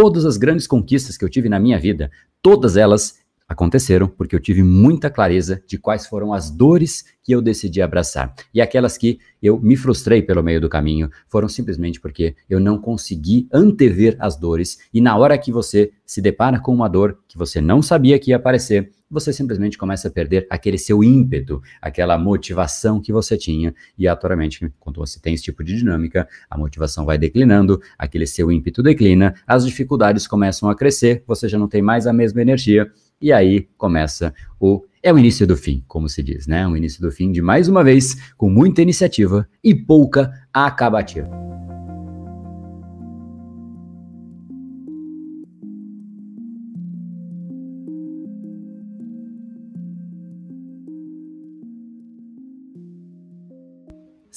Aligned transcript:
todas 0.00 0.24
as 0.24 0.38
grandes 0.38 0.66
conquistas 0.66 1.18
que 1.18 1.22
eu 1.22 1.28
tive 1.28 1.50
na 1.50 1.60
minha 1.60 1.78
vida, 1.78 2.10
todas 2.40 2.78
elas 2.78 3.18
aconteceram 3.46 4.08
porque 4.08 4.34
eu 4.34 4.40
tive 4.40 4.62
muita 4.62 5.10
clareza 5.10 5.62
de 5.66 5.76
quais 5.76 6.06
foram 6.06 6.32
as 6.32 6.50
dores 6.50 7.04
que 7.22 7.32
eu 7.32 7.42
decidi 7.42 7.82
abraçar. 7.82 8.34
E 8.54 8.62
aquelas 8.62 8.96
que 8.96 9.18
eu 9.42 9.60
me 9.60 9.76
frustrei 9.76 10.22
pelo 10.22 10.42
meio 10.42 10.58
do 10.58 10.70
caminho 10.70 11.10
foram 11.28 11.50
simplesmente 11.50 12.00
porque 12.00 12.34
eu 12.48 12.58
não 12.58 12.78
consegui 12.78 13.46
antever 13.52 14.16
as 14.20 14.38
dores. 14.38 14.78
E 14.90 15.02
na 15.02 15.14
hora 15.18 15.36
que 15.36 15.52
você 15.52 15.92
se 16.06 16.22
depara 16.22 16.58
com 16.58 16.72
uma 16.72 16.88
dor 16.88 17.18
que 17.28 17.36
você 17.36 17.60
não 17.60 17.82
sabia 17.82 18.18
que 18.18 18.30
ia 18.30 18.36
aparecer, 18.36 18.90
você 19.10 19.32
simplesmente 19.32 19.76
começa 19.76 20.08
a 20.08 20.10
perder 20.10 20.46
aquele 20.48 20.78
seu 20.78 21.02
ímpeto, 21.02 21.60
aquela 21.82 22.16
motivação 22.16 23.00
que 23.00 23.12
você 23.12 23.36
tinha. 23.36 23.74
E 23.98 24.06
atualmente, 24.06 24.72
quando 24.78 24.98
você 24.98 25.18
tem 25.18 25.34
esse 25.34 25.42
tipo 25.42 25.64
de 25.64 25.76
dinâmica, 25.76 26.28
a 26.48 26.56
motivação 26.56 27.04
vai 27.04 27.18
declinando, 27.18 27.80
aquele 27.98 28.26
seu 28.26 28.52
ímpeto 28.52 28.82
declina, 28.82 29.34
as 29.46 29.66
dificuldades 29.66 30.26
começam 30.26 30.70
a 30.70 30.76
crescer, 30.76 31.24
você 31.26 31.48
já 31.48 31.58
não 31.58 31.68
tem 31.68 31.82
mais 31.82 32.06
a 32.06 32.12
mesma 32.12 32.40
energia 32.40 32.90
e 33.20 33.32
aí 33.32 33.68
começa 33.76 34.32
o. 34.58 34.84
É 35.02 35.10
o 35.12 35.18
início 35.18 35.46
do 35.46 35.56
fim, 35.56 35.82
como 35.88 36.10
se 36.10 36.22
diz, 36.22 36.46
né? 36.46 36.66
O 36.68 36.76
início 36.76 37.00
do 37.00 37.10
fim 37.10 37.32
de 37.32 37.40
mais 37.40 37.68
uma 37.68 37.82
vez, 37.82 38.32
com 38.36 38.50
muita 38.50 38.82
iniciativa 38.82 39.48
e 39.64 39.74
pouca 39.74 40.30
acabativa. 40.52 41.30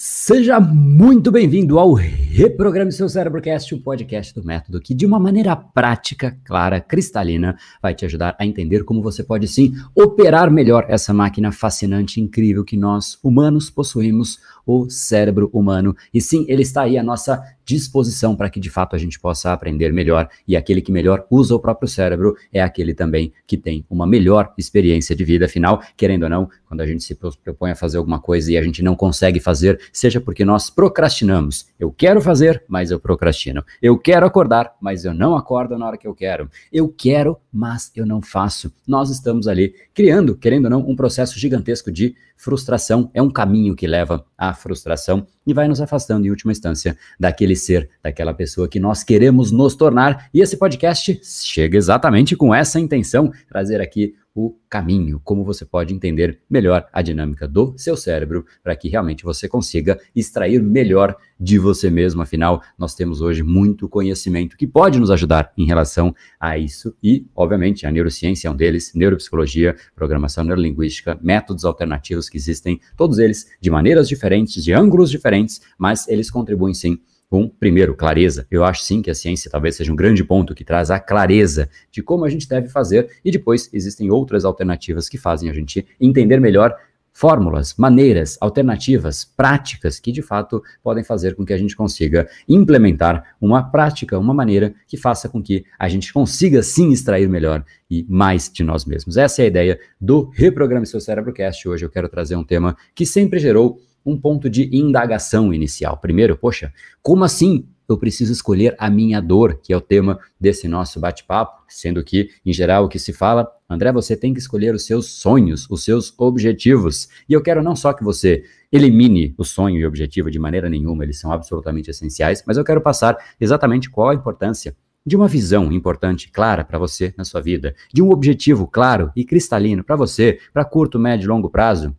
Seja 0.05 0.59
muito 0.59 1.31
bem-vindo 1.31 1.79
ao 1.79 1.93
Reprograme 1.93 2.91
Seu 2.91 3.07
Cérebrocast, 3.07 3.73
o 3.73 3.79
podcast 3.79 4.35
do 4.35 4.43
método 4.45 4.81
que, 4.81 4.93
de 4.93 5.05
uma 5.05 5.17
maneira 5.17 5.55
prática, 5.55 6.37
clara, 6.43 6.81
cristalina, 6.81 7.57
vai 7.81 7.95
te 7.95 8.03
ajudar 8.03 8.35
a 8.37 8.45
entender 8.45 8.83
como 8.83 9.01
você 9.01 9.23
pode 9.23 9.47
sim 9.47 9.73
operar 9.95 10.51
melhor 10.51 10.85
essa 10.89 11.13
máquina 11.13 11.53
fascinante, 11.53 12.19
incrível 12.19 12.65
que 12.65 12.75
nós, 12.75 13.17
humanos, 13.23 13.69
possuímos, 13.69 14.41
o 14.65 14.89
cérebro 14.89 15.49
humano. 15.53 15.95
E 16.13 16.21
sim, 16.21 16.45
ele 16.47 16.61
está 16.61 16.83
aí 16.83 16.97
à 16.97 17.03
nossa 17.03 17.43
disposição 17.65 18.35
para 18.35 18.49
que 18.49 18.59
de 18.59 18.69
fato 18.69 18.95
a 18.95 18.99
gente 18.99 19.19
possa 19.19 19.51
aprender 19.51 19.91
melhor. 19.93 20.29
E 20.47 20.55
aquele 20.55 20.81
que 20.81 20.91
melhor 20.91 21.25
usa 21.29 21.55
o 21.55 21.59
próprio 21.59 21.87
cérebro 21.87 22.35
é 22.51 22.61
aquele 22.61 22.93
também 22.93 23.31
que 23.47 23.57
tem 23.57 23.85
uma 23.89 24.05
melhor 24.05 24.53
experiência 24.57 25.15
de 25.15 25.23
vida. 25.23 25.45
Afinal, 25.45 25.81
querendo 25.95 26.23
ou 26.23 26.29
não, 26.29 26.49
quando 26.67 26.81
a 26.81 26.87
gente 26.87 27.03
se 27.03 27.15
propõe 27.15 27.71
a 27.71 27.75
fazer 27.75 27.97
alguma 27.97 28.19
coisa 28.19 28.51
e 28.51 28.57
a 28.57 28.63
gente 28.63 28.83
não 28.83 28.95
consegue 28.95 29.39
fazer, 29.39 29.79
seja 29.91 30.19
porque 30.19 30.43
nós 30.43 30.69
procrastinamos. 30.69 31.67
Eu 31.79 31.91
quero 31.91 32.21
fazer, 32.21 32.63
mas 32.67 32.91
eu 32.91 32.99
procrastino. 32.99 33.63
Eu 33.81 33.97
quero 33.97 34.25
acordar, 34.25 34.75
mas 34.81 35.05
eu 35.05 35.13
não 35.13 35.35
acordo 35.35 35.77
na 35.77 35.87
hora 35.87 35.97
que 35.97 36.07
eu 36.07 36.15
quero. 36.15 36.49
Eu 36.71 36.89
quero, 36.89 37.37
mas 37.51 37.91
eu 37.95 38.05
não 38.05 38.21
faço. 38.21 38.73
Nós 38.87 39.09
estamos 39.09 39.47
ali 39.47 39.73
criando, 39.93 40.35
querendo 40.35 40.65
ou 40.65 40.71
não, 40.71 40.79
um 40.79 40.95
processo 40.95 41.39
gigantesco 41.39 41.91
de 41.91 42.15
frustração. 42.35 43.09
É 43.13 43.21
um 43.21 43.29
caminho 43.29 43.75
que 43.75 43.87
leva 43.87 44.25
à 44.37 44.52
frustração 44.53 45.25
e 45.45 45.53
vai 45.53 45.67
nos 45.67 45.81
afastando, 45.81 46.25
em 46.25 46.29
última 46.29 46.51
instância, 46.51 46.97
daquele 47.19 47.55
ser, 47.55 47.89
daquela 48.01 48.33
pessoa 48.33 48.67
que 48.67 48.79
nós 48.79 49.03
queremos 49.03 49.51
nos 49.51 49.75
tornar. 49.75 50.29
E 50.33 50.41
esse 50.41 50.57
podcast 50.57 51.19
chega 51.23 51.77
exatamente 51.77 52.35
com 52.35 52.53
essa 52.53 52.79
intenção, 52.79 53.31
trazer 53.47 53.81
aqui 53.81 54.15
o 54.35 54.55
caminho, 54.67 55.21
como 55.23 55.43
você 55.43 55.63
pode 55.63 55.93
entender 55.93 56.39
melhor 56.49 56.87
a 56.91 57.01
dinâmica 57.01 57.47
do 57.47 57.75
seu 57.77 57.95
cérebro, 57.95 58.45
para 58.63 58.75
que 58.75 58.89
realmente 58.89 59.23
você 59.23 59.47
consiga 59.47 59.99
extrair 60.15 60.61
melhor 60.61 61.15
de 61.39 61.59
você 61.59 61.89
mesmo. 61.89 62.21
Afinal, 62.21 62.61
nós 62.77 62.95
temos 62.95 63.21
hoje 63.21 63.43
muito 63.43 63.87
conhecimento 63.87 64.57
que 64.57 64.65
pode 64.65 64.99
nos 64.99 65.11
ajudar 65.11 65.51
em 65.57 65.65
relação 65.65 66.15
a 66.39 66.57
isso, 66.57 66.95
e, 67.03 67.27
obviamente, 67.35 67.85
a 67.85 67.91
neurociência 67.91 68.47
é 68.47 68.51
um 68.51 68.55
deles, 68.55 68.93
neuropsicologia, 68.95 69.75
programação 69.95 70.43
neurolinguística, 70.43 71.19
métodos 71.21 71.65
alternativos 71.65 72.27
que 72.27 72.37
existem, 72.37 72.79
todos 72.97 73.19
eles 73.19 73.47
de 73.61 73.69
maneiras 73.69 74.07
diferentes, 74.07 74.63
de 74.63 74.73
ângulos 74.73 75.11
diferentes, 75.11 75.61
mas 75.77 76.07
eles 76.07 76.31
contribuem 76.31 76.73
sim 76.73 76.99
com, 77.33 77.49
primeiro, 77.49 77.95
clareza. 77.95 78.45
Eu 78.51 78.63
acho 78.63 78.83
sim 78.83 79.01
que 79.01 79.09
a 79.09 79.15
ciência 79.15 79.49
talvez 79.49 79.75
seja 79.75 79.91
um 79.91 79.95
grande 79.95 80.23
ponto 80.23 80.53
que 80.53 80.63
traz 80.63 80.91
a 80.91 80.99
clareza 80.99 81.67
de 81.91 82.03
como 82.03 82.25
a 82.25 82.29
gente 82.29 82.47
deve 82.47 82.67
fazer, 82.67 83.09
e 83.25 83.31
depois 83.31 83.71
existem 83.73 84.11
outras 84.11 84.45
alternativas 84.45 85.09
que 85.09 85.17
fazem 85.17 85.49
a 85.49 85.53
gente 85.53 85.83
entender 85.99 86.39
melhor 86.39 86.77
fórmulas, 87.11 87.73
maneiras, 87.75 88.37
alternativas, 88.39 89.25
práticas 89.25 89.99
que 89.99 90.11
de 90.11 90.21
fato 90.21 90.61
podem 90.83 91.03
fazer 91.03 91.35
com 91.35 91.43
que 91.43 91.53
a 91.53 91.57
gente 91.57 91.75
consiga 91.75 92.29
implementar 92.47 93.35
uma 93.41 93.63
prática, 93.63 94.19
uma 94.19 94.33
maneira 94.33 94.75
que 94.87 94.95
faça 94.95 95.27
com 95.27 95.41
que 95.41 95.65
a 95.79 95.89
gente 95.89 96.13
consiga 96.13 96.61
sim 96.61 96.91
extrair 96.91 97.27
melhor 97.27 97.65
e 97.89 98.05
mais 98.07 98.47
de 98.47 98.63
nós 98.63 98.85
mesmos. 98.85 99.17
Essa 99.17 99.41
é 99.41 99.45
a 99.45 99.47
ideia 99.47 99.79
do 99.99 100.29
Reprograme 100.35 100.85
Seu 100.85 101.01
Cérebrocast. 101.01 101.67
Hoje 101.67 101.83
eu 101.83 101.89
quero 101.89 102.07
trazer 102.07 102.35
um 102.35 102.43
tema 102.43 102.77
que 102.93 103.07
sempre 103.07 103.39
gerou 103.39 103.79
um 104.05 104.17
ponto 104.17 104.49
de 104.49 104.69
indagação 104.75 105.53
inicial. 105.53 105.97
Primeiro, 105.97 106.37
poxa, 106.37 106.73
como 107.01 107.23
assim 107.23 107.67
eu 107.87 107.97
preciso 107.97 108.31
escolher 108.31 108.75
a 108.77 108.89
minha 108.89 109.21
dor, 109.21 109.59
que 109.61 109.73
é 109.73 109.77
o 109.77 109.81
tema 109.81 110.19
desse 110.39 110.67
nosso 110.67 110.99
bate-papo, 110.99 111.63
sendo 111.67 112.03
que, 112.03 112.29
em 112.45 112.53
geral, 112.53 112.85
o 112.85 112.89
que 112.89 112.97
se 112.97 113.11
fala, 113.11 113.47
André, 113.69 113.91
você 113.91 114.15
tem 114.15 114.33
que 114.33 114.39
escolher 114.39 114.73
os 114.73 114.85
seus 114.85 115.07
sonhos, 115.07 115.69
os 115.69 115.83
seus 115.83 116.13
objetivos. 116.17 117.09
E 117.27 117.33
eu 117.33 117.41
quero 117.41 117.61
não 117.61 117.75
só 117.75 117.93
que 117.93 118.03
você 118.03 118.43
elimine 118.71 119.33
o 119.37 119.43
sonho 119.43 119.77
e 119.77 119.85
o 119.85 119.87
objetivo 119.87 120.31
de 120.31 120.39
maneira 120.39 120.69
nenhuma, 120.69 121.03
eles 121.03 121.19
são 121.19 121.31
absolutamente 121.31 121.89
essenciais, 121.89 122.43
mas 122.47 122.57
eu 122.57 122.63
quero 122.63 122.81
passar 122.81 123.17
exatamente 123.39 123.89
qual 123.89 124.09
a 124.09 124.15
importância 124.15 124.75
de 125.05 125.17
uma 125.17 125.27
visão 125.27 125.71
importante, 125.71 126.31
clara 126.31 126.63
para 126.63 126.79
você 126.79 127.13
na 127.17 127.25
sua 127.25 127.41
vida, 127.41 127.75
de 127.93 128.01
um 128.01 128.09
objetivo 128.09 128.65
claro 128.65 129.11
e 129.15 129.25
cristalino 129.25 129.83
para 129.83 129.97
você, 129.97 130.39
para 130.53 130.63
curto, 130.63 130.97
médio 130.97 131.25
e 131.25 131.27
longo 131.27 131.49
prazo, 131.49 131.93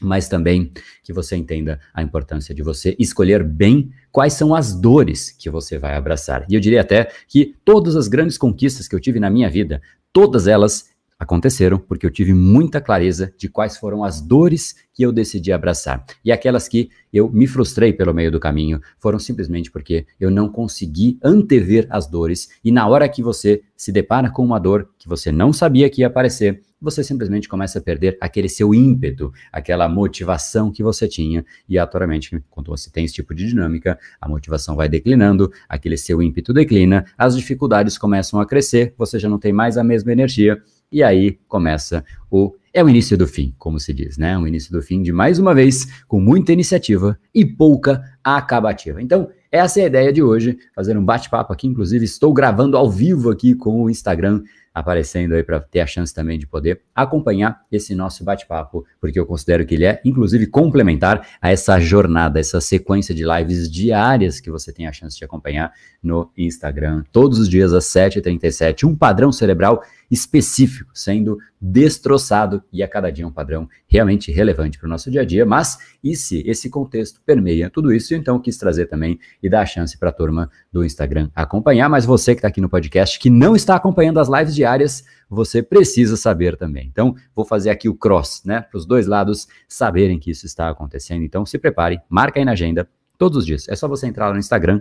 mas 0.00 0.28
também 0.28 0.72
que 1.02 1.12
você 1.12 1.36
entenda 1.36 1.80
a 1.92 2.02
importância 2.02 2.54
de 2.54 2.62
você 2.62 2.96
escolher 2.98 3.42
bem 3.42 3.90
quais 4.10 4.32
são 4.32 4.54
as 4.54 4.74
dores 4.74 5.30
que 5.30 5.50
você 5.50 5.78
vai 5.78 5.94
abraçar. 5.94 6.44
E 6.48 6.54
eu 6.54 6.60
diria 6.60 6.80
até 6.80 7.10
que 7.28 7.54
todas 7.64 7.96
as 7.96 8.08
grandes 8.08 8.36
conquistas 8.36 8.88
que 8.88 8.94
eu 8.94 9.00
tive 9.00 9.20
na 9.20 9.30
minha 9.30 9.48
vida, 9.48 9.80
todas 10.12 10.46
elas 10.46 10.93
aconteceram 11.18 11.78
porque 11.78 12.06
eu 12.06 12.10
tive 12.10 12.32
muita 12.32 12.80
clareza 12.80 13.32
de 13.38 13.48
quais 13.48 13.76
foram 13.76 14.04
as 14.04 14.20
dores 14.20 14.74
que 14.92 15.02
eu 15.02 15.12
decidi 15.12 15.52
abraçar. 15.52 16.04
E 16.24 16.30
aquelas 16.30 16.68
que 16.68 16.88
eu 17.12 17.30
me 17.30 17.46
frustrei 17.46 17.92
pelo 17.92 18.14
meio 18.14 18.30
do 18.30 18.40
caminho 18.40 18.80
foram 18.98 19.18
simplesmente 19.18 19.70
porque 19.70 20.06
eu 20.20 20.30
não 20.30 20.48
consegui 20.48 21.18
antever 21.22 21.86
as 21.90 22.06
dores. 22.06 22.48
E 22.64 22.70
na 22.70 22.86
hora 22.86 23.08
que 23.08 23.22
você 23.22 23.62
se 23.76 23.90
depara 23.90 24.30
com 24.30 24.44
uma 24.44 24.58
dor 24.58 24.88
que 24.98 25.08
você 25.08 25.30
não 25.32 25.52
sabia 25.52 25.90
que 25.90 26.02
ia 26.02 26.06
aparecer, 26.06 26.62
você 26.84 27.02
simplesmente 27.02 27.48
começa 27.48 27.78
a 27.78 27.82
perder 27.82 28.18
aquele 28.20 28.48
seu 28.48 28.74
ímpeto, 28.74 29.32
aquela 29.50 29.88
motivação 29.88 30.70
que 30.70 30.82
você 30.82 31.08
tinha. 31.08 31.44
E 31.68 31.78
atualmente, 31.78 32.38
quando 32.50 32.68
você 32.68 32.90
tem 32.90 33.04
esse 33.04 33.14
tipo 33.14 33.34
de 33.34 33.46
dinâmica, 33.46 33.98
a 34.20 34.28
motivação 34.28 34.76
vai 34.76 34.88
declinando, 34.88 35.50
aquele 35.68 35.96
seu 35.96 36.22
ímpeto 36.22 36.52
declina, 36.52 37.06
as 37.16 37.34
dificuldades 37.36 37.96
começam 37.96 38.38
a 38.38 38.46
crescer, 38.46 38.94
você 38.98 39.18
já 39.18 39.28
não 39.28 39.38
tem 39.38 39.52
mais 39.52 39.78
a 39.78 39.82
mesma 39.82 40.12
energia. 40.12 40.62
E 40.94 41.02
aí 41.02 41.40
começa 41.48 42.04
o 42.30 42.54
é 42.72 42.82
o 42.82 42.88
início 42.88 43.18
do 43.18 43.26
fim, 43.26 43.52
como 43.58 43.80
se 43.80 43.92
diz, 43.92 44.16
né? 44.16 44.38
O 44.38 44.46
início 44.46 44.72
do 44.72 44.80
fim 44.80 45.02
de 45.02 45.12
mais 45.12 45.40
uma 45.40 45.52
vez, 45.52 46.04
com 46.06 46.20
muita 46.20 46.52
iniciativa 46.52 47.18
e 47.32 47.44
pouca 47.44 48.02
acabativa. 48.22 49.02
Então, 49.02 49.28
essa 49.50 49.80
é 49.80 49.84
a 49.84 49.86
ideia 49.86 50.12
de 50.12 50.22
hoje, 50.22 50.58
fazer 50.74 50.96
um 50.96 51.04
bate-papo 51.04 51.52
aqui, 51.52 51.66
inclusive 51.66 52.04
estou 52.04 52.32
gravando 52.32 52.76
ao 52.76 52.90
vivo 52.90 53.30
aqui 53.30 53.54
com 53.54 53.82
o 53.82 53.90
Instagram 53.90 54.42
aparecendo 54.74 55.34
aí 55.34 55.44
para 55.44 55.60
ter 55.60 55.80
a 55.80 55.86
chance 55.86 56.12
também 56.12 56.36
de 56.36 56.48
poder 56.48 56.80
acompanhar 56.92 57.60
esse 57.70 57.94
nosso 57.94 58.24
bate-papo, 58.24 58.84
porque 59.00 59.18
eu 59.18 59.24
considero 59.24 59.64
que 59.64 59.74
ele 59.74 59.84
é, 59.84 60.00
inclusive, 60.04 60.48
complementar 60.48 61.28
a 61.40 61.52
essa 61.52 61.78
jornada, 61.78 62.40
essa 62.40 62.60
sequência 62.60 63.14
de 63.14 63.24
lives 63.24 63.70
diárias 63.70 64.40
que 64.40 64.50
você 64.50 64.72
tem 64.72 64.88
a 64.88 64.92
chance 64.92 65.16
de 65.16 65.24
acompanhar 65.24 65.72
no 66.02 66.28
Instagram, 66.36 67.04
todos 67.12 67.38
os 67.38 67.48
dias 67.48 67.72
às 67.72 67.84
7h37, 67.84 68.84
um 68.84 68.96
padrão 68.96 69.30
cerebral 69.30 69.80
específico 70.14 70.90
sendo 70.94 71.36
destroçado 71.60 72.62
e 72.72 72.82
a 72.82 72.88
cada 72.88 73.10
dia 73.10 73.26
um 73.26 73.32
padrão 73.32 73.68
realmente 73.86 74.30
relevante 74.30 74.78
para 74.78 74.86
o 74.86 74.88
nosso 74.88 75.10
dia 75.10 75.22
a 75.22 75.24
dia. 75.24 75.44
Mas 75.44 75.78
e 76.02 76.14
se 76.14 76.42
esse 76.46 76.70
contexto 76.70 77.20
permeia 77.26 77.68
tudo 77.68 77.92
isso? 77.92 78.14
Então, 78.14 78.38
quis 78.38 78.56
trazer 78.56 78.86
também 78.86 79.18
e 79.42 79.48
dar 79.48 79.62
a 79.62 79.66
chance 79.66 79.98
para 79.98 80.10
a 80.10 80.12
turma 80.12 80.50
do 80.72 80.84
Instagram 80.84 81.28
acompanhar. 81.34 81.88
Mas 81.88 82.06
você 82.06 82.34
que 82.34 82.38
está 82.38 82.48
aqui 82.48 82.60
no 82.60 82.68
podcast, 82.68 83.18
que 83.18 83.28
não 83.28 83.56
está 83.56 83.74
acompanhando 83.74 84.20
as 84.20 84.28
lives 84.28 84.54
diárias, 84.54 85.04
você 85.28 85.62
precisa 85.62 86.16
saber 86.16 86.56
também. 86.56 86.86
Então, 86.90 87.14
vou 87.34 87.44
fazer 87.44 87.70
aqui 87.70 87.88
o 87.88 87.94
cross, 87.94 88.42
né? 88.44 88.60
Para 88.60 88.78
os 88.78 88.86
dois 88.86 89.06
lados 89.06 89.48
saberem 89.68 90.18
que 90.18 90.30
isso 90.30 90.46
está 90.46 90.70
acontecendo. 90.70 91.24
Então, 91.24 91.44
se 91.44 91.58
prepare, 91.58 92.00
marca 92.08 92.38
aí 92.38 92.44
na 92.44 92.52
agenda 92.52 92.88
todos 93.18 93.38
os 93.38 93.46
dias. 93.46 93.68
É 93.68 93.76
só 93.76 93.88
você 93.88 94.06
entrar 94.06 94.28
lá 94.28 94.32
no 94.32 94.38
Instagram, 94.38 94.80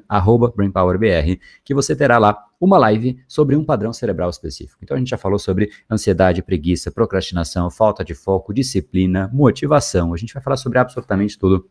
BrainPowerBR, 0.55 1.39
que 1.63 1.73
você 1.73 1.95
terá 1.95 2.17
lá 2.17 2.37
uma 2.59 2.77
live 2.77 3.19
sobre 3.27 3.55
um 3.55 3.63
padrão 3.63 3.91
cerebral 3.91 4.29
específico. 4.29 4.79
Então 4.81 4.95
a 4.95 4.99
gente 4.99 5.09
já 5.09 5.17
falou 5.17 5.39
sobre 5.39 5.69
ansiedade, 5.89 6.41
preguiça, 6.41 6.91
procrastinação, 6.91 7.69
falta 7.69 8.03
de 8.03 8.13
foco, 8.13 8.53
disciplina, 8.53 9.29
motivação. 9.33 10.13
A 10.13 10.17
gente 10.17 10.33
vai 10.33 10.41
falar 10.41 10.57
sobre 10.57 10.79
absolutamente 10.79 11.37
tudo 11.37 11.67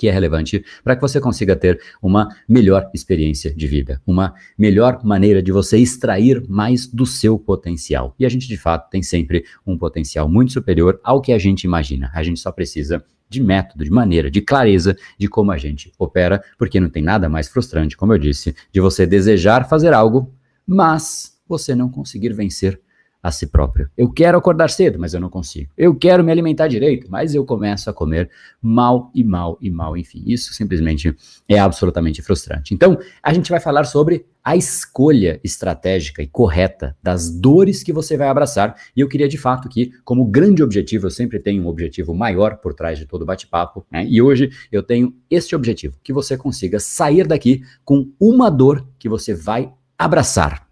que 0.00 0.08
é 0.08 0.10
relevante 0.10 0.64
para 0.82 0.96
que 0.96 1.02
você 1.02 1.20
consiga 1.20 1.54
ter 1.54 1.78
uma 2.00 2.34
melhor 2.48 2.88
experiência 2.94 3.54
de 3.54 3.66
vida, 3.66 4.00
uma 4.06 4.32
melhor 4.56 5.04
maneira 5.04 5.42
de 5.42 5.52
você 5.52 5.76
extrair 5.76 6.42
mais 6.48 6.86
do 6.86 7.04
seu 7.04 7.38
potencial. 7.38 8.14
E 8.18 8.24
a 8.24 8.28
gente 8.30 8.48
de 8.48 8.56
fato 8.56 8.88
tem 8.88 9.02
sempre 9.02 9.44
um 9.66 9.76
potencial 9.76 10.26
muito 10.26 10.52
superior 10.52 10.98
ao 11.04 11.20
que 11.20 11.34
a 11.34 11.38
gente 11.38 11.64
imagina. 11.64 12.10
A 12.14 12.22
gente 12.22 12.40
só 12.40 12.50
precisa 12.50 13.04
de 13.30 13.40
método, 13.40 13.84
de 13.84 13.90
maneira, 13.90 14.30
de 14.30 14.40
clareza 14.40 14.96
de 15.16 15.28
como 15.28 15.52
a 15.52 15.56
gente 15.56 15.92
opera, 15.98 16.42
porque 16.58 16.80
não 16.80 16.90
tem 16.90 17.02
nada 17.02 17.28
mais 17.28 17.48
frustrante, 17.48 17.96
como 17.96 18.12
eu 18.12 18.18
disse, 18.18 18.54
de 18.72 18.80
você 18.80 19.06
desejar 19.06 19.68
fazer 19.68 19.94
algo, 19.94 20.34
mas 20.66 21.38
você 21.48 21.74
não 21.74 21.88
conseguir 21.88 22.32
vencer 22.32 22.80
a 23.22 23.30
si 23.30 23.46
próprio. 23.46 23.88
Eu 23.96 24.10
quero 24.10 24.38
acordar 24.38 24.70
cedo, 24.70 24.98
mas 24.98 25.12
eu 25.12 25.20
não 25.20 25.28
consigo. 25.28 25.70
Eu 25.76 25.94
quero 25.94 26.24
me 26.24 26.32
alimentar 26.32 26.68
direito, 26.68 27.06
mas 27.10 27.34
eu 27.34 27.44
começo 27.44 27.90
a 27.90 27.92
comer 27.92 28.30
mal 28.62 29.10
e 29.14 29.22
mal 29.22 29.58
e 29.60 29.70
mal. 29.70 29.96
Enfim, 29.96 30.22
isso 30.26 30.54
simplesmente 30.54 31.14
é 31.48 31.58
absolutamente 31.58 32.22
frustrante. 32.22 32.72
Então, 32.72 32.98
a 33.22 33.32
gente 33.32 33.50
vai 33.50 33.60
falar 33.60 33.84
sobre 33.84 34.26
a 34.42 34.56
escolha 34.56 35.38
estratégica 35.44 36.22
e 36.22 36.26
correta 36.26 36.96
das 37.02 37.30
dores 37.30 37.82
que 37.82 37.92
você 37.92 38.16
vai 38.16 38.28
abraçar. 38.28 38.74
E 38.96 39.00
eu 39.00 39.08
queria 39.08 39.28
de 39.28 39.36
fato 39.36 39.68
que, 39.68 39.92
como 40.02 40.24
grande 40.24 40.62
objetivo, 40.62 41.06
eu 41.06 41.10
sempre 41.10 41.38
tenho 41.38 41.62
um 41.62 41.68
objetivo 41.68 42.14
maior 42.14 42.56
por 42.56 42.72
trás 42.72 42.98
de 42.98 43.04
todo 43.04 43.26
bate-papo, 43.26 43.84
né? 43.90 44.06
E 44.08 44.22
hoje 44.22 44.50
eu 44.72 44.82
tenho 44.82 45.14
este 45.30 45.54
objetivo: 45.54 45.98
que 46.02 46.12
você 46.12 46.36
consiga 46.36 46.80
sair 46.80 47.26
daqui 47.26 47.62
com 47.84 48.10
uma 48.18 48.50
dor 48.50 48.86
que 48.98 49.08
você 49.08 49.34
vai 49.34 49.70
abraçar. 49.98 50.69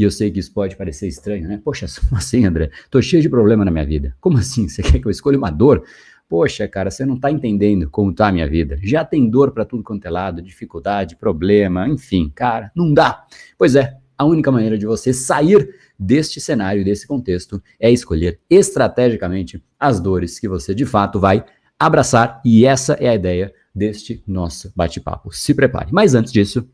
E 0.00 0.02
eu 0.02 0.10
sei 0.10 0.30
que 0.30 0.40
isso 0.40 0.50
pode 0.50 0.76
parecer 0.76 1.08
estranho, 1.08 1.46
né? 1.46 1.60
Poxa, 1.62 1.84
como 2.08 2.16
assim, 2.16 2.46
André? 2.46 2.70
Tô 2.90 3.02
cheio 3.02 3.20
de 3.20 3.28
problema 3.28 3.66
na 3.66 3.70
minha 3.70 3.84
vida. 3.84 4.16
Como 4.18 4.38
assim? 4.38 4.66
Você 4.66 4.80
quer 4.82 4.98
que 4.98 5.06
eu 5.06 5.10
escolha 5.10 5.36
uma 5.36 5.50
dor? 5.50 5.84
Poxa, 6.26 6.66
cara, 6.66 6.90
você 6.90 7.04
não 7.04 7.20
tá 7.20 7.30
entendendo 7.30 7.90
como 7.90 8.10
tá 8.10 8.28
a 8.28 8.32
minha 8.32 8.48
vida. 8.48 8.78
Já 8.82 9.04
tem 9.04 9.28
dor 9.28 9.50
para 9.50 9.62
tudo 9.62 9.82
quanto 9.82 10.06
é 10.06 10.10
lado, 10.10 10.40
dificuldade, 10.40 11.16
problema, 11.16 11.86
enfim, 11.86 12.32
cara, 12.34 12.72
não 12.74 12.94
dá. 12.94 13.26
Pois 13.58 13.76
é, 13.76 13.94
a 14.16 14.24
única 14.24 14.50
maneira 14.50 14.78
de 14.78 14.86
você 14.86 15.12
sair 15.12 15.68
deste 15.98 16.40
cenário, 16.40 16.82
desse 16.82 17.06
contexto, 17.06 17.62
é 17.78 17.90
escolher 17.90 18.40
estrategicamente 18.48 19.62
as 19.78 20.00
dores 20.00 20.38
que 20.38 20.48
você 20.48 20.74
de 20.74 20.86
fato 20.86 21.20
vai 21.20 21.44
abraçar, 21.78 22.40
e 22.42 22.64
essa 22.64 22.94
é 22.94 23.08
a 23.08 23.14
ideia 23.14 23.52
deste 23.74 24.22
nosso 24.26 24.72
bate-papo. 24.74 25.30
Se 25.30 25.52
prepare. 25.52 25.92
Mas 25.92 26.14
antes 26.14 26.32
disso, 26.32 26.66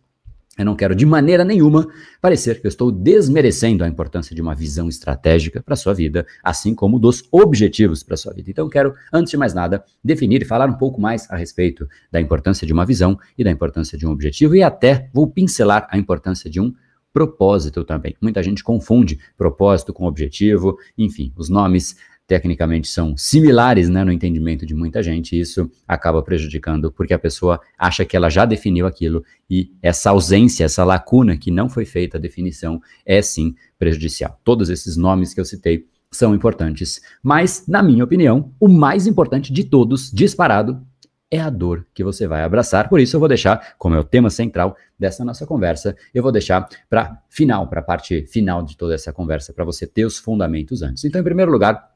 eu 0.57 0.65
não 0.65 0.75
quero 0.75 0.95
de 0.95 1.05
maneira 1.05 1.45
nenhuma 1.45 1.87
parecer 2.21 2.61
que 2.61 2.67
eu 2.67 2.69
estou 2.69 2.91
desmerecendo 2.91 3.85
a 3.85 3.89
importância 3.89 4.35
de 4.35 4.41
uma 4.41 4.55
visão 4.55 4.89
estratégica 4.89 5.63
para 5.63 5.75
a 5.75 5.77
sua 5.77 5.93
vida, 5.93 6.27
assim 6.43 6.75
como 6.75 6.99
dos 6.99 7.25
objetivos 7.31 8.03
para 8.03 8.15
a 8.15 8.17
sua 8.17 8.33
vida. 8.33 8.51
Então, 8.51 8.67
eu 8.67 8.71
quero, 8.71 8.95
antes 9.13 9.31
de 9.31 9.37
mais 9.37 9.53
nada, 9.53 9.85
definir 10.03 10.43
e 10.43 10.45
falar 10.47 10.69
um 10.69 10.79
pouco 10.79 11.01
mais 11.01 11.31
a 11.31 11.37
respeito 11.37 11.87
da 12.11 12.21
importância 12.21 12.67
de 12.67 12.73
uma 12.73 12.87
visão 12.87 13.19
e 13.37 13.45
da 13.45 13.51
importância 13.51 13.99
de 13.99 14.07
um 14.07 14.11
objetivo, 14.11 14.57
e 14.57 14.63
até 14.63 15.11
vou 15.13 15.31
pincelar 15.31 15.87
a 15.91 15.99
importância 15.99 16.49
de 16.49 16.61
um 16.61 16.73
propósito 17.13 17.83
também. 17.83 18.15
Muita 18.21 18.43
gente 18.43 18.63
confunde 18.63 19.19
propósito 19.39 19.93
com 19.93 20.05
objetivo, 20.05 20.77
enfim, 20.99 21.33
os 21.35 21.49
nomes 21.49 21.97
tecnicamente 22.27 22.89
são 22.89 23.17
similares 23.17 23.89
né, 23.89 24.03
no 24.05 24.11
entendimento 24.11 24.67
de 24.67 24.75
muita 24.75 25.03
gente, 25.03 25.39
isso 25.39 25.71
acaba 25.87 26.23
prejudicando, 26.23 26.91
porque 26.91 27.15
a 27.15 27.19
pessoa 27.19 27.61
acha 27.79 28.05
que 28.05 28.17
ela 28.17 28.29
já 28.29 28.45
definiu 28.45 28.87
aquilo, 28.87 29.25
e 29.49 29.71
essa 29.81 30.11
ausência, 30.11 30.65
essa 30.65 30.85
lacuna 30.85 31.37
que 31.37 31.51
não 31.51 31.69
foi 31.69 31.85
feita 31.85 32.19
a 32.19 32.21
definição, 32.21 32.81
é 33.05 33.23
sim 33.23 33.55
prejudicial. 33.79 34.41
Todos 34.43 34.69
esses 34.69 34.97
nomes 34.97 35.33
que 35.33 35.41
eu 35.41 35.45
citei 35.45 35.87
são 36.11 36.35
importantes, 36.35 37.01
mas, 37.23 37.65
na 37.69 37.83
minha 37.83 38.05
opinião, 38.05 38.53
o 38.59 38.69
mais 38.69 39.07
importante 39.07 39.53
de 39.53 39.65
todos, 39.65 40.11
disparado, 40.11 40.85
é 41.31 41.41
a 41.41 41.51
dor 41.51 41.87
que 41.93 42.05
você 42.05 42.27
vai 42.27 42.43
abraçar. 42.43 42.89
Por 42.89 43.01
isso 43.01 43.17
eu 43.17 43.21
vou 43.21 43.29
deixar, 43.29 43.75
como 43.79 43.97
é 43.97 43.99
o 43.99 44.05
tema 44.05 44.31
central 44.31 44.77
dessa 44.99 45.25
nossa 45.25 45.45
conversa, 45.45 45.97
eu 46.15 46.23
vou 46.23 46.31
deixar 46.31 46.69
para 46.89 47.21
final, 47.29 47.69
para 47.69 47.81
a 47.81 47.83
parte 47.83 48.25
final 48.27 48.63
de 48.63 48.77
toda 48.77 48.95
essa 48.95 49.13
conversa, 49.13 49.53
para 49.53 49.65
você 49.65 49.87
ter 49.87 50.05
os 50.05 50.19
fundamentos 50.19 50.83
antes. 50.83 51.05
Então, 51.05 51.21
em 51.21 51.25
primeiro 51.25 51.51
lugar, 51.51 51.96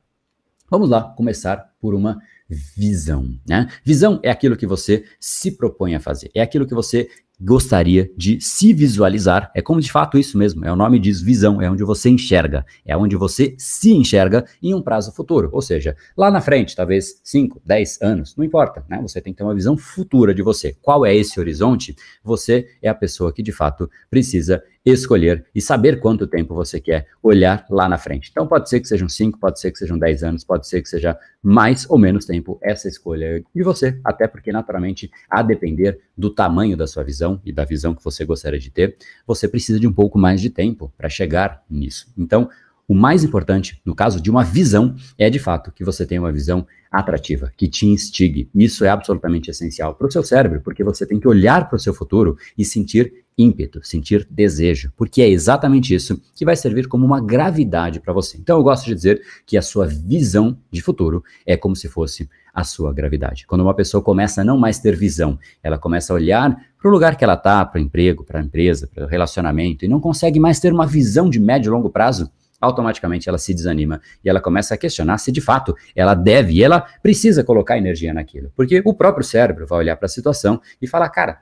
Vamos 0.71 0.89
lá 0.89 1.03
começar 1.03 1.73
por 1.81 1.95
uma 1.95 2.21
visão, 2.49 3.37
né? 3.49 3.69
Visão 3.85 4.21
é 4.23 4.31
aquilo 4.31 4.57
que 4.57 4.67
você 4.67 5.05
se 5.19 5.57
propõe 5.57 5.97
a 5.97 6.01
fazer, 6.01 6.31
é 6.33 6.41
aquilo 6.41 6.65
que 6.65 6.75
você 6.75 7.09
gostaria 7.41 8.09
de 8.17 8.39
se 8.41 8.73
visualizar. 8.73 9.51
É 9.53 9.63
como 9.63 9.81
de 9.81 9.91
fato 9.91 10.17
isso 10.17 10.39
mesmo, 10.39 10.65
é 10.65 10.71
o 10.71 10.77
nome 10.77 11.01
diz 11.01 11.21
visão, 11.21 11.61
é 11.61 11.69
onde 11.69 11.83
você 11.83 12.11
enxerga, 12.11 12.65
é 12.85 12.97
onde 12.97 13.17
você 13.17 13.55
se 13.59 13.93
enxerga 13.93 14.45
em 14.63 14.73
um 14.73 14.83
prazo 14.83 15.11
futuro, 15.11 15.49
ou 15.53 15.63
seja, 15.63 15.97
lá 16.17 16.31
na 16.31 16.41
frente, 16.41 16.77
talvez 16.77 17.21
5, 17.25 17.61
10 17.65 17.99
anos, 18.03 18.37
não 18.37 18.45
importa, 18.45 18.85
né? 18.89 19.01
Você 19.03 19.21
tem 19.21 19.33
que 19.33 19.39
ter 19.39 19.45
uma 19.45 19.55
visão 19.55 19.77
futura 19.77 20.33
de 20.33 20.43
você. 20.43 20.77
Qual 20.83 21.05
é 21.05 21.17
esse 21.17 21.41
horizonte? 21.41 21.97
Você 22.23 22.69
é 22.81 22.89
a 22.89 22.95
pessoa 22.95 23.33
que 23.33 23.43
de 23.43 23.53
fato 23.53 23.91
precisa 24.09 24.63
escolher 24.85 25.47
e 25.55 25.61
saber 25.61 26.01
quanto 26.01 26.27
tempo 26.27 26.55
você 26.55 26.81
quer 26.81 27.07
olhar 27.23 27.67
lá 27.71 27.89
na 27.89 27.99
frente. 27.99 28.31
Então 28.31 28.47
pode 28.47 28.69
ser 28.69 28.81
que 28.81 28.89
sejam 28.89 29.09
5, 29.09 29.39
pode 29.39 29.61
ser 29.61 29.71
que 29.71 29.79
sejam 29.79 29.99
10 29.99 30.23
anos, 30.23 30.45
pode 30.45 30.67
ser 30.67 30.83
que 30.83 30.89
seja 30.89 31.19
mais 31.43 31.89
ou 31.89 31.99
menos 31.99 32.25
tempo 32.25 32.59
essa 32.63 32.89
escolha 32.89 33.43
de 33.55 33.63
você, 33.63 33.99
até 34.05 34.27
porque 34.27 34.53
naturalmente 34.53 35.11
a 35.29 35.43
depender 35.43 36.01
do 36.17 36.31
tamanho 36.31 36.77
da 36.77 36.87
sua 36.87 37.03
visão 37.03 37.41
e 37.45 37.53
da 37.53 37.65
visão 37.65 37.95
que 37.95 38.05
você 38.05 38.25
gostaria 38.25 38.59
de 38.59 38.71
ter, 38.71 38.97
você 39.27 39.47
precisa 39.47 39.79
de 39.79 39.87
um 39.87 39.93
pouco 39.93 40.19
mais 40.19 40.41
de 40.41 40.51
tempo 40.51 40.93
para 40.97 41.09
chegar 41.09 41.63
nisso. 41.69 42.13
Então, 42.17 42.49
o 42.91 42.95
mais 42.95 43.23
importante, 43.23 43.81
no 43.87 43.95
caso 43.95 44.21
de 44.21 44.29
uma 44.29 44.43
visão, 44.43 44.97
é 45.17 45.31
de 45.31 45.39
fato 45.39 45.71
que 45.71 45.85
você 45.85 46.05
tenha 46.05 46.21
uma 46.21 46.33
visão 46.33 46.67
atrativa, 46.91 47.53
que 47.57 47.69
te 47.69 47.87
instigue. 47.87 48.51
Isso 48.53 48.85
é 48.85 48.89
absolutamente 48.89 49.49
essencial 49.49 49.95
para 49.95 50.09
o 50.09 50.11
seu 50.11 50.25
cérebro, 50.25 50.61
porque 50.61 50.83
você 50.83 51.07
tem 51.07 51.21
que 51.21 51.29
olhar 51.29 51.69
para 51.69 51.77
o 51.77 51.79
seu 51.79 51.95
futuro 51.95 52.37
e 52.59 52.65
sentir 52.65 53.13
ímpeto, 53.39 53.79
sentir 53.85 54.27
desejo, 54.29 54.93
porque 54.97 55.23
é 55.23 55.29
exatamente 55.29 55.95
isso 55.95 56.21
que 56.35 56.45
vai 56.45 56.57
servir 56.57 56.89
como 56.89 57.07
uma 57.07 57.21
gravidade 57.21 58.01
para 58.01 58.13
você. 58.13 58.37
Então 58.39 58.59
eu 58.59 58.65
gosto 58.65 58.87
de 58.87 58.95
dizer 58.97 59.23
que 59.47 59.57
a 59.57 59.63
sua 59.63 59.87
visão 59.87 60.59
de 60.69 60.83
futuro 60.83 61.23
é 61.47 61.57
como 61.57 61.77
se 61.77 61.87
fosse 61.87 62.29
a 62.53 62.65
sua 62.65 62.93
gravidade. 62.93 63.47
Quando 63.47 63.61
uma 63.61 63.73
pessoa 63.73 64.03
começa 64.03 64.41
a 64.41 64.45
não 64.45 64.59
mais 64.59 64.81
ter 64.81 64.97
visão, 64.97 65.39
ela 65.63 65.79
começa 65.79 66.13
a 66.13 66.17
olhar 66.17 66.61
para 66.77 66.89
o 66.89 66.93
lugar 66.93 67.15
que 67.15 67.23
ela 67.23 67.35
está, 67.35 67.65
para 67.65 67.79
o 67.79 67.85
emprego, 67.85 68.25
para 68.25 68.41
a 68.41 68.43
empresa, 68.43 68.91
para 68.93 69.05
o 69.05 69.07
relacionamento, 69.07 69.85
e 69.85 69.89
não 69.89 70.01
consegue 70.01 70.41
mais 70.41 70.59
ter 70.59 70.73
uma 70.73 70.89
visão 70.89 71.31
de 71.31 71.39
médio 71.39 71.71
e 71.71 71.73
longo 71.73 71.89
prazo, 71.89 72.29
automaticamente 72.61 73.29
ela 73.29 73.39
se 73.39 73.55
desanima 73.55 74.01
e 74.25 74.29
ela 74.29 74.41
começa 74.41 74.75
a 74.75 74.77
questionar 74.77 75.19
se 75.19 75.33
de 75.33 75.41
fato 75.41 75.75
ela 75.95 76.15
deve 76.15 76.55
e 76.55 76.63
ela 76.63 76.81
precisa 77.03 77.43
colocar 77.43 77.79
energia 77.79 78.13
naquilo. 78.13 78.53
Porque 78.55 78.83
o 78.85 78.93
próprio 78.93 79.25
cérebro 79.25 79.67
vai 79.67 79.79
olhar 79.79 79.97
para 79.97 80.07
a 80.07 80.09
situação 80.09 80.61
e 80.81 80.87
falar, 80.87 81.09
cara, 81.09 81.39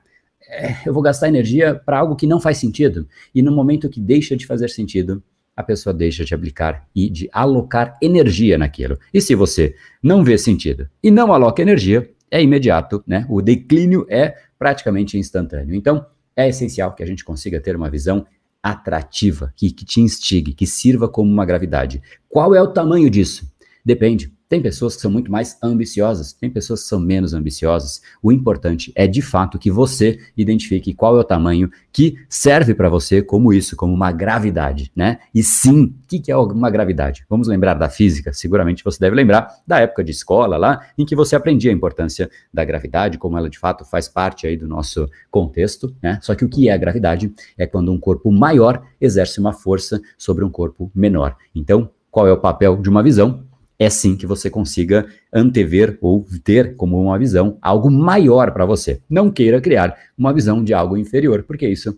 é, 0.47 0.75
eu 0.85 0.93
vou 0.93 1.03
gastar 1.03 1.27
energia 1.27 1.75
para 1.75 1.99
algo 1.99 2.15
que 2.15 2.25
não 2.25 2.39
faz 2.39 2.57
sentido. 2.57 3.07
E 3.35 3.41
no 3.41 3.51
momento 3.51 3.89
que 3.89 3.99
deixa 3.99 4.35
de 4.35 4.45
fazer 4.45 4.69
sentido, 4.69 5.21
a 5.55 5.63
pessoa 5.63 5.93
deixa 5.93 6.23
de 6.23 6.33
aplicar 6.33 6.87
e 6.95 7.09
de 7.09 7.29
alocar 7.33 7.97
energia 8.01 8.57
naquilo. 8.57 8.97
E 9.13 9.19
se 9.19 9.35
você 9.35 9.75
não 10.01 10.23
vê 10.23 10.37
sentido 10.37 10.89
e 11.03 11.11
não 11.11 11.33
aloca 11.33 11.61
energia, 11.61 12.09
é 12.31 12.41
imediato, 12.41 13.03
né? 13.05 13.25
O 13.29 13.41
declínio 13.41 14.05
é 14.09 14.35
praticamente 14.57 15.17
instantâneo. 15.17 15.75
Então, 15.75 16.05
é 16.35 16.47
essencial 16.47 16.93
que 16.93 17.03
a 17.03 17.05
gente 17.05 17.25
consiga 17.25 17.59
ter 17.59 17.75
uma 17.75 17.89
visão 17.89 18.25
atrativa, 18.61 19.53
que, 19.55 19.71
que 19.71 19.85
te 19.85 20.01
instigue, 20.01 20.53
que 20.53 20.67
sirva 20.67 21.07
como 21.07 21.31
uma 21.31 21.45
gravidade. 21.45 22.01
Qual 22.27 22.53
é 22.53 22.61
o 22.61 22.71
tamanho 22.71 23.09
disso? 23.09 23.51
Depende. 23.83 24.33
Tem 24.49 24.63
pessoas 24.63 24.95
que 24.95 25.03
são 25.03 25.11
muito 25.11 25.31
mais 25.31 25.59
ambiciosas, 25.61 26.33
tem 26.33 26.49
pessoas 26.49 26.81
que 26.81 26.89
são 26.89 26.99
menos 26.99 27.35
ambiciosas. 27.35 28.01
O 28.19 28.31
importante 28.31 28.91
é 28.95 29.05
de 29.05 29.21
fato 29.21 29.59
que 29.59 29.69
você 29.69 30.17
identifique 30.35 30.91
qual 30.91 31.15
é 31.17 31.19
o 31.19 31.23
tamanho 31.23 31.69
que 31.93 32.15
serve 32.27 32.73
para 32.73 32.89
você 32.89 33.21
como 33.21 33.53
isso, 33.53 33.75
como 33.75 33.93
uma 33.93 34.11
gravidade, 34.11 34.91
né? 34.95 35.19
E 35.35 35.43
sim, 35.43 35.93
o 36.03 36.07
que, 36.07 36.31
é 36.31 36.35
uma 36.35 36.71
gravidade? 36.71 37.27
Vamos 37.29 37.47
lembrar 37.47 37.75
da 37.75 37.89
física, 37.89 38.33
seguramente 38.33 38.83
você 38.83 38.99
deve 38.99 39.15
lembrar 39.15 39.55
da 39.67 39.81
época 39.81 40.03
de 40.03 40.09
escola 40.09 40.57
lá, 40.57 40.81
em 40.97 41.05
que 41.05 41.15
você 41.15 41.35
aprendia 41.35 41.69
a 41.69 41.73
importância 41.73 42.27
da 42.51 42.65
gravidade, 42.65 43.19
como 43.19 43.37
ela 43.37 43.51
de 43.51 43.59
fato 43.59 43.85
faz 43.85 44.07
parte 44.07 44.47
aí 44.47 44.57
do 44.57 44.67
nosso 44.67 45.07
contexto, 45.29 45.95
né? 46.01 46.17
Só 46.23 46.33
que 46.33 46.43
o 46.43 46.49
que 46.49 46.69
é 46.69 46.73
a 46.73 46.77
gravidade? 46.77 47.31
É 47.55 47.67
quando 47.67 47.91
um 47.91 47.99
corpo 47.99 48.31
maior 48.31 48.81
exerce 48.99 49.39
uma 49.39 49.53
força 49.53 50.01
sobre 50.17 50.43
um 50.43 50.49
corpo 50.49 50.91
menor. 50.95 51.35
Então, 51.53 51.91
qual 52.09 52.27
é 52.27 52.31
o 52.31 52.37
papel 52.37 52.77
de 52.77 52.89
uma 52.89 53.03
visão? 53.03 53.47
É 53.79 53.89
sim 53.89 54.17
que 54.17 54.27
você 54.27 54.49
consiga 54.49 55.07
antever 55.33 55.97
ou 56.01 56.27
ter 56.43 56.75
como 56.75 57.01
uma 57.01 57.17
visão 57.17 57.57
algo 57.61 57.89
maior 57.89 58.51
para 58.51 58.65
você. 58.65 59.01
Não 59.09 59.31
queira 59.31 59.61
criar 59.61 59.97
uma 60.17 60.33
visão 60.33 60.61
de 60.61 60.73
algo 60.73 60.97
inferior, 60.97 61.43
porque 61.43 61.65
isso 61.65 61.97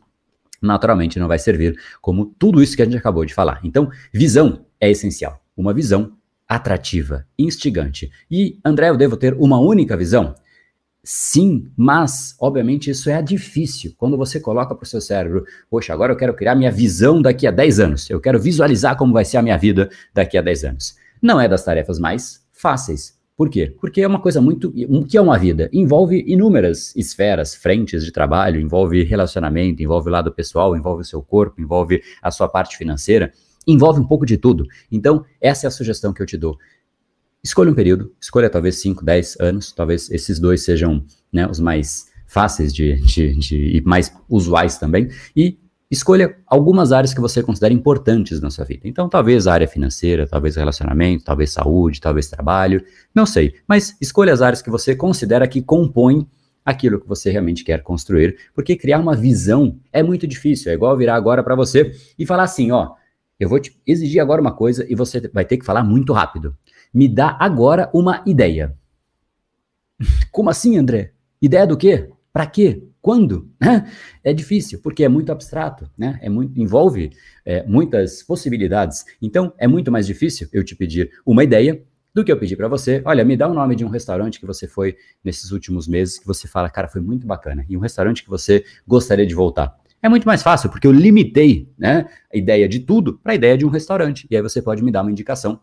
naturalmente 0.61 1.17
não 1.17 1.27
vai 1.27 1.39
servir 1.39 1.75
como 1.99 2.27
tudo 2.37 2.61
isso 2.61 2.75
que 2.75 2.83
a 2.83 2.85
gente 2.85 2.97
acabou 2.97 3.25
de 3.25 3.33
falar. 3.33 3.59
Então, 3.63 3.89
visão 4.13 4.63
é 4.79 4.91
essencial. 4.91 5.41
Uma 5.57 5.73
visão 5.73 6.11
atrativa, 6.47 7.25
instigante. 7.37 8.11
E, 8.29 8.59
André, 8.63 8.89
eu 8.89 8.97
devo 8.97 9.17
ter 9.17 9.33
uma 9.33 9.59
única 9.59 9.97
visão? 9.97 10.35
Sim, 11.03 11.71
mas, 11.75 12.35
obviamente, 12.39 12.91
isso 12.91 13.09
é 13.09 13.19
difícil. 13.23 13.93
Quando 13.97 14.15
você 14.15 14.39
coloca 14.39 14.75
para 14.75 14.83
o 14.83 14.87
seu 14.87 15.01
cérebro, 15.01 15.45
poxa, 15.67 15.91
agora 15.93 16.13
eu 16.13 16.17
quero 16.17 16.35
criar 16.35 16.53
minha 16.53 16.71
visão 16.71 17.19
daqui 17.19 17.47
a 17.47 17.51
10 17.51 17.79
anos. 17.79 18.09
Eu 18.09 18.21
quero 18.21 18.39
visualizar 18.39 18.95
como 18.95 19.13
vai 19.13 19.25
ser 19.25 19.37
a 19.37 19.41
minha 19.41 19.57
vida 19.57 19.89
daqui 20.13 20.37
a 20.37 20.41
10 20.43 20.63
anos. 20.65 21.00
Não 21.21 21.39
é 21.39 21.47
das 21.47 21.63
tarefas 21.63 21.99
mais 21.99 22.45
fáceis. 22.51 23.19
Por 23.37 23.49
quê? 23.49 23.75
Porque 23.79 24.01
é 24.01 24.07
uma 24.07 24.19
coisa 24.19 24.39
muito. 24.39 24.73
O 24.89 25.05
que 25.05 25.17
é 25.17 25.21
uma 25.21 25.37
vida? 25.37 25.69
Envolve 25.73 26.23
inúmeras 26.27 26.95
esferas, 26.95 27.55
frentes 27.55 28.05
de 28.05 28.11
trabalho, 28.11 28.59
envolve 28.59 29.03
relacionamento, 29.03 29.81
envolve 29.81 30.09
o 30.09 30.11
lado 30.11 30.31
pessoal, 30.31 30.75
envolve 30.75 31.01
o 31.01 31.05
seu 31.05 31.21
corpo, 31.23 31.59
envolve 31.59 32.03
a 32.21 32.29
sua 32.29 32.47
parte 32.47 32.77
financeira, 32.77 33.31
envolve 33.65 33.99
um 33.99 34.07
pouco 34.07 34.25
de 34.25 34.37
tudo. 34.37 34.67
Então, 34.91 35.25
essa 35.39 35.65
é 35.65 35.67
a 35.67 35.71
sugestão 35.71 36.13
que 36.13 36.21
eu 36.21 36.25
te 36.25 36.37
dou. 36.37 36.57
Escolha 37.43 37.71
um 37.71 37.73
período, 37.73 38.13
escolha 38.21 38.49
talvez 38.49 38.75
5, 38.75 39.03
10 39.03 39.37
anos, 39.39 39.71
talvez 39.71 40.11
esses 40.11 40.39
dois 40.39 40.63
sejam 40.63 41.03
né, 41.33 41.47
os 41.47 41.59
mais 41.59 42.11
fáceis 42.27 42.71
de, 42.71 42.95
de, 43.01 43.35
de, 43.35 43.77
e 43.77 43.81
mais 43.81 44.15
usuais 44.29 44.77
também, 44.77 45.09
e 45.35 45.57
Escolha 45.91 46.37
algumas 46.47 46.93
áreas 46.93 47.13
que 47.13 47.19
você 47.19 47.43
considera 47.43 47.73
importantes 47.73 48.39
na 48.39 48.49
sua 48.49 48.63
vida. 48.63 48.87
Então, 48.87 49.09
talvez 49.09 49.45
área 49.45 49.67
financeira, 49.67 50.25
talvez 50.25 50.55
relacionamento, 50.55 51.25
talvez 51.25 51.51
saúde, 51.51 51.99
talvez 51.99 52.29
trabalho, 52.29 52.81
não 53.13 53.25
sei. 53.25 53.55
Mas 53.67 53.97
escolha 53.99 54.31
as 54.31 54.41
áreas 54.41 54.61
que 54.61 54.69
você 54.69 54.95
considera 54.95 55.45
que 55.49 55.61
compõem 55.61 56.25
aquilo 56.63 57.01
que 57.01 57.07
você 57.07 57.29
realmente 57.29 57.65
quer 57.65 57.83
construir, 57.83 58.37
porque 58.55 58.77
criar 58.77 58.99
uma 58.99 59.17
visão 59.17 59.79
é 59.91 60.01
muito 60.01 60.25
difícil. 60.25 60.71
É 60.71 60.75
igual 60.75 60.95
virar 60.95 61.15
agora 61.15 61.43
para 61.43 61.55
você 61.55 61.91
e 62.17 62.25
falar 62.25 62.43
assim: 62.43 62.71
ó, 62.71 62.93
eu 63.37 63.49
vou 63.49 63.59
te 63.59 63.77
exigir 63.85 64.21
agora 64.21 64.39
uma 64.39 64.53
coisa 64.53 64.85
e 64.89 64.95
você 64.95 65.19
vai 65.33 65.43
ter 65.43 65.57
que 65.57 65.65
falar 65.65 65.83
muito 65.83 66.13
rápido. 66.13 66.55
Me 66.93 67.09
dá 67.09 67.35
agora 67.37 67.89
uma 67.93 68.23
ideia. 68.25 68.73
Como 70.31 70.49
assim, 70.49 70.77
André? 70.77 71.11
Ideia 71.41 71.67
do 71.67 71.75
quê? 71.75 72.09
Para 72.31 72.45
quê? 72.45 72.81
Quando? 73.01 73.49
Né? 73.59 73.89
É 74.23 74.33
difícil, 74.33 74.79
porque 74.81 75.03
é 75.03 75.09
muito 75.09 75.31
abstrato, 75.31 75.89
né? 75.97 76.19
É 76.21 76.29
muito, 76.29 76.59
envolve 76.59 77.11
é, 77.43 77.63
muitas 77.63 78.21
possibilidades. 78.21 79.03
Então, 79.21 79.53
é 79.57 79.67
muito 79.67 79.91
mais 79.91 80.05
difícil 80.05 80.47
eu 80.53 80.63
te 80.63 80.75
pedir 80.75 81.09
uma 81.25 81.43
ideia 81.43 81.83
do 82.13 82.23
que 82.23 82.31
eu 82.31 82.37
pedir 82.37 82.55
para 82.55 82.67
você. 82.67 83.01
Olha, 83.05 83.23
me 83.23 83.35
dá 83.35 83.47
o 83.47 83.53
nome 83.53 83.75
de 83.75 83.85
um 83.85 83.89
restaurante 83.89 84.39
que 84.39 84.45
você 84.45 84.67
foi 84.67 84.95
nesses 85.23 85.51
últimos 85.51 85.87
meses, 85.87 86.19
que 86.19 86.27
você 86.27 86.47
fala, 86.47 86.69
cara, 86.69 86.87
foi 86.87 87.01
muito 87.01 87.25
bacana, 87.25 87.65
e 87.67 87.75
um 87.75 87.79
restaurante 87.79 88.23
que 88.23 88.29
você 88.29 88.63
gostaria 88.87 89.25
de 89.25 89.33
voltar. 89.33 89.75
É 90.03 90.09
muito 90.09 90.25
mais 90.25 90.41
fácil, 90.41 90.69
porque 90.69 90.87
eu 90.87 90.91
limitei 90.91 91.71
né, 91.77 92.07
a 92.33 92.37
ideia 92.37 92.67
de 92.67 92.79
tudo 92.79 93.19
para 93.19 93.33
a 93.33 93.35
ideia 93.35 93.57
de 93.57 93.65
um 93.65 93.69
restaurante. 93.69 94.27
E 94.29 94.35
aí 94.35 94.41
você 94.41 94.61
pode 94.61 94.83
me 94.83 94.91
dar 94.91 95.03
uma 95.03 95.11
indicação 95.11 95.61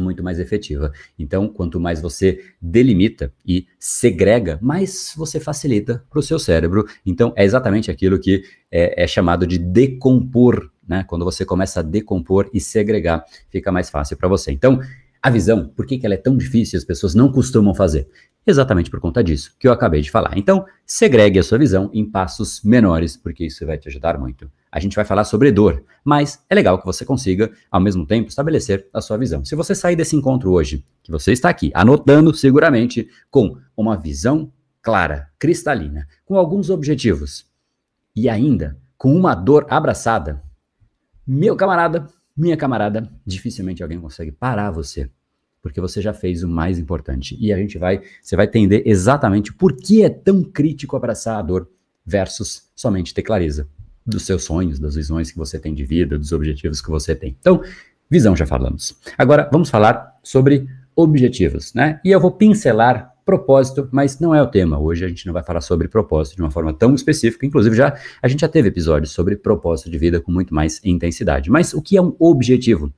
muito 0.00 0.22
mais 0.22 0.38
efetiva. 0.38 0.92
Então, 1.18 1.48
quanto 1.48 1.80
mais 1.80 2.00
você 2.00 2.44
delimita 2.60 3.32
e 3.46 3.66
segrega, 3.78 4.58
mais 4.60 5.12
você 5.16 5.38
facilita 5.40 6.04
para 6.10 6.18
o 6.18 6.22
seu 6.22 6.38
cérebro. 6.38 6.86
Então, 7.04 7.32
é 7.36 7.44
exatamente 7.44 7.90
aquilo 7.90 8.18
que 8.18 8.42
é, 8.70 9.04
é 9.04 9.06
chamado 9.06 9.46
de 9.46 9.58
decompor. 9.58 10.70
Né? 10.86 11.04
Quando 11.06 11.24
você 11.24 11.44
começa 11.44 11.80
a 11.80 11.82
decompor 11.82 12.48
e 12.52 12.60
segregar, 12.60 13.24
fica 13.50 13.70
mais 13.70 13.90
fácil 13.90 14.16
para 14.16 14.28
você. 14.28 14.50
Então, 14.52 14.80
a 15.22 15.30
visão, 15.30 15.68
por 15.68 15.84
que, 15.84 15.98
que 15.98 16.06
ela 16.06 16.14
é 16.14 16.18
tão 16.18 16.36
difícil 16.36 16.76
e 16.76 16.78
as 16.78 16.84
pessoas 16.84 17.14
não 17.14 17.30
costumam 17.30 17.74
fazer? 17.74 18.08
Exatamente 18.46 18.90
por 18.90 19.00
conta 19.00 19.22
disso 19.22 19.54
que 19.58 19.68
eu 19.68 19.72
acabei 19.72 20.00
de 20.00 20.10
falar. 20.10 20.38
Então, 20.38 20.64
segregue 20.86 21.38
a 21.38 21.42
sua 21.42 21.58
visão 21.58 21.90
em 21.92 22.08
passos 22.08 22.62
menores, 22.62 23.16
porque 23.16 23.44
isso 23.44 23.66
vai 23.66 23.76
te 23.76 23.88
ajudar 23.88 24.18
muito. 24.18 24.50
A 24.70 24.78
gente 24.78 24.94
vai 24.94 25.04
falar 25.04 25.24
sobre 25.24 25.50
dor, 25.50 25.82
mas 26.04 26.44
é 26.48 26.54
legal 26.54 26.78
que 26.78 26.84
você 26.84 27.04
consiga, 27.04 27.50
ao 27.70 27.80
mesmo 27.80 28.06
tempo, 28.06 28.28
estabelecer 28.28 28.86
a 28.92 29.00
sua 29.00 29.16
visão. 29.16 29.44
Se 29.44 29.54
você 29.54 29.74
sair 29.74 29.96
desse 29.96 30.14
encontro 30.14 30.52
hoje, 30.52 30.84
que 31.02 31.10
você 31.10 31.32
está 31.32 31.48
aqui 31.48 31.70
anotando 31.74 32.34
seguramente 32.34 33.08
com 33.30 33.56
uma 33.76 33.96
visão 33.96 34.52
clara, 34.82 35.30
cristalina, 35.38 36.06
com 36.24 36.36
alguns 36.36 36.68
objetivos 36.68 37.46
e 38.14 38.28
ainda 38.28 38.76
com 38.96 39.14
uma 39.14 39.34
dor 39.34 39.66
abraçada, 39.70 40.42
meu 41.26 41.56
camarada, 41.56 42.06
minha 42.36 42.56
camarada, 42.56 43.10
dificilmente 43.24 43.82
alguém 43.82 44.00
consegue 44.00 44.32
parar 44.32 44.70
você, 44.70 45.10
porque 45.62 45.80
você 45.80 46.02
já 46.02 46.12
fez 46.12 46.42
o 46.42 46.48
mais 46.48 46.78
importante. 46.78 47.36
E 47.40 47.52
a 47.52 47.56
gente 47.56 47.78
vai, 47.78 48.02
você 48.22 48.36
vai 48.36 48.46
entender 48.46 48.82
exatamente 48.86 49.52
por 49.52 49.74
que 49.74 50.02
é 50.02 50.10
tão 50.10 50.42
crítico 50.42 50.96
abraçar 50.96 51.38
a 51.38 51.42
dor 51.42 51.68
versus 52.04 52.70
somente 52.74 53.14
ter 53.14 53.22
clareza 53.22 53.68
dos 54.08 54.24
seus 54.24 54.44
sonhos, 54.44 54.78
das 54.78 54.94
visões 54.94 55.30
que 55.30 55.38
você 55.38 55.58
tem 55.58 55.74
de 55.74 55.84
vida, 55.84 56.18
dos 56.18 56.32
objetivos 56.32 56.80
que 56.80 56.90
você 56.90 57.14
tem. 57.14 57.36
Então, 57.38 57.62
visão 58.10 58.34
já 58.34 58.46
falamos. 58.46 58.96
Agora 59.16 59.48
vamos 59.52 59.70
falar 59.70 60.14
sobre 60.22 60.66
objetivos, 60.96 61.72
né? 61.74 62.00
E 62.04 62.10
eu 62.10 62.20
vou 62.20 62.32
pincelar 62.32 63.14
propósito, 63.24 63.86
mas 63.92 64.18
não 64.18 64.34
é 64.34 64.42
o 64.42 64.46
tema. 64.46 64.78
Hoje 64.80 65.04
a 65.04 65.08
gente 65.08 65.26
não 65.26 65.34
vai 65.34 65.42
falar 65.42 65.60
sobre 65.60 65.86
propósito 65.86 66.36
de 66.36 66.42
uma 66.42 66.50
forma 66.50 66.72
tão 66.72 66.94
específica. 66.94 67.44
Inclusive, 67.44 67.76
já 67.76 67.94
a 68.22 68.26
gente 68.26 68.40
já 68.40 68.48
teve 68.48 68.68
episódios 68.68 69.12
sobre 69.12 69.36
propósito 69.36 69.90
de 69.90 69.98
vida 69.98 70.18
com 70.18 70.32
muito 70.32 70.54
mais 70.54 70.80
intensidade. 70.82 71.50
Mas 71.50 71.74
o 71.74 71.82
que 71.82 71.98
é 71.98 72.02
um 72.02 72.16
objetivo? 72.18 72.90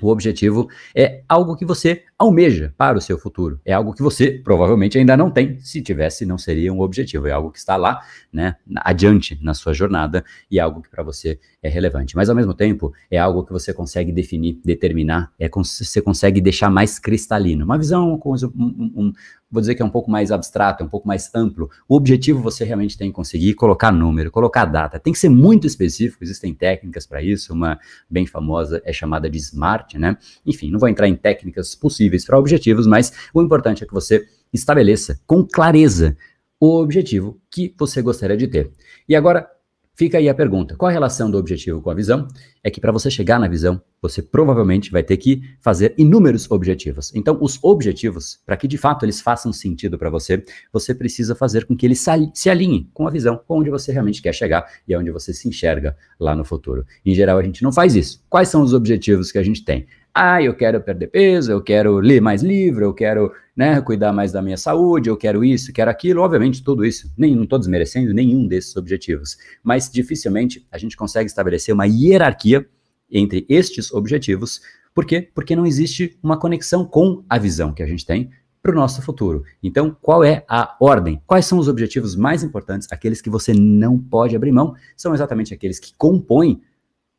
O 0.00 0.08
objetivo 0.08 0.68
é 0.94 1.22
algo 1.28 1.56
que 1.56 1.64
você 1.64 2.02
almeja 2.18 2.74
para 2.76 2.98
o 2.98 3.00
seu 3.00 3.18
futuro. 3.18 3.60
É 3.64 3.72
algo 3.72 3.92
que 3.92 4.02
você 4.02 4.40
provavelmente 4.42 4.98
ainda 4.98 5.16
não 5.16 5.30
tem. 5.30 5.60
Se 5.60 5.82
tivesse, 5.82 6.24
não 6.26 6.38
seria 6.38 6.72
um 6.72 6.80
objetivo. 6.80 7.26
É 7.26 7.32
algo 7.32 7.50
que 7.50 7.58
está 7.58 7.76
lá, 7.76 8.00
né, 8.32 8.56
adiante 8.76 9.38
na 9.42 9.54
sua 9.54 9.72
jornada 9.72 10.24
e 10.50 10.58
é 10.58 10.62
algo 10.62 10.82
que 10.82 10.90
para 10.90 11.02
você 11.02 11.38
é 11.64 11.68
relevante. 11.70 12.14
Mas 12.14 12.28
ao 12.28 12.36
mesmo 12.36 12.52
tempo, 12.52 12.92
é 13.10 13.16
algo 13.16 13.42
que 13.42 13.50
você 13.50 13.72
consegue 13.72 14.12
definir, 14.12 14.60
determinar, 14.62 15.32
é 15.40 15.48
você 15.48 16.02
consegue 16.02 16.38
deixar 16.38 16.68
mais 16.70 16.98
cristalino. 16.98 17.64
Uma 17.64 17.78
visão, 17.78 18.20
um, 18.22 18.92
um, 18.94 19.12
vou 19.50 19.62
dizer 19.62 19.74
que 19.74 19.80
é 19.80 19.84
um 19.84 19.90
pouco 19.90 20.10
mais 20.10 20.30
abstrato, 20.30 20.82
é 20.82 20.86
um 20.86 20.90
pouco 20.90 21.08
mais 21.08 21.34
amplo. 21.34 21.70
O 21.88 21.96
objetivo 21.96 22.42
você 22.42 22.64
realmente 22.64 22.98
tem 22.98 23.08
que 23.08 23.14
conseguir 23.14 23.54
colocar 23.54 23.90
número, 23.90 24.30
colocar 24.30 24.66
data. 24.66 25.00
Tem 25.00 25.10
que 25.10 25.18
ser 25.18 25.30
muito 25.30 25.66
específico, 25.66 26.22
existem 26.22 26.52
técnicas 26.52 27.06
para 27.06 27.22
isso, 27.22 27.54
uma 27.54 27.80
bem 28.10 28.26
famosa 28.26 28.82
é 28.84 28.92
chamada 28.92 29.30
de 29.30 29.38
SMART, 29.38 29.94
né? 29.94 30.18
Enfim, 30.44 30.70
não 30.70 30.78
vou 30.78 30.88
entrar 30.88 31.08
em 31.08 31.16
técnicas 31.16 31.74
possíveis 31.74 32.26
para 32.26 32.38
objetivos, 32.38 32.86
mas 32.86 33.10
o 33.32 33.40
importante 33.40 33.82
é 33.82 33.86
que 33.86 33.94
você 33.94 34.26
estabeleça 34.52 35.18
com 35.26 35.42
clareza 35.42 36.14
o 36.60 36.80
objetivo 36.80 37.40
que 37.50 37.74
você 37.78 38.02
gostaria 38.02 38.36
de 38.36 38.46
ter. 38.46 38.70
E 39.08 39.16
agora, 39.16 39.48
Fica 39.96 40.18
aí 40.18 40.28
a 40.28 40.34
pergunta: 40.34 40.76
qual 40.76 40.88
a 40.88 40.92
relação 40.92 41.30
do 41.30 41.38
objetivo 41.38 41.80
com 41.80 41.90
a 41.90 41.94
visão? 41.94 42.26
É 42.62 42.70
que 42.70 42.80
para 42.80 42.90
você 42.90 43.10
chegar 43.10 43.38
na 43.38 43.46
visão, 43.46 43.80
você 44.02 44.20
provavelmente 44.20 44.90
vai 44.90 45.02
ter 45.02 45.16
que 45.16 45.42
fazer 45.60 45.94
inúmeros 45.96 46.50
objetivos. 46.50 47.14
Então, 47.14 47.38
os 47.40 47.58
objetivos, 47.62 48.40
para 48.44 48.56
que 48.56 48.66
de 48.66 48.76
fato 48.76 49.04
eles 49.04 49.20
façam 49.20 49.52
sentido 49.52 49.96
para 49.96 50.10
você, 50.10 50.42
você 50.72 50.94
precisa 50.94 51.34
fazer 51.34 51.64
com 51.64 51.76
que 51.76 51.86
eles 51.86 52.04
se 52.34 52.50
alinhem 52.50 52.90
com 52.92 53.06
a 53.06 53.10
visão, 53.10 53.40
com 53.46 53.60
onde 53.60 53.70
você 53.70 53.92
realmente 53.92 54.20
quer 54.20 54.34
chegar 54.34 54.66
e 54.86 54.94
aonde 54.94 55.10
você 55.10 55.32
se 55.32 55.48
enxerga 55.48 55.96
lá 56.18 56.34
no 56.34 56.44
futuro. 56.44 56.84
Em 57.04 57.14
geral, 57.14 57.38
a 57.38 57.42
gente 57.42 57.62
não 57.62 57.72
faz 57.72 57.94
isso. 57.94 58.22
Quais 58.28 58.48
são 58.48 58.62
os 58.62 58.74
objetivos 58.74 59.30
que 59.30 59.38
a 59.38 59.42
gente 59.42 59.64
tem? 59.64 59.86
Ah, 60.12 60.42
eu 60.42 60.54
quero 60.54 60.80
perder 60.80 61.08
peso, 61.08 61.50
eu 61.50 61.60
quero 61.60 61.98
ler 61.98 62.20
mais 62.20 62.42
livro, 62.42 62.84
eu 62.84 62.94
quero 62.94 63.32
né, 63.56 63.80
cuidar 63.80 64.12
mais 64.12 64.32
da 64.32 64.42
minha 64.42 64.56
saúde, 64.56 65.08
eu 65.08 65.16
quero 65.16 65.44
isso, 65.44 65.72
quero 65.72 65.90
aquilo. 65.90 66.22
Obviamente, 66.22 66.62
tudo 66.62 66.84
isso, 66.84 67.12
nem, 67.16 67.34
não 67.34 67.44
estou 67.44 67.58
desmerecendo 67.58 68.12
nenhum 68.12 68.46
desses 68.46 68.76
objetivos, 68.76 69.36
mas 69.62 69.90
dificilmente 69.90 70.66
a 70.70 70.78
gente 70.78 70.96
consegue 70.96 71.26
estabelecer 71.26 71.74
uma 71.74 71.86
hierarquia 71.86 72.66
entre 73.10 73.46
estes 73.48 73.92
objetivos. 73.92 74.60
Por 74.94 75.04
quê? 75.04 75.28
Porque 75.34 75.54
não 75.54 75.66
existe 75.66 76.18
uma 76.22 76.38
conexão 76.38 76.84
com 76.84 77.24
a 77.28 77.38
visão 77.38 77.72
que 77.72 77.82
a 77.82 77.86
gente 77.86 78.04
tem 78.04 78.30
para 78.62 78.72
o 78.72 78.74
nosso 78.74 79.02
futuro. 79.02 79.44
Então, 79.62 79.94
qual 80.00 80.24
é 80.24 80.42
a 80.48 80.74
ordem? 80.80 81.20
Quais 81.26 81.44
são 81.44 81.58
os 81.58 81.68
objetivos 81.68 82.16
mais 82.16 82.42
importantes? 82.42 82.88
Aqueles 82.90 83.20
que 83.20 83.28
você 83.28 83.52
não 83.52 83.98
pode 83.98 84.34
abrir 84.34 84.52
mão 84.52 84.74
são 84.96 85.14
exatamente 85.14 85.52
aqueles 85.52 85.78
que 85.78 85.92
compõem 85.98 86.62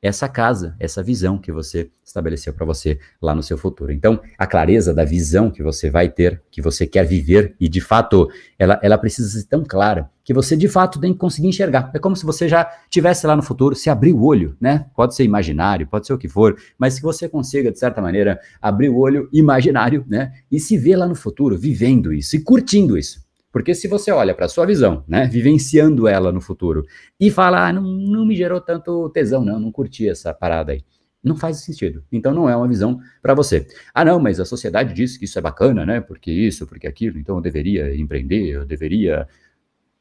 essa 0.06 0.30
casa, 0.30 0.76
essa 0.80 1.02
visão 1.02 1.36
que 1.36 1.52
você 1.52 1.90
estabeleceu 2.04 2.54
para 2.54 2.64
você 2.64 3.00
lá 3.20 3.34
no 3.34 3.42
seu 3.42 3.58
futuro. 3.58 3.92
Então, 3.92 4.20
a 4.38 4.46
clareza 4.46 4.94
da 4.94 5.04
visão 5.04 5.50
que 5.50 5.64
você 5.64 5.90
vai 5.90 6.10
ter, 6.10 6.44
que 6.52 6.62
você 6.62 6.86
quer 6.86 7.06
viver, 7.06 7.56
e 7.60 7.68
de 7.68 7.82
fato, 7.82 8.30
ela, 8.60 8.80
ela 8.84 9.00
precisa 9.00 9.28
ser 9.30 9.48
tão 9.48 9.64
clara 9.64 10.08
que 10.24 10.32
você 10.32 10.56
de 10.56 10.68
fato 10.68 11.00
tem 11.00 11.12
que 11.12 11.18
conseguir 11.18 11.48
enxergar. 11.48 11.90
É 11.94 11.98
como 11.98 12.16
se 12.16 12.24
você 12.24 12.48
já 12.48 12.70
tivesse 12.88 13.26
lá 13.26 13.36
no 13.36 13.42
futuro, 13.42 13.76
se 13.76 13.90
abrir 13.90 14.14
o 14.14 14.24
olho, 14.24 14.56
né? 14.62 14.86
Pode 14.96 15.16
ser 15.16 15.24
imaginário, 15.24 15.88
pode 15.88 16.06
ser 16.06 16.14
o 16.14 16.18
que 16.18 16.28
for, 16.28 16.56
mas 16.78 16.98
que 16.98 17.04
você 17.04 17.28
consiga, 17.28 17.72
de 17.72 17.80
certa 17.80 18.00
maneira, 18.00 18.40
abrir 18.62 18.90
o 18.90 18.98
olho 18.98 19.28
imaginário, 19.34 20.06
né? 20.08 20.34
E 20.52 20.60
se 20.60 20.78
ver 20.78 20.98
lá 20.98 21.08
no 21.08 21.16
futuro, 21.16 21.58
vivendo 21.58 22.14
isso 22.14 22.36
e 22.36 22.40
curtindo 22.40 22.96
isso. 22.96 23.25
Porque 23.56 23.74
se 23.74 23.88
você 23.88 24.12
olha 24.12 24.36
para 24.36 24.48
a 24.48 24.50
sua 24.50 24.66
visão, 24.66 25.06
né, 25.08 25.30
vivenciando 25.32 26.10
ela 26.10 26.30
no 26.30 26.42
futuro, 26.42 26.86
e 27.18 27.32
fala, 27.32 27.70
ah, 27.70 27.72
não, 27.72 27.84
não 27.84 28.26
me 28.26 28.36
gerou 28.36 28.60
tanto 28.60 29.10
tesão, 29.12 29.46
não, 29.46 29.58
não 29.58 29.72
curti 29.72 30.10
essa 30.10 30.34
parada 30.34 30.74
aí. 30.74 30.84
Não 31.24 31.38
faz 31.38 31.62
sentido. 31.62 32.04
Então 32.12 32.34
não 32.34 32.50
é 32.50 32.56
uma 32.58 32.68
visão 32.68 33.00
para 33.22 33.34
você. 33.34 33.66
Ah, 33.94 34.04
não, 34.04 34.20
mas 34.20 34.42
a 34.42 34.46
sociedade 34.46 34.94
diz 34.94 35.16
que 35.16 35.24
isso 35.24 35.40
é 35.40 35.42
bacana, 35.42 35.86
né? 35.86 36.02
Porque 36.02 36.30
isso, 36.30 36.68
porque 36.68 36.86
aquilo, 36.86 37.18
então 37.18 37.38
eu 37.38 37.42
deveria 37.42 37.96
empreender, 37.96 38.46
eu 38.46 38.66
deveria. 38.66 39.26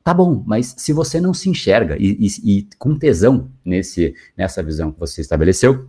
Tá 0.03 0.13
bom, 0.13 0.43
mas 0.45 0.75
se 0.77 0.93
você 0.93 1.21
não 1.21 1.33
se 1.33 1.49
enxerga 1.49 1.97
e, 1.97 2.27
e, 2.27 2.59
e 2.59 2.69
com 2.77 2.99
tesão 2.99 3.53
nesse, 3.65 4.17
nessa 4.37 4.65
visão 4.65 4.91
que 4.91 4.99
você 4.99 5.21
estabeleceu, 5.21 5.89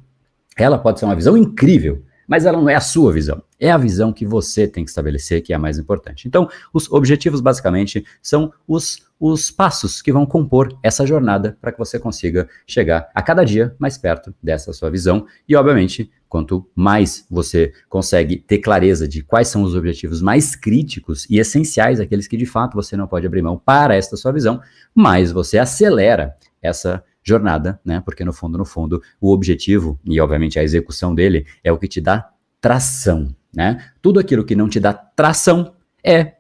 ela 0.55 0.77
pode 0.77 0.99
ser 0.99 1.05
uma 1.05 1.15
visão 1.15 1.35
incrível, 1.35 2.03
mas 2.27 2.45
ela 2.45 2.59
não 2.59 2.69
é 2.69 2.75
a 2.75 2.79
sua 2.79 3.11
visão. 3.11 3.41
É 3.59 3.71
a 3.71 3.77
visão 3.77 4.11
que 4.11 4.25
você 4.25 4.67
tem 4.67 4.83
que 4.83 4.89
estabelecer 4.89 5.41
que 5.41 5.53
é 5.53 5.55
a 5.55 5.59
mais 5.59 5.77
importante. 5.77 6.27
Então, 6.27 6.49
os 6.73 6.91
objetivos 6.91 7.41
basicamente 7.41 8.05
são 8.21 8.51
os 8.67 9.05
os 9.19 9.49
passos 9.49 10.01
que 10.01 10.11
vão 10.11 10.25
compor 10.25 10.77
essa 10.83 11.05
jornada 11.05 11.57
para 11.61 11.71
que 11.71 11.79
você 11.79 11.97
consiga 11.97 12.49
chegar 12.67 13.09
a 13.13 13.21
cada 13.21 13.43
dia 13.43 13.75
mais 13.79 13.97
perto 13.97 14.33
dessa 14.41 14.73
sua 14.73 14.89
visão. 14.89 15.25
E, 15.47 15.55
obviamente, 15.55 16.11
quanto 16.27 16.69
mais 16.75 17.25
você 17.29 17.71
consegue 17.87 18.37
ter 18.37 18.59
clareza 18.59 19.07
de 19.07 19.23
quais 19.23 19.47
são 19.47 19.63
os 19.63 19.73
objetivos 19.73 20.21
mais 20.21 20.55
críticos 20.55 21.25
e 21.29 21.39
essenciais, 21.39 21.99
aqueles 21.99 22.27
que 22.27 22.35
de 22.35 22.45
fato 22.45 22.75
você 22.75 22.97
não 22.97 23.07
pode 23.07 23.25
abrir 23.25 23.41
mão 23.41 23.57
para 23.57 23.95
esta 23.95 24.17
sua 24.17 24.31
visão, 24.31 24.61
mais 24.93 25.31
você 25.31 25.57
acelera 25.57 26.35
essa 26.61 27.03
jornada, 27.23 27.79
né? 27.85 28.01
Porque 28.03 28.25
no 28.25 28.33
fundo, 28.33 28.57
no 28.57 28.65
fundo, 28.65 29.01
o 29.19 29.31
objetivo 29.31 29.99
e 30.03 30.19
obviamente 30.19 30.59
a 30.59 30.63
execução 30.63 31.15
dele 31.15 31.45
é 31.63 31.71
o 31.71 31.77
que 31.77 31.87
te 31.87 32.01
dá 32.01 32.29
tração, 32.59 33.33
né? 33.55 33.83
Tudo 34.01 34.19
aquilo 34.19 34.43
que 34.43 34.55
não 34.55 34.67
te 34.67 34.79
dá 34.79 34.93
tração 34.93 35.73
é 36.03 36.33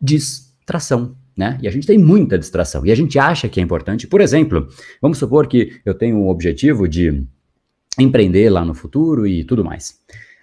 distração, 0.00 1.16
né? 1.36 1.58
E 1.62 1.68
a 1.68 1.70
gente 1.70 1.86
tem 1.86 1.98
muita 1.98 2.38
distração 2.38 2.86
e 2.86 2.92
a 2.92 2.94
gente 2.94 3.18
acha 3.18 3.48
que 3.48 3.60
é 3.60 3.62
importante. 3.62 4.06
Por 4.06 4.20
exemplo, 4.20 4.68
vamos 5.00 5.18
supor 5.18 5.46
que 5.46 5.80
eu 5.84 5.94
tenho 5.94 6.16
um 6.16 6.28
objetivo 6.28 6.88
de 6.88 7.24
empreender 7.98 8.50
lá 8.50 8.64
no 8.64 8.74
futuro 8.74 9.26
e 9.26 9.44
tudo 9.44 9.64
mais. 9.64 9.98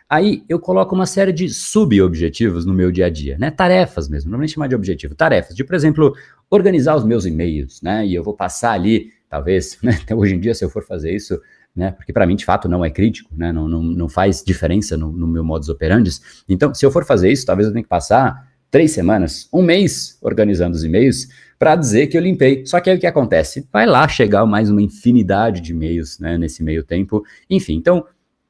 Aí 0.10 0.44
eu 0.50 0.60
coloco 0.60 0.94
uma 0.94 1.06
série 1.06 1.32
de 1.32 1.48
sub-objetivos 1.48 2.66
no 2.66 2.74
meu 2.74 2.92
dia 2.92 3.06
a 3.06 3.10
dia, 3.10 3.38
né? 3.38 3.50
Tarefas 3.50 4.10
mesmo, 4.10 4.30
não 4.30 4.38
vou 4.38 4.42
nem 4.42 4.48
chamar 4.50 4.68
de 4.68 4.76
objetivo, 4.76 5.16
tarefas, 5.16 5.56
de, 5.56 5.64
por 5.64 5.74
exemplo, 5.74 6.14
organizar 6.50 6.98
os 6.98 7.06
meus 7.06 7.26
e-mails, 7.26 7.82
né? 7.82 8.06
E 8.06 8.14
eu 8.14 8.22
vou 8.22 8.34
passar 8.34 8.74
ali, 8.74 9.14
talvez, 9.30 9.78
né? 9.82 9.98
Até 10.04 10.14
hoje 10.14 10.36
em 10.36 10.40
dia, 10.40 10.54
se 10.54 10.66
eu 10.66 10.70
for 10.70 10.84
fazer 10.84 11.16
isso, 11.16 11.40
né? 11.76 11.92
Porque 11.92 12.12
para 12.12 12.26
mim, 12.26 12.36
de 12.36 12.46
fato, 12.46 12.68
não 12.68 12.84
é 12.84 12.90
crítico, 12.90 13.30
né? 13.36 13.52
Não, 13.52 13.68
não, 13.68 13.82
não 13.82 14.10
faz 14.10 14.44
diferença 14.44 14.98
no, 14.98 15.12
no 15.12 15.28
meu 15.28 15.44
modus 15.44 15.70
operandi. 15.70 16.12
Então, 16.48 16.74
se 16.74 16.86
eu 16.86 16.92
for 16.92 17.06
fazer 17.06 17.32
isso, 17.32 17.46
talvez 17.46 17.68
eu 17.68 17.74
tenha 17.74 17.84
que 17.84 17.90
passar 17.90 18.52
três 18.70 18.92
semanas, 18.92 19.48
um 19.54 19.62
mês 19.62 20.18
organizando 20.22 20.76
os 20.76 20.84
e-mails 20.84 21.28
para 21.60 21.76
dizer 21.76 22.08
que 22.08 22.18
eu 22.18 22.22
limpei. 22.22 22.66
Só 22.66 22.80
que 22.80 22.90
aí 22.90 22.98
o 22.98 23.00
que 23.00 23.06
acontece? 23.06 23.68
Vai 23.72 23.86
lá 23.86 24.08
chegar 24.08 24.46
mais 24.46 24.70
uma 24.70 24.82
infinidade 24.82 25.62
de 25.62 25.72
e-mails 25.72 26.20
né, 26.20 26.38
nesse 26.38 26.64
meio 26.64 26.84
tempo. 26.84 27.24
Enfim, 27.50 27.76
então, 27.76 28.06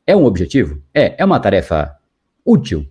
é 0.06 0.16
um 0.16 0.26
objetivo? 0.26 0.82
É. 0.94 1.16
É 1.22 1.26
uma 1.26 1.40
tarefa 1.40 1.96
útil? 2.46 2.88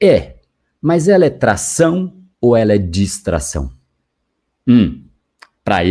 É. 0.00 0.36
Mas 0.80 1.08
ela 1.08 1.24
é 1.24 1.30
tração 1.30 2.14
ou 2.40 2.56
ela 2.56 2.74
é 2.74 2.78
distração? 2.78 3.72
Hum, 4.66 5.04
para 5.64 5.82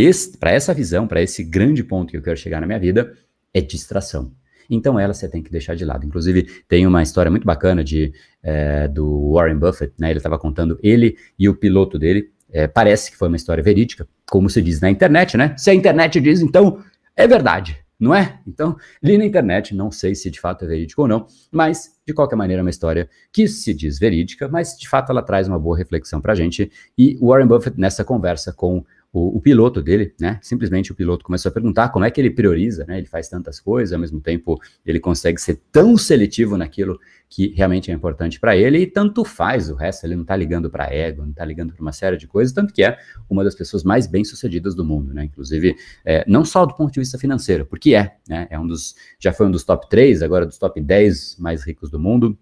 essa 0.52 0.74
visão, 0.74 1.08
para 1.08 1.22
esse 1.22 1.44
grande 1.44 1.84
ponto 1.84 2.12
que 2.12 2.18
eu 2.18 2.22
quero 2.22 2.38
chegar 2.38 2.62
na 2.62 2.68
minha 2.68 2.80
vida, 2.80 3.14
é 3.54 3.62
distração. 3.62 4.32
Então 4.70 4.98
ela 4.98 5.14
você 5.14 5.28
tem 5.28 5.44
que 5.44 5.52
deixar 5.52 5.76
de 5.76 5.84
lado. 5.84 6.06
Inclusive, 6.06 6.44
tem 6.68 6.88
uma 6.88 7.04
história 7.04 7.30
muito 7.30 7.46
bacana 7.46 7.84
de, 7.84 8.14
é, 8.42 8.88
do 8.88 9.34
Warren 9.34 9.58
Buffett, 9.58 9.94
né? 10.00 10.10
Ele 10.10 10.20
estava 10.20 10.40
contando 10.40 10.80
ele 10.82 11.18
e 11.38 11.50
o 11.50 11.56
piloto 11.56 12.00
dele. 12.00 12.32
É, 12.50 12.68
parece 12.68 13.12
que 13.12 13.18
foi 13.18 13.28
uma 13.28 13.38
história 13.38 13.64
verídica, 13.64 14.08
como 14.30 14.50
se 14.50 14.62
diz 14.62 14.80
na 14.80 14.90
internet, 14.90 15.38
né? 15.38 15.54
Se 15.58 15.70
a 15.70 15.74
internet 15.74 16.20
diz, 16.20 16.42
então 16.42 16.82
é 17.16 17.28
verdade, 17.28 17.78
não 18.00 18.14
é? 18.14 18.40
Então, 18.46 18.76
li 19.02 19.18
na 19.18 19.24
internet, 19.24 19.74
não 19.74 19.90
sei 19.92 20.16
se 20.16 20.30
de 20.30 20.40
fato 20.40 20.66
é 20.66 20.68
verídico 20.68 21.02
ou 21.02 21.08
não, 21.08 21.28
mas 21.50 21.92
de 22.06 22.14
qualquer 22.14 22.36
maneira 22.36 22.62
é 22.62 22.64
uma 22.64 22.70
história 22.70 23.10
que 23.32 23.48
se 23.48 23.74
diz 23.74 24.00
verídica, 24.00 24.50
mas 24.50 24.78
de 24.78 24.90
fato 24.90 25.12
ela 25.12 25.22
traz 25.22 25.48
uma 25.48 25.60
boa 25.60 25.78
reflexão 25.78 26.20
para 26.20 26.34
a 26.34 26.36
gente. 26.36 26.70
E 26.98 27.18
Warren 27.22 27.48
Buffett, 27.48 27.80
nessa 27.80 28.04
conversa 28.04 28.52
com 28.52 28.84
o, 29.14 29.38
o, 29.38 29.42
piloto 29.42 29.82
dele, 29.82 30.14
né? 30.20 30.40
Simplesmente 30.42 30.92
o 30.92 30.96
piloto 30.96 31.26
começou 31.26 31.50
a 31.50 31.54
perguntar 31.54 31.90
como 31.90 32.06
é 32.06 32.12
que 32.12 32.22
ele 32.22 32.30
prioriza, 32.30 32.86
né? 32.86 32.98
Ele 32.98 33.08
faz 33.08 33.28
tantas 33.28 33.60
coisas, 33.60 33.92
ao 33.92 34.00
mesmo 34.00 34.22
tempo 34.22 34.60
ele 34.86 35.00
consegue 35.00 35.40
ser 35.40 35.62
tão 35.72 35.98
seletivo 35.98 36.58
naquilo 36.58 36.98
que 37.28 37.54
realmente 37.56 37.92
é 37.92 37.94
importante 37.94 38.40
para 38.40 38.56
ele 38.56 38.80
e 38.80 38.88
tanto 38.88 39.26
faz 39.26 39.70
o 39.70 39.76
resto, 39.76 40.06
ele 40.06 40.16
não 40.16 40.22
está 40.22 40.36
ligando 40.36 40.70
para 40.70 40.94
ego, 40.94 41.24
não 41.24 41.32
está 41.32 41.44
ligando 41.44 41.74
para 41.74 41.82
uma 41.82 41.92
série 41.92 42.18
de 42.18 42.28
coisas, 42.28 42.54
tanto 42.54 42.74
que 42.74 42.84
é 42.84 42.98
uma 43.30 43.44
das 43.44 43.56
pessoas 43.56 43.84
mais 43.84 44.08
bem-sucedidas 44.08 44.76
do 44.76 44.86
mundo, 44.86 45.14
né? 45.14 45.26
Inclusive, 45.26 45.76
é, 46.06 46.24
não 46.28 46.46
só 46.46 46.66
do 46.66 46.74
ponto 46.76 46.94
de 46.94 47.00
vista 47.00 47.18
financeiro, 47.18 47.66
porque 47.66 47.94
é, 47.96 48.16
né? 48.30 48.48
É 48.50 48.58
um 48.58 48.66
dos, 48.66 48.96
já 49.20 49.34
foi 49.34 49.48
um 49.48 49.52
dos 49.52 49.66
top 49.66 49.90
3, 49.90 50.22
agora 50.22 50.46
dos 50.46 50.58
top 50.58 50.80
10 50.80 51.38
mais 51.38 51.66
ricos 51.66 51.90
do 51.90 52.00
mundo, 52.00 52.38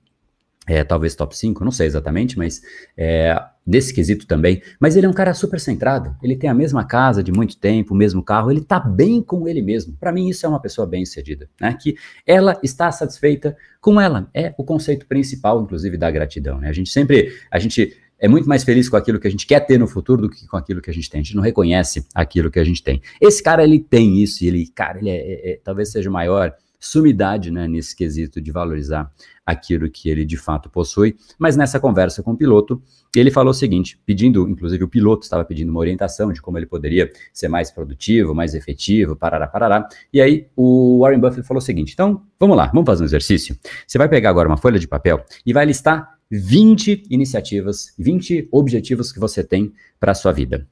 é, 0.67 0.83
talvez 0.83 1.15
top 1.15 1.35
5, 1.35 1.63
não 1.63 1.71
sei 1.71 1.87
exatamente, 1.87 2.37
mas 2.37 2.61
é, 2.95 3.35
desse 3.65 3.93
quesito 3.93 4.27
também. 4.27 4.61
Mas 4.79 4.95
ele 4.95 5.05
é 5.05 5.09
um 5.09 5.13
cara 5.13 5.33
super 5.33 5.59
centrado, 5.59 6.15
ele 6.21 6.35
tem 6.35 6.49
a 6.49 6.53
mesma 6.53 6.85
casa 6.85 7.23
de 7.23 7.31
muito 7.31 7.57
tempo, 7.57 7.93
o 7.93 7.97
mesmo 7.97 8.21
carro, 8.21 8.51
ele 8.51 8.61
tá 8.61 8.79
bem 8.79 9.21
com 9.21 9.47
ele 9.47 9.61
mesmo. 9.61 9.95
Para 9.99 10.11
mim, 10.11 10.29
isso 10.29 10.45
é 10.45 10.49
uma 10.49 10.61
pessoa 10.61 10.85
bem 10.85 11.05
sucedida, 11.05 11.49
né? 11.59 11.75
Que 11.79 11.95
ela 12.25 12.59
está 12.61 12.91
satisfeita 12.91 13.57
com 13.81 13.99
ela. 13.99 14.29
É 14.33 14.53
o 14.57 14.63
conceito 14.63 15.07
principal, 15.07 15.61
inclusive, 15.61 15.97
da 15.97 16.11
gratidão, 16.11 16.59
né? 16.59 16.69
A 16.69 16.73
gente 16.73 16.89
sempre, 16.89 17.33
a 17.49 17.57
gente 17.57 17.97
é 18.19 18.27
muito 18.27 18.47
mais 18.47 18.63
feliz 18.63 18.89
com 18.89 18.97
aquilo 18.97 19.19
que 19.19 19.27
a 19.27 19.31
gente 19.31 19.47
quer 19.47 19.61
ter 19.61 19.79
no 19.79 19.87
futuro 19.87 20.23
do 20.23 20.29
que 20.29 20.45
com 20.47 20.57
aquilo 20.57 20.81
que 20.81 20.89
a 20.89 20.93
gente 20.93 21.09
tem. 21.09 21.21
A 21.21 21.23
gente 21.23 21.35
não 21.35 21.41
reconhece 21.41 22.05
aquilo 22.13 22.51
que 22.51 22.59
a 22.59 22.63
gente 22.63 22.83
tem. 22.83 23.01
Esse 23.19 23.41
cara, 23.41 23.63
ele 23.63 23.79
tem 23.79 24.21
isso, 24.21 24.43
ele, 24.43 24.67
cara, 24.67 24.99
ele 24.99 25.09
é, 25.09 25.17
é, 25.17 25.51
é 25.51 25.59
talvez 25.63 25.89
seja 25.91 26.09
o 26.09 26.13
maior 26.13 26.53
sumidade 26.79 27.51
né, 27.51 27.67
nesse 27.67 27.95
quesito 27.95 28.39
de 28.39 28.51
valorizar 28.51 29.11
aquilo 29.45 29.89
que 29.89 30.09
ele 30.09 30.23
de 30.23 30.37
fato 30.37 30.69
possui. 30.69 31.17
Mas 31.37 31.57
nessa 31.57 31.79
conversa 31.79 32.23
com 32.23 32.31
o 32.31 32.37
piloto, 32.37 32.81
ele 33.15 33.31
falou 33.31 33.51
o 33.51 33.53
seguinte, 33.53 33.99
pedindo, 34.05 34.47
inclusive 34.47 34.83
o 34.83 34.87
piloto 34.87 35.23
estava 35.23 35.43
pedindo 35.43 35.69
uma 35.69 35.79
orientação 35.79 36.31
de 36.31 36.41
como 36.41 36.57
ele 36.57 36.65
poderia 36.65 37.11
ser 37.33 37.47
mais 37.47 37.71
produtivo, 37.71 38.33
mais 38.33 38.53
efetivo, 38.53 39.15
parará, 39.15 39.47
parará. 39.47 39.87
E 40.13 40.21
aí 40.21 40.47
o 40.55 40.99
Warren 41.01 41.19
Buffett 41.19 41.47
falou 41.47 41.59
o 41.59 41.65
seguinte, 41.65 41.93
então 41.93 42.23
vamos 42.39 42.55
lá, 42.55 42.67
vamos 42.67 42.85
fazer 42.85 43.03
um 43.03 43.05
exercício. 43.05 43.57
Você 43.85 43.97
vai 43.97 44.07
pegar 44.07 44.29
agora 44.29 44.47
uma 44.47 44.57
folha 44.57 44.79
de 44.79 44.87
papel 44.87 45.23
e 45.45 45.51
vai 45.51 45.65
listar 45.65 46.17
20 46.31 47.05
iniciativas, 47.09 47.93
20 47.97 48.49
objetivos 48.51 49.11
que 49.11 49.19
você 49.19 49.43
tem 49.43 49.73
para 49.99 50.11
a 50.11 50.15
sua 50.15 50.31
vida. 50.31 50.67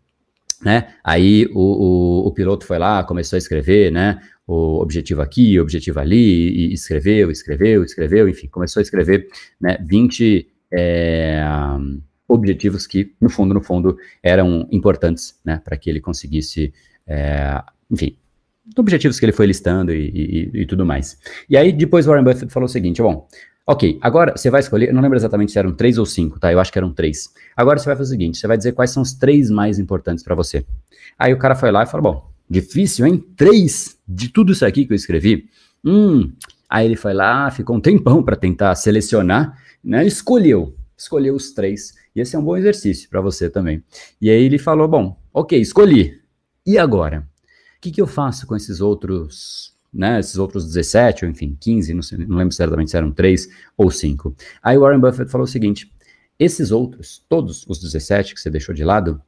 Né? 0.62 0.88
Aí 1.04 1.48
o, 1.54 1.60
o, 1.60 2.28
o, 2.28 2.32
piloto 2.32 2.65
foi 2.65 2.80
lá, 2.80 3.04
começou 3.04 3.38
a 3.38 3.39
escrever, 3.39 3.91
né? 3.91 4.20
O 4.46 4.82
objetivo 4.82 5.22
aqui, 5.22 5.60
o 5.60 5.62
objetivo 5.62 6.00
ali, 6.00 6.70
e 6.70 6.74
escreveu, 6.74 7.30
escreveu, 7.30 7.84
escreveu, 7.84 8.30
enfim, 8.30 8.48
começou 8.48 8.80
a 8.80 8.84
escrever 8.84 9.28
né, 9.60 9.78
20 9.86 10.48
é, 10.74 11.43
objetivos 12.28 12.88
que, 12.88 13.13
no 13.20 13.30
fundo, 13.30 13.54
no 13.54 13.62
fundo, 13.62 13.98
eram 14.24 14.67
importantes 14.72 15.39
né, 15.43 15.62
para 15.63 15.78
que 15.78 15.89
ele 15.89 16.00
conseguisse, 16.00 16.74
é, 17.06 17.62
enfim, 17.91 18.17
objetivos 18.78 19.20
que 19.20 19.26
ele 19.26 19.32
foi 19.32 19.46
listando 19.46 19.93
e, 19.93 20.10
e, 20.54 20.62
e, 20.62 20.65
tudo 20.65 20.86
mais. 20.86 21.17
E 21.50 21.56
aí, 21.56 21.72
depois, 21.72 22.06
Warren 22.06 22.24
Buffett 22.24 22.52
falou 22.52 22.65
o 22.65 22.72
seguinte: 22.72 23.02
bom, 23.02 23.28
Ok, 23.69 23.99
agora 24.01 24.32
você 24.34 24.49
vai 24.49 24.62
escolher, 24.62 24.88
eu 24.88 24.93
não 24.93 25.01
lembro 25.01 25.17
exatamente 25.17 25.51
se 25.51 25.60
eram 25.60 25.73
três 25.73 25.97
ou 25.97 26.06
cinco, 26.06 26.39
tá? 26.39 26.49
Eu 26.53 26.58
acho 26.62 26.71
que 26.71 26.77
eram 26.77 26.93
três. 26.93 27.34
Agora 27.53 27.77
você 27.77 27.86
vai 27.86 27.97
fazer 27.97 28.13
o 28.13 28.17
seguinte, 28.17 28.38
você 28.38 28.47
vai 28.47 28.58
dizer 28.58 28.71
quais 28.71 28.91
são 28.91 29.03
os 29.03 29.12
três 29.12 29.49
mais 29.49 29.77
importantes 29.77 30.23
para 30.23 30.34
você. 30.34 30.65
Aí 31.19 31.34
o 31.34 31.38
cara 31.38 31.53
foi 31.53 31.69
lá 31.69 31.84
e 31.84 31.86
falou, 31.86 32.13
bom, 32.13 32.32
difícil, 32.49 33.06
hein? 33.06 33.21
Três 33.36 33.97
de 34.08 34.30
tudo 34.30 34.53
isso 34.53 34.65
aqui 34.65 34.86
que 34.86 34.93
eu 34.93 34.95
escrevi. 34.95 35.49
Hum, 35.84 36.32
aí 36.69 36.86
ele 36.86 36.95
foi 36.95 37.13
lá, 37.13 37.51
ficou 37.51 37.75
um 37.75 37.82
tempão 37.82 38.23
para 38.23 38.38
tentar 38.38 38.73
selecionar, 38.75 39.62
né? 39.84 40.08
Escolheu, 40.08 40.73
escolheu 40.97 41.36
os 41.36 41.51
três. 41.51 41.93
E 42.15 42.21
esse 42.21 42.38
é 42.38 42.39
um 42.39 42.43
bom 42.45 42.56
exercício 42.56 43.10
para 43.10 43.19
você 43.19 43.49
também. 43.49 43.84
E 44.21 44.30
aí 44.30 44.43
ele 44.43 44.58
falou, 44.58 44.88
bom, 44.88 45.19
ok, 45.34 45.60
escolhi. 45.60 46.21
E 46.65 46.77
agora? 46.77 47.27
O 47.75 47.82
que, 47.82 47.91
que 47.91 48.01
eu 48.01 48.08
faço 48.08 48.47
com 48.47 48.56
esses 48.56 48.80
outros 48.80 49.76
né, 49.93 50.19
esses 50.19 50.38
outros 50.38 50.65
17, 50.65 51.26
ou 51.26 51.32
enfim, 51.32 51.58
15, 51.60 51.93
não, 51.93 52.02
sei, 52.02 52.17
não 52.19 52.38
lembro 52.38 52.54
certamente 52.54 52.91
se 52.91 52.97
eram 52.97 53.12
3 53.12 53.47
ou 53.76 53.89
5. 53.89 54.36
Aí 54.62 54.78
Warren 54.78 55.00
Buffett 55.00 55.32
falou 55.32 55.45
o 55.45 55.50
seguinte: 55.50 55.91
esses 56.39 56.71
outros, 56.71 57.23
todos 57.28 57.65
os 57.67 57.80
17 57.80 58.34
que 58.34 58.39
você 58.39 58.50
deixou 58.50 58.76
de 58.76 58.84
lado, 58.84 59.21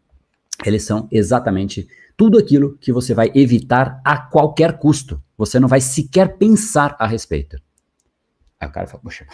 eles 0.65 0.83
são 0.83 1.07
exatamente 1.11 1.87
tudo 2.15 2.37
aquilo 2.37 2.77
que 2.77 2.91
você 2.91 3.13
vai 3.13 3.31
evitar 3.33 4.01
a 4.03 4.17
qualquer 4.17 4.77
custo. 4.77 5.23
Você 5.37 5.59
não 5.59 5.67
vai 5.67 5.79
sequer 5.79 6.37
pensar 6.37 6.95
a 6.99 7.07
respeito. 7.07 7.57
Aí 8.59 8.67
o 8.67 8.71
cara 8.71 8.87
fala, 8.87 9.01
poxa, 9.01 9.25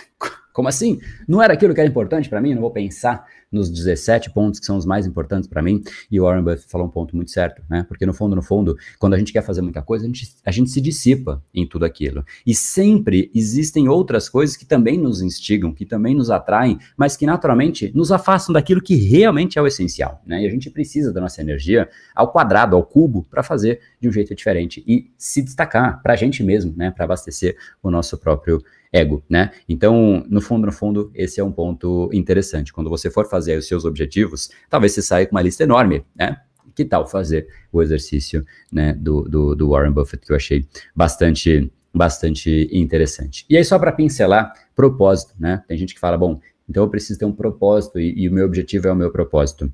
como 0.55 0.69
assim? 0.69 1.01
Não 1.27 1.43
era 1.43 1.53
aquilo 1.53 1.73
que 1.73 1.81
era 1.81 1.89
importante 1.89 2.29
para 2.29 2.39
mim? 2.39 2.53
Não 2.53 2.61
vou 2.61 2.71
pensar 2.71 3.27
nos 3.51 3.69
17 3.69 4.31
pontos 4.31 4.57
que 4.57 4.65
são 4.65 4.77
os 4.77 4.85
mais 4.85 5.05
importantes 5.05 5.49
para 5.49 5.61
mim. 5.61 5.83
E 6.09 6.17
o 6.17 6.23
Warren 6.23 6.43
Buffett 6.43 6.65
falou 6.69 6.87
um 6.87 6.89
ponto 6.89 7.13
muito 7.13 7.29
certo, 7.29 7.61
né? 7.69 7.85
Porque 7.85 8.05
no 8.05 8.13
fundo, 8.13 8.37
no 8.37 8.41
fundo, 8.41 8.77
quando 8.97 9.15
a 9.15 9.17
gente 9.17 9.33
quer 9.33 9.41
fazer 9.41 9.61
muita 9.61 9.81
coisa, 9.81 10.05
a 10.05 10.07
gente, 10.07 10.33
a 10.45 10.51
gente 10.51 10.69
se 10.69 10.79
dissipa 10.79 11.43
em 11.53 11.67
tudo 11.67 11.83
aquilo. 11.83 12.23
E 12.47 12.55
sempre 12.55 13.29
existem 13.35 13.89
outras 13.89 14.29
coisas 14.29 14.55
que 14.55 14.65
também 14.65 14.97
nos 14.97 15.21
instigam, 15.21 15.73
que 15.73 15.85
também 15.85 16.15
nos 16.15 16.31
atraem, 16.31 16.79
mas 16.95 17.17
que 17.17 17.25
naturalmente 17.25 17.91
nos 17.93 18.09
afastam 18.09 18.53
daquilo 18.53 18.81
que 18.81 18.95
realmente 18.95 19.59
é 19.59 19.61
o 19.61 19.67
essencial, 19.67 20.21
né? 20.25 20.41
E 20.41 20.47
a 20.47 20.49
gente 20.49 20.69
precisa 20.69 21.11
da 21.11 21.19
nossa 21.19 21.41
energia 21.41 21.89
ao 22.15 22.31
quadrado, 22.31 22.77
ao 22.77 22.83
cubo, 22.83 23.25
para 23.29 23.43
fazer 23.43 23.81
de 23.99 24.07
um 24.07 24.11
jeito 24.11 24.33
diferente 24.33 24.81
e 24.87 25.11
se 25.17 25.41
destacar 25.41 26.01
para 26.01 26.13
a 26.13 26.15
gente 26.15 26.41
mesmo, 26.43 26.73
né? 26.77 26.91
Para 26.91 27.03
abastecer 27.03 27.57
o 27.83 27.91
nosso 27.91 28.17
próprio 28.17 28.63
ego, 28.95 29.21
né? 29.29 29.51
Então, 29.67 30.25
no 30.29 30.39
fundo, 30.39 30.65
no 30.65 30.71
fundo, 30.71 31.11
esse 31.13 31.41
é 31.41 31.43
um 31.43 31.51
ponto 31.51 32.09
interessante. 32.13 32.71
Quando 32.71 32.89
você 32.89 33.11
for 33.11 33.27
fazer 33.27 33.57
os 33.57 33.67
seus 33.67 33.83
objetivos, 33.83 34.49
talvez 34.69 34.93
você 34.93 35.01
saia 35.01 35.25
com 35.25 35.35
uma 35.35 35.41
lista 35.41 35.63
enorme, 35.63 36.05
né? 36.15 36.37
Que 36.73 36.85
tal 36.85 37.05
fazer 37.05 37.45
o 37.73 37.81
exercício 37.81 38.45
né, 38.71 38.93
do, 38.93 39.23
do, 39.23 39.53
do 39.53 39.69
Warren 39.69 39.91
Buffett, 39.91 40.25
que 40.25 40.31
eu 40.31 40.35
achei 40.35 40.65
bastante, 40.95 41.69
bastante 41.93 42.69
interessante. 42.71 43.45
E 43.49 43.57
aí, 43.57 43.65
só 43.65 43.77
para 43.77 43.91
pincelar, 43.91 44.53
propósito, 44.73 45.33
né? 45.37 45.61
Tem 45.67 45.77
gente 45.77 45.93
que 45.93 45.99
fala, 45.99 46.17
bom, 46.17 46.39
então 46.69 46.83
eu 46.83 46.89
preciso 46.89 47.19
ter 47.19 47.25
um 47.25 47.33
propósito 47.33 47.99
e, 47.99 48.23
e 48.23 48.29
o 48.29 48.31
meu 48.31 48.45
objetivo 48.45 48.87
é 48.87 48.91
o 48.93 48.95
meu 48.95 49.11
propósito. 49.11 49.69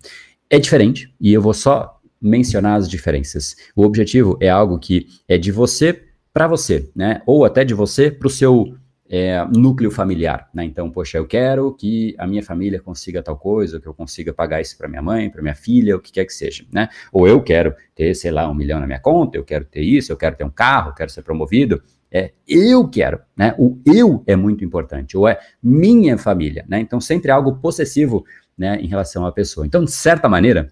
É 0.50 0.58
diferente, 0.58 1.14
e 1.22 1.32
eu 1.32 1.42
vou 1.42 1.54
só 1.54 2.00
mencionar 2.20 2.78
as 2.78 2.90
diferenças. 2.90 3.56
O 3.76 3.84
objetivo 3.84 4.38
é 4.42 4.50
algo 4.50 4.80
que 4.80 5.08
é 5.28 5.38
de 5.38 5.52
você 5.52 6.04
para 6.34 6.48
você, 6.48 6.90
né? 6.96 7.22
Ou 7.26 7.46
até 7.46 7.64
de 7.64 7.74
você 7.74 8.10
para 8.10 8.28
o 8.28 8.32
seu 8.32 8.76
é, 9.14 9.46
núcleo 9.54 9.92
familiar, 9.92 10.50
né? 10.54 10.64
Então, 10.64 10.90
poxa, 10.90 11.18
eu 11.18 11.28
quero 11.28 11.74
que 11.74 12.16
a 12.18 12.26
minha 12.26 12.42
família 12.42 12.80
consiga 12.80 13.22
tal 13.22 13.36
coisa, 13.36 13.78
que 13.78 13.86
eu 13.86 13.94
consiga 13.94 14.32
pagar 14.32 14.62
isso 14.62 14.78
para 14.78 14.88
minha 14.88 15.02
mãe, 15.02 15.30
para 15.30 15.42
minha 15.42 15.54
filha, 15.54 15.98
o 15.98 16.00
que 16.00 16.14
quer 16.14 16.24
que 16.24 16.32
seja, 16.32 16.64
né? 16.72 16.88
Ou 17.12 17.28
eu 17.28 17.44
quero 17.44 17.76
ter, 17.94 18.16
sei 18.16 18.32
lá, 18.32 18.50
um 18.50 18.54
milhão 18.54 18.80
na 18.80 18.88
minha 18.88 19.02
conta, 19.02 19.38
eu 19.38 19.44
quero 19.44 19.66
ter 19.66 19.82
isso, 19.82 20.14
eu 20.14 20.18
quero 20.18 20.38
ter 20.38 20.46
um 20.46 20.50
carro, 20.50 20.92
eu 20.92 20.96
quero 20.96 21.12
ser 21.12 21.24
promovido. 21.24 21.84
É 22.10 22.32
eu 22.48 22.88
quero, 22.88 23.20
né? 23.36 23.54
O 23.58 23.78
eu 23.86 24.24
é 24.26 24.36
muito 24.36 24.64
importante, 24.64 25.18
ou 25.18 25.28
é 25.28 25.40
minha 25.62 26.18
família, 26.18 26.66
né? 26.68 26.80
Então, 26.80 27.02
sempre 27.02 27.32
algo 27.32 27.58
possessivo, 27.58 28.24
né, 28.58 28.78
em 28.82 28.88
relação 28.88 29.26
à 29.26 29.32
pessoa. 29.32 29.66
Então, 29.66 29.84
de 29.84 29.92
certa 29.92 30.30
maneira, 30.30 30.72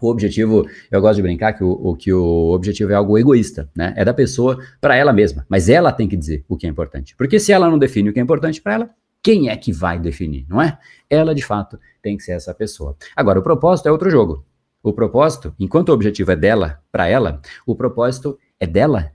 o 0.00 0.10
objetivo, 0.10 0.68
eu 0.90 1.00
gosto 1.00 1.16
de 1.16 1.22
brincar 1.22 1.54
que 1.54 1.64
o, 1.64 1.70
o, 1.70 1.96
que 1.96 2.12
o 2.12 2.50
objetivo 2.52 2.92
é 2.92 2.94
algo 2.94 3.16
egoísta, 3.16 3.70
né? 3.74 3.94
É 3.96 4.04
da 4.04 4.12
pessoa 4.12 4.58
para 4.80 4.94
ela 4.94 5.12
mesma, 5.12 5.46
mas 5.48 5.68
ela 5.68 5.90
tem 5.90 6.06
que 6.06 6.16
dizer 6.16 6.44
o 6.48 6.56
que 6.56 6.66
é 6.66 6.70
importante. 6.70 7.14
Porque 7.16 7.40
se 7.40 7.52
ela 7.52 7.70
não 7.70 7.78
define 7.78 8.10
o 8.10 8.12
que 8.12 8.20
é 8.20 8.22
importante 8.22 8.60
para 8.60 8.74
ela, 8.74 8.90
quem 9.22 9.48
é 9.48 9.56
que 9.56 9.72
vai 9.72 9.98
definir, 9.98 10.46
não 10.48 10.60
é? 10.60 10.78
Ela, 11.08 11.34
de 11.34 11.42
fato, 11.42 11.80
tem 12.02 12.16
que 12.16 12.22
ser 12.22 12.32
essa 12.32 12.54
pessoa. 12.54 12.96
Agora, 13.16 13.38
o 13.38 13.42
propósito 13.42 13.88
é 13.88 13.92
outro 13.92 14.10
jogo. 14.10 14.44
O 14.82 14.92
propósito, 14.92 15.54
enquanto 15.58 15.88
o 15.88 15.92
objetivo 15.92 16.30
é 16.30 16.36
dela 16.36 16.80
para 16.92 17.08
ela, 17.08 17.40
o 17.66 17.74
propósito 17.74 18.38
é 18.60 18.66
dela 18.66 19.12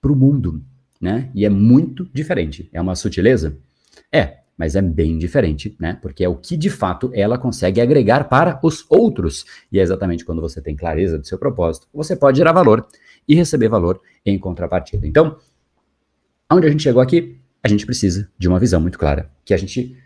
para 0.00 0.12
o 0.12 0.16
mundo, 0.16 0.62
né? 1.00 1.30
E 1.34 1.44
é 1.44 1.48
muito 1.48 2.08
diferente. 2.12 2.68
É 2.72 2.80
uma 2.80 2.94
sutileza? 2.94 3.58
É, 4.12 4.41
mas 4.62 4.76
é 4.76 4.80
bem 4.80 5.18
diferente, 5.18 5.74
né? 5.76 5.98
Porque 6.00 6.22
é 6.22 6.28
o 6.28 6.36
que 6.36 6.56
de 6.56 6.70
fato 6.70 7.10
ela 7.12 7.36
consegue 7.36 7.80
agregar 7.80 8.28
para 8.28 8.60
os 8.62 8.86
outros. 8.88 9.44
E 9.72 9.80
é 9.80 9.82
exatamente 9.82 10.24
quando 10.24 10.40
você 10.40 10.60
tem 10.60 10.76
clareza 10.76 11.18
do 11.18 11.26
seu 11.26 11.36
propósito, 11.36 11.88
você 11.92 12.14
pode 12.14 12.38
gerar 12.38 12.52
valor 12.52 12.86
e 13.26 13.34
receber 13.34 13.68
valor 13.68 14.00
em 14.24 14.38
contrapartida. 14.38 15.04
Então, 15.04 15.36
aonde 16.48 16.68
a 16.68 16.70
gente 16.70 16.84
chegou 16.84 17.02
aqui, 17.02 17.40
a 17.60 17.66
gente 17.66 17.84
precisa 17.84 18.30
de 18.38 18.46
uma 18.46 18.60
visão 18.60 18.80
muito 18.80 19.00
clara, 19.00 19.28
que 19.44 19.52
a 19.52 19.56
gente 19.56 19.96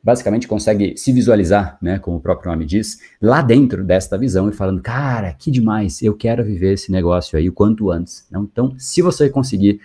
basicamente 0.00 0.46
consegue 0.46 0.96
se 0.96 1.12
visualizar, 1.12 1.76
né, 1.82 1.98
como 1.98 2.18
o 2.18 2.20
próprio 2.20 2.52
nome 2.52 2.64
diz, 2.64 3.00
lá 3.20 3.42
dentro 3.42 3.82
desta 3.82 4.16
visão 4.16 4.48
e 4.48 4.52
falando, 4.52 4.80
cara, 4.80 5.32
que 5.32 5.50
demais, 5.50 6.00
eu 6.02 6.14
quero 6.14 6.44
viver 6.44 6.74
esse 6.74 6.92
negócio 6.92 7.36
aí 7.36 7.48
o 7.48 7.52
quanto 7.52 7.90
antes. 7.90 8.28
Então, 8.30 8.76
se 8.78 9.02
você 9.02 9.28
conseguir 9.28 9.80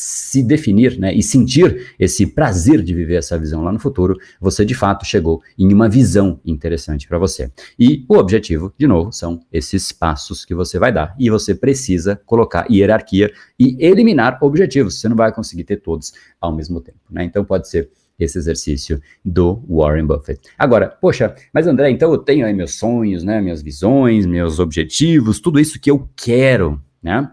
se 0.00 0.44
definir 0.44 0.96
né, 0.96 1.12
e 1.12 1.20
sentir 1.24 1.92
esse 1.98 2.24
prazer 2.24 2.82
de 2.82 2.94
viver 2.94 3.16
essa 3.16 3.36
visão 3.36 3.64
lá 3.64 3.72
no 3.72 3.80
futuro, 3.80 4.16
você 4.40 4.64
de 4.64 4.72
fato 4.72 5.04
chegou 5.04 5.42
em 5.58 5.72
uma 5.72 5.88
visão 5.88 6.38
interessante 6.44 7.08
para 7.08 7.18
você. 7.18 7.50
E 7.76 8.04
o 8.08 8.16
objetivo, 8.16 8.72
de 8.78 8.86
novo, 8.86 9.10
são 9.10 9.40
esses 9.52 9.90
passos 9.90 10.44
que 10.44 10.54
você 10.54 10.78
vai 10.78 10.92
dar. 10.92 11.16
E 11.18 11.28
você 11.28 11.52
precisa 11.52 12.14
colocar 12.24 12.64
hierarquia 12.70 13.32
e 13.58 13.76
eliminar 13.84 14.38
objetivos. 14.40 15.00
Você 15.00 15.08
não 15.08 15.16
vai 15.16 15.32
conseguir 15.32 15.64
ter 15.64 15.78
todos 15.78 16.12
ao 16.40 16.54
mesmo 16.54 16.80
tempo. 16.80 17.00
Né? 17.10 17.24
Então 17.24 17.44
pode 17.44 17.68
ser 17.68 17.90
esse 18.16 18.38
exercício 18.38 19.02
do 19.24 19.64
Warren 19.68 20.06
Buffett. 20.06 20.40
Agora, 20.56 20.86
poxa, 20.88 21.34
mas 21.52 21.66
André, 21.66 21.90
então 21.90 22.12
eu 22.12 22.18
tenho 22.18 22.46
aí 22.46 22.54
meus 22.54 22.76
sonhos, 22.76 23.24
né, 23.24 23.40
minhas 23.40 23.62
visões, 23.62 24.26
meus 24.26 24.60
objetivos, 24.60 25.40
tudo 25.40 25.58
isso 25.58 25.80
que 25.80 25.90
eu 25.90 26.08
quero, 26.14 26.80
né? 27.02 27.28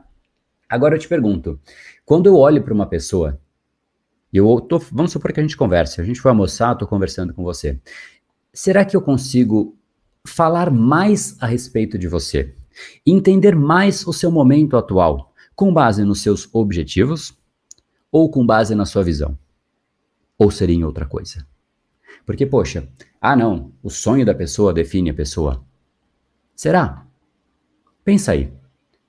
Agora 0.75 0.95
eu 0.95 0.99
te 0.99 1.07
pergunto, 1.07 1.57
quando 2.05 2.25
eu 2.25 2.35
olho 2.35 2.61
para 2.61 2.73
uma 2.73 2.85
pessoa, 2.85 3.39
eu 4.33 4.59
tô, 4.59 4.77
vamos 4.91 5.13
supor 5.13 5.31
que 5.31 5.39
a 5.39 5.43
gente 5.43 5.55
converse, 5.55 6.01
a 6.01 6.03
gente 6.03 6.19
foi 6.19 6.29
almoçar, 6.29 6.73
estou 6.73 6.85
conversando 6.85 7.33
com 7.33 7.43
você. 7.43 7.79
Será 8.53 8.83
que 8.83 8.93
eu 8.93 9.01
consigo 9.01 9.77
falar 10.27 10.69
mais 10.69 11.41
a 11.41 11.47
respeito 11.47 11.97
de 11.97 12.09
você? 12.09 12.53
Entender 13.07 13.55
mais 13.55 14.05
o 14.05 14.11
seu 14.11 14.29
momento 14.29 14.75
atual, 14.75 15.33
com 15.55 15.73
base 15.73 16.03
nos 16.03 16.21
seus 16.21 16.53
objetivos 16.53 17.33
ou 18.11 18.29
com 18.29 18.45
base 18.45 18.75
na 18.75 18.85
sua 18.85 19.01
visão? 19.01 19.39
Ou 20.37 20.51
seria 20.51 20.75
em 20.75 20.83
outra 20.83 21.05
coisa? 21.05 21.47
Porque, 22.25 22.45
poxa, 22.45 22.89
ah 23.21 23.37
não, 23.37 23.71
o 23.81 23.89
sonho 23.89 24.25
da 24.25 24.35
pessoa 24.35 24.73
define 24.73 25.09
a 25.09 25.13
pessoa. 25.13 25.63
Será? 26.53 27.05
Pensa 28.03 28.33
aí. 28.33 28.51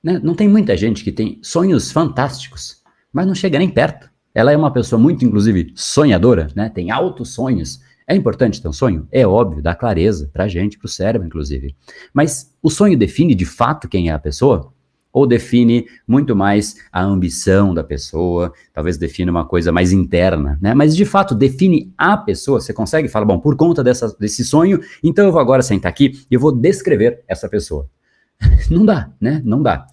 Né? 0.06 0.20
Não 0.22 0.36
tem 0.36 0.48
muita 0.48 0.76
gente 0.76 1.02
que 1.02 1.10
tem 1.10 1.40
sonhos 1.42 1.90
fantásticos, 1.90 2.80
mas 3.12 3.26
não 3.26 3.34
chega 3.34 3.58
nem 3.58 3.68
perto. 3.68 4.08
Ela 4.32 4.52
é 4.52 4.56
uma 4.56 4.72
pessoa 4.72 5.02
muito, 5.02 5.24
inclusive, 5.24 5.72
sonhadora, 5.74 6.46
né? 6.54 6.68
Tem 6.68 6.92
altos 6.92 7.30
sonhos. 7.30 7.80
É 8.06 8.14
importante 8.14 8.62
ter 8.62 8.68
um 8.68 8.72
sonho? 8.72 9.08
É 9.10 9.26
óbvio, 9.26 9.60
dá 9.60 9.74
clareza 9.74 10.30
pra 10.32 10.46
gente, 10.46 10.78
pro 10.78 10.86
cérebro, 10.86 11.26
inclusive. 11.26 11.74
Mas 12.14 12.54
o 12.62 12.70
sonho 12.70 12.96
define 12.96 13.34
de 13.34 13.44
fato 13.44 13.88
quem 13.88 14.08
é 14.08 14.12
a 14.12 14.18
pessoa? 14.18 14.72
Ou 15.12 15.26
define 15.26 15.86
muito 16.06 16.36
mais 16.36 16.76
a 16.92 17.02
ambição 17.02 17.74
da 17.74 17.82
pessoa, 17.82 18.52
talvez 18.72 18.96
define 18.96 19.28
uma 19.28 19.44
coisa 19.44 19.72
mais 19.72 19.90
interna, 19.90 20.56
né? 20.62 20.72
Mas 20.72 20.94
de 20.94 21.04
fato 21.04 21.34
define 21.34 21.92
a 21.98 22.16
pessoa. 22.16 22.60
Você 22.60 22.72
consegue 22.72 23.08
falar, 23.08 23.26
bom, 23.26 23.40
por 23.40 23.56
conta 23.56 23.82
dessa, 23.82 24.16
desse 24.20 24.44
sonho, 24.44 24.78
então 25.02 25.24
eu 25.24 25.32
vou 25.32 25.40
agora 25.40 25.62
sentar 25.62 25.90
aqui 25.90 26.12
e 26.30 26.34
eu 26.34 26.38
vou 26.38 26.52
descrever 26.52 27.24
essa 27.26 27.48
pessoa. 27.48 27.90
não 28.70 28.84
dá, 28.84 29.10
né? 29.20 29.40
Não 29.44 29.62
dá. 29.62 29.86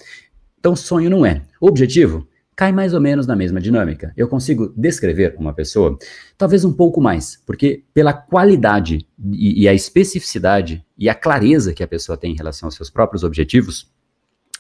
Então 0.60 0.76
sonho 0.76 1.10
não 1.10 1.26
é. 1.26 1.42
Objetivo? 1.60 2.28
cai 2.56 2.72
mais 2.72 2.94
ou 2.94 3.02
menos 3.02 3.28
na 3.28 3.36
mesma 3.36 3.60
dinâmica. 3.60 4.14
Eu 4.16 4.28
consigo 4.28 4.74
descrever 4.76 5.36
uma 5.38 5.54
pessoa, 5.54 5.98
talvez 6.38 6.64
um 6.64 6.74
pouco 6.74 7.02
mais, 7.02 7.42
porque 7.46 7.84
pela 7.94 8.14
qualidade 8.14 9.08
e, 9.32 9.64
e, 9.64 9.68
a 9.68 9.74
especificidade 9.74 10.86
e 10.98 11.10
a 11.10 11.16
clareza 11.16 11.74
que 11.74 11.84
a 11.84 11.88
pessoa 11.88 12.18
tem 12.18 12.34
em 12.34 12.38
relação 12.38 12.68
aos 12.68 12.76
seus 12.76 12.90
próprios 12.90 13.24
objetivos, 13.24 13.92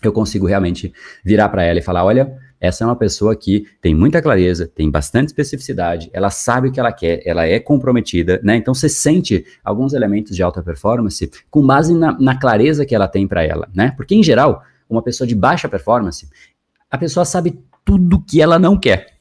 eu 0.02 0.12
consigo 0.12 0.46
realmente 0.46 0.91
virar 1.24 1.50
para 1.50 1.63
ela 1.63 1.80
e 1.80 1.84
falar: 1.84 2.04
olha, 2.04 2.36
essa 2.63 2.86
é 2.86 2.88
uma 2.88 2.95
pessoa 2.95 3.36
que 3.36 3.67
tem 3.82 3.93
muita 3.93 4.21
clareza, 4.21 4.71
tem 4.73 4.89
bastante 4.89 5.28
especificidade, 5.28 6.10
ela 6.13 6.30
sabe 6.30 6.69
o 6.69 6.71
que 6.71 6.80
ela 6.80 6.93
quer, 6.93 7.21
ela 7.26 7.45
é 7.45 7.60
comprometida, 7.60 8.39
né? 8.41 8.56
Então 8.56 8.73
você 8.73 8.88
sente 8.88 9.45
alguns 9.62 9.91
elementos 9.91 10.34
de 10.34 10.41
alta 10.41 10.63
performance 10.63 11.30
com 11.52 11.67
base 11.67 11.93
na, 11.93 12.17
na 12.17 12.39
clareza 12.39 12.86
que 12.86 12.95
ela 12.95 13.10
tem 13.10 13.28
para 13.28 13.43
ela, 13.43 13.67
né? 13.76 13.91
Porque 13.97 14.15
em 14.15 14.23
geral, 14.23 14.63
uma 14.89 15.02
pessoa 15.02 15.28
de 15.28 15.36
baixa 15.36 15.67
performance, 15.67 16.30
a 16.89 16.97
pessoa 16.97 17.26
sabe 17.26 17.60
tudo 17.84 18.23
que 18.23 18.41
ela 18.41 18.58
não 18.58 18.80
quer. 18.80 19.12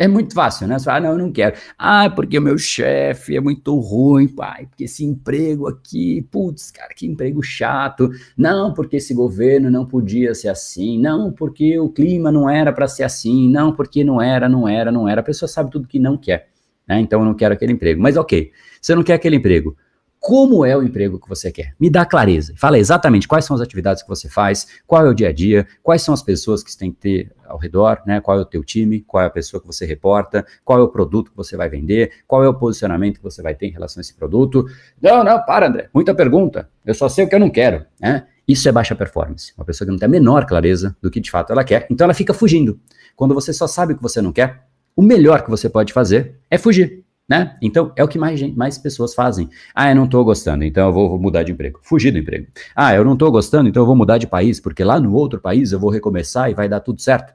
É 0.00 0.08
muito 0.08 0.32
fácil, 0.32 0.66
né? 0.66 0.78
Você 0.78 0.86
fala, 0.86 0.96
ah, 0.96 1.00
não, 1.02 1.10
eu 1.10 1.18
não 1.18 1.30
quero. 1.30 1.54
Ah, 1.78 2.08
porque 2.08 2.38
o 2.38 2.40
meu 2.40 2.56
chefe 2.56 3.36
é 3.36 3.40
muito 3.40 3.78
ruim, 3.78 4.26
pai, 4.28 4.64
porque 4.64 4.84
esse 4.84 5.04
emprego 5.04 5.68
aqui, 5.68 6.22
putz, 6.30 6.70
cara, 6.70 6.94
que 6.94 7.06
emprego 7.06 7.42
chato. 7.42 8.08
Não, 8.34 8.72
porque 8.72 8.96
esse 8.96 9.12
governo 9.12 9.70
não 9.70 9.84
podia 9.84 10.34
ser 10.34 10.48
assim. 10.48 10.98
Não, 10.98 11.30
porque 11.30 11.78
o 11.78 11.90
clima 11.90 12.32
não 12.32 12.48
era 12.48 12.72
para 12.72 12.88
ser 12.88 13.02
assim. 13.02 13.50
Não, 13.50 13.74
porque 13.74 14.02
não 14.02 14.22
era, 14.22 14.48
não 14.48 14.66
era, 14.66 14.90
não 14.90 15.06
era. 15.06 15.20
A 15.20 15.24
pessoa 15.24 15.46
sabe 15.46 15.70
tudo 15.70 15.86
que 15.86 15.98
não 15.98 16.16
quer. 16.16 16.48
Né? 16.88 16.98
Então 17.00 17.20
eu 17.20 17.26
não 17.26 17.34
quero 17.34 17.52
aquele 17.52 17.74
emprego. 17.74 18.00
Mas 18.00 18.16
ok, 18.16 18.52
você 18.80 18.94
não 18.94 19.02
quer 19.02 19.12
aquele 19.12 19.36
emprego 19.36 19.76
como 20.20 20.66
é 20.66 20.76
o 20.76 20.82
emprego 20.82 21.18
que 21.18 21.28
você 21.28 21.50
quer. 21.50 21.74
Me 21.80 21.88
dá 21.88 22.04
clareza. 22.04 22.52
Fala 22.54 22.78
exatamente 22.78 23.26
quais 23.26 23.46
são 23.46 23.56
as 23.56 23.62
atividades 23.62 24.02
que 24.02 24.08
você 24.08 24.28
faz, 24.28 24.66
qual 24.86 25.06
é 25.06 25.08
o 25.08 25.14
dia 25.14 25.30
a 25.30 25.32
dia, 25.32 25.66
quais 25.82 26.02
são 26.02 26.12
as 26.12 26.22
pessoas 26.22 26.62
que 26.62 26.70
você 26.70 26.78
tem 26.78 26.92
que 26.92 26.98
ter 26.98 27.32
ao 27.46 27.56
redor, 27.56 28.02
né? 28.06 28.20
Qual 28.20 28.38
é 28.38 28.40
o 28.42 28.44
teu 28.44 28.62
time, 28.62 29.00
qual 29.00 29.24
é 29.24 29.26
a 29.26 29.30
pessoa 29.30 29.60
que 29.60 29.66
você 29.66 29.86
reporta, 29.86 30.44
qual 30.62 30.78
é 30.78 30.82
o 30.82 30.88
produto 30.88 31.30
que 31.30 31.36
você 31.36 31.56
vai 31.56 31.70
vender, 31.70 32.12
qual 32.28 32.44
é 32.44 32.48
o 32.48 32.54
posicionamento 32.54 33.16
que 33.16 33.22
você 33.22 33.40
vai 33.40 33.54
ter 33.54 33.68
em 33.68 33.70
relação 33.70 33.98
a 33.98 34.02
esse 34.02 34.14
produto. 34.14 34.66
Não, 35.00 35.24
não, 35.24 35.42
para, 35.42 35.68
André. 35.68 35.88
Muita 35.94 36.14
pergunta. 36.14 36.68
Eu 36.84 36.92
só 36.92 37.08
sei 37.08 37.24
o 37.24 37.28
que 37.28 37.34
eu 37.34 37.40
não 37.40 37.50
quero, 37.50 37.86
né? 37.98 38.26
Isso 38.46 38.68
é 38.68 38.72
baixa 38.72 38.94
performance. 38.94 39.54
Uma 39.56 39.64
pessoa 39.64 39.86
que 39.86 39.92
não 39.92 39.98
tem 39.98 40.06
a 40.06 40.10
menor 40.10 40.44
clareza 40.44 40.94
do 41.00 41.10
que 41.10 41.18
de 41.18 41.30
fato 41.30 41.50
ela 41.50 41.64
quer, 41.64 41.86
então 41.90 42.04
ela 42.04 42.14
fica 42.14 42.34
fugindo. 42.34 42.78
Quando 43.16 43.32
você 43.32 43.54
só 43.54 43.66
sabe 43.66 43.94
o 43.94 43.96
que 43.96 44.02
você 44.02 44.20
não 44.20 44.32
quer, 44.32 44.66
o 44.94 45.02
melhor 45.02 45.42
que 45.42 45.50
você 45.50 45.68
pode 45.68 45.92
fazer 45.92 46.36
é 46.50 46.58
fugir. 46.58 47.04
Né? 47.30 47.56
Então, 47.62 47.92
é 47.94 48.02
o 48.02 48.08
que 48.08 48.18
mais, 48.18 48.42
mais 48.56 48.76
pessoas 48.76 49.14
fazem. 49.14 49.48
Ah, 49.72 49.88
eu 49.88 49.94
não 49.94 50.06
estou 50.06 50.24
gostando, 50.24 50.64
então 50.64 50.88
eu 50.88 50.92
vou, 50.92 51.08
vou, 51.10 51.20
mudar 51.20 51.44
de 51.44 51.52
emprego. 51.52 51.78
Fugir 51.80 52.10
do 52.10 52.18
emprego. 52.18 52.48
Ah, 52.74 52.92
eu 52.92 53.04
não 53.04 53.12
estou 53.12 53.30
gostando, 53.30 53.68
então 53.68 53.82
eu 53.84 53.86
vou 53.86 53.94
mudar 53.94 54.18
de 54.18 54.26
país, 54.26 54.58
porque 54.58 54.82
lá 54.82 54.98
no 54.98 55.14
outro 55.14 55.40
país 55.40 55.70
eu 55.70 55.78
vou 55.78 55.90
recomeçar 55.90 56.50
e 56.50 56.54
vai 56.54 56.68
dar 56.68 56.80
tudo 56.80 57.00
certo. 57.00 57.32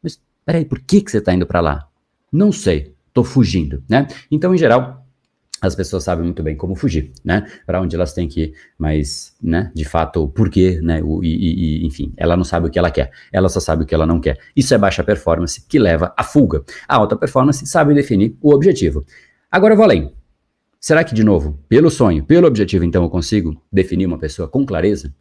Mas, 0.00 0.22
peraí, 0.46 0.64
por 0.64 0.78
que, 0.78 1.00
que 1.00 1.10
você 1.10 1.18
está 1.18 1.34
indo 1.34 1.46
para 1.48 1.60
lá? 1.60 1.88
Não 2.30 2.52
sei, 2.52 2.94
estou 3.08 3.24
fugindo, 3.24 3.82
né? 3.88 4.06
Então, 4.30 4.54
em 4.54 4.58
geral, 4.58 5.03
as 5.64 5.74
pessoas 5.74 6.04
sabem 6.04 6.24
muito 6.24 6.42
bem 6.42 6.56
como 6.56 6.74
fugir, 6.74 7.12
né? 7.24 7.46
Para 7.66 7.80
onde 7.80 7.94
elas 7.96 8.12
têm 8.12 8.28
que 8.28 8.42
ir, 8.42 8.54
mas, 8.78 9.36
né, 9.42 9.70
de 9.74 9.84
fato, 9.84 10.22
o 10.22 10.28
porquê, 10.28 10.80
né? 10.82 11.02
O, 11.02 11.22
e, 11.22 11.82
e, 11.82 11.86
enfim, 11.86 12.12
ela 12.16 12.36
não 12.36 12.44
sabe 12.44 12.66
o 12.66 12.70
que 12.70 12.78
ela 12.78 12.90
quer, 12.90 13.10
ela 13.32 13.48
só 13.48 13.60
sabe 13.60 13.84
o 13.84 13.86
que 13.86 13.94
ela 13.94 14.06
não 14.06 14.20
quer. 14.20 14.38
Isso 14.54 14.74
é 14.74 14.78
baixa 14.78 15.02
performance 15.02 15.64
que 15.66 15.78
leva 15.78 16.12
à 16.16 16.22
fuga. 16.22 16.64
A 16.88 16.96
alta 16.96 17.16
performance 17.16 17.66
sabe 17.66 17.94
definir 17.94 18.36
o 18.40 18.52
objetivo. 18.52 19.04
Agora 19.50 19.72
eu 19.72 19.76
vou 19.76 19.84
além. 19.84 20.12
Será 20.80 21.02
que, 21.02 21.14
de 21.14 21.24
novo, 21.24 21.58
pelo 21.68 21.90
sonho, 21.90 22.24
pelo 22.24 22.46
objetivo, 22.46 22.84
então 22.84 23.02
eu 23.02 23.08
consigo 23.08 23.58
definir 23.72 24.06
uma 24.06 24.18
pessoa 24.18 24.46
com 24.46 24.66
clareza? 24.66 25.14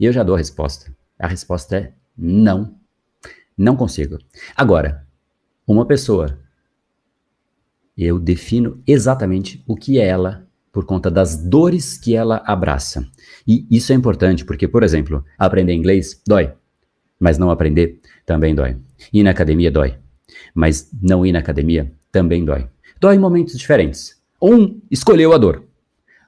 E 0.00 0.04
eu 0.04 0.12
já 0.12 0.22
dou 0.22 0.34
a 0.34 0.38
resposta. 0.38 0.92
A 1.18 1.28
resposta 1.28 1.76
é 1.76 1.92
não. 2.16 2.74
Não 3.56 3.76
consigo. 3.76 4.18
Agora, 4.56 5.06
uma 5.66 5.86
pessoa 5.86 6.38
eu 7.98 8.18
defino 8.18 8.80
exatamente 8.86 9.62
o 9.66 9.74
que 9.74 9.98
ela 9.98 10.46
por 10.70 10.84
conta 10.84 11.10
das 11.10 11.36
dores 11.36 11.98
que 11.98 12.14
ela 12.14 12.40
abraça. 12.46 13.04
E 13.44 13.66
isso 13.68 13.92
é 13.92 13.96
importante 13.96 14.44
porque, 14.44 14.68
por 14.68 14.84
exemplo, 14.84 15.24
aprender 15.36 15.72
inglês 15.72 16.22
dói, 16.24 16.52
mas 17.18 17.36
não 17.36 17.50
aprender 17.50 18.00
também 18.24 18.54
dói. 18.54 18.76
Ir 19.12 19.24
na 19.24 19.30
academia 19.30 19.70
dói, 19.70 19.96
mas 20.54 20.88
não 21.02 21.26
ir 21.26 21.32
na 21.32 21.40
academia 21.40 21.92
também 22.12 22.44
dói. 22.44 22.68
Dói 23.00 23.16
em 23.16 23.18
momentos 23.18 23.58
diferentes. 23.58 24.16
Um 24.40 24.80
escolheu 24.88 25.32
a 25.32 25.38
dor, 25.38 25.64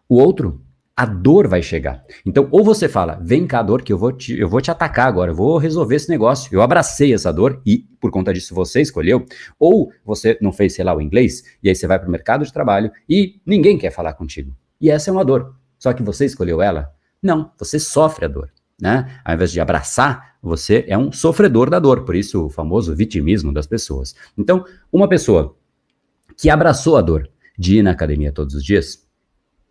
o 0.08 0.16
outro 0.16 0.60
a 1.00 1.06
dor 1.06 1.48
vai 1.48 1.62
chegar. 1.62 2.04
Então, 2.26 2.46
ou 2.50 2.62
você 2.62 2.86
fala, 2.86 3.18
vem 3.22 3.46
cá, 3.46 3.62
dor, 3.62 3.80
que 3.80 3.90
eu 3.90 3.96
vou 3.96 4.12
te, 4.12 4.38
eu 4.38 4.46
vou 4.46 4.60
te 4.60 4.70
atacar 4.70 5.08
agora, 5.08 5.30
eu 5.30 5.34
vou 5.34 5.56
resolver 5.56 5.96
esse 5.96 6.10
negócio. 6.10 6.54
Eu 6.54 6.60
abracei 6.60 7.14
essa 7.14 7.32
dor 7.32 7.62
e, 7.64 7.86
por 7.98 8.10
conta 8.10 8.34
disso, 8.34 8.54
você 8.54 8.82
escolheu. 8.82 9.24
Ou 9.58 9.90
você 10.04 10.36
não 10.42 10.52
fez, 10.52 10.74
sei 10.74 10.84
lá, 10.84 10.94
o 10.94 11.00
inglês, 11.00 11.42
e 11.62 11.70
aí 11.70 11.74
você 11.74 11.86
vai 11.86 11.98
para 11.98 12.06
o 12.06 12.10
mercado 12.10 12.44
de 12.44 12.52
trabalho 12.52 12.92
e 13.08 13.40
ninguém 13.46 13.78
quer 13.78 13.90
falar 13.90 14.12
contigo. 14.12 14.54
E 14.78 14.90
essa 14.90 15.08
é 15.08 15.12
uma 15.12 15.24
dor. 15.24 15.54
Só 15.78 15.94
que 15.94 16.02
você 16.02 16.26
escolheu 16.26 16.60
ela? 16.60 16.92
Não, 17.22 17.50
você 17.58 17.78
sofre 17.78 18.26
a 18.26 18.28
dor. 18.28 18.50
Né? 18.78 19.10
Ao 19.24 19.34
invés 19.34 19.52
de 19.52 19.58
abraçar, 19.58 20.34
você 20.42 20.84
é 20.86 20.98
um 20.98 21.10
sofredor 21.10 21.70
da 21.70 21.78
dor, 21.78 22.04
por 22.04 22.14
isso 22.14 22.44
o 22.44 22.50
famoso 22.50 22.94
vitimismo 22.94 23.54
das 23.54 23.66
pessoas. 23.66 24.14
Então, 24.36 24.66
uma 24.92 25.08
pessoa 25.08 25.56
que 26.36 26.50
abraçou 26.50 26.98
a 26.98 27.00
dor 27.00 27.26
de 27.58 27.78
ir 27.78 27.82
na 27.82 27.92
academia 27.92 28.30
todos 28.30 28.54
os 28.54 28.62
dias, 28.62 29.08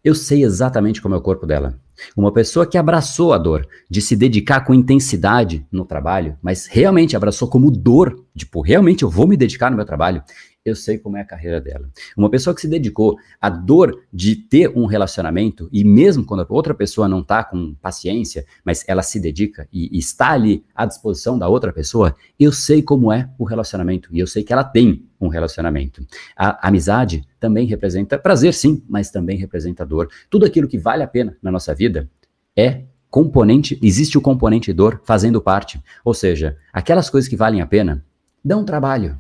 eu 0.04 0.16
sei 0.16 0.44
exatamente 0.44 1.02
como 1.02 1.16
é 1.16 1.18
o 1.18 1.22
corpo 1.22 1.46
dela. 1.46 1.80
Uma 2.16 2.32
pessoa 2.32 2.66
que 2.66 2.78
abraçou 2.78 3.34
a 3.34 3.38
dor, 3.38 3.68
de 3.90 4.02
se 4.02 4.16
dedicar 4.16 4.62
com 4.62 4.74
intensidade 4.74 5.66
no 5.72 5.84
trabalho, 5.84 6.38
mas 6.42 6.66
realmente 6.66 7.16
abraçou 7.16 7.50
como 7.50 7.70
dor, 7.70 8.24
tipo, 8.36 8.62
realmente 8.62 9.04
eu 9.04 9.10
vou 9.10 9.28
me 9.28 9.36
dedicar 9.36 9.70
no 9.70 9.76
meu 9.76 9.86
trabalho, 9.86 10.24
eu 10.66 10.76
sei 10.76 10.98
como 10.98 11.18
é 11.18 11.22
a 11.22 11.26
carreira 11.26 11.60
dela. 11.62 11.90
Uma 12.16 12.30
pessoa 12.30 12.54
que 12.54 12.62
se 12.62 12.68
dedicou 12.68 13.18
à 13.40 13.50
dor 13.50 14.04
de 14.12 14.36
ter 14.36 14.70
um 14.76 14.86
relacionamento, 14.86 15.70
e 15.72 15.84
mesmo 15.84 16.26
quando 16.26 16.42
a 16.42 16.48
outra 16.50 16.74
pessoa 16.74 17.08
não 17.08 17.20
está 17.22 17.44
com 17.44 17.74
paciência, 17.76 18.46
mas 18.64 18.84
ela 18.88 19.02
se 19.02 19.20
dedica 19.20 19.68
e, 19.72 19.96
e 19.96 20.00
está 20.00 20.32
ali 20.32 20.64
à 20.76 20.86
disposição 20.86 21.38
da 21.38 21.48
outra 21.48 21.72
pessoa, 21.72 22.16
eu 22.40 22.52
sei 22.52 22.82
como 22.82 23.12
é 23.12 23.30
o 23.38 23.44
relacionamento, 23.44 24.10
e 24.12 24.20
eu 24.20 24.28
sei 24.28 24.44
que 24.44 24.54
ela 24.54 24.64
tem 24.64 25.06
um 25.20 25.28
relacionamento. 25.28 26.06
A 26.36 26.68
amizade 26.68 27.26
também 27.40 27.66
representa 27.66 28.18
prazer, 28.18 28.54
sim, 28.54 28.84
mas 28.88 29.10
também 29.10 29.38
representa 29.38 29.86
dor. 29.86 30.10
Tudo 30.30 30.46
aquilo 30.46 30.68
que 30.68 30.78
vale 30.78 31.04
a 31.04 31.08
pena 31.08 31.38
na 31.42 31.52
nossa 31.52 31.74
vida 31.74 32.10
é 32.56 32.84
componente, 33.10 33.80
existe 33.82 34.18
o 34.18 34.22
componente 34.22 34.72
dor 34.72 35.02
fazendo 35.04 35.42
parte. 35.42 35.82
Ou 36.06 36.14
seja, 36.14 36.58
aquelas 36.72 37.10
coisas 37.10 37.28
que 37.28 37.36
valem 37.36 37.62
a 37.62 37.66
pena 37.66 38.06
dão 38.44 38.64
trabalho, 38.64 39.20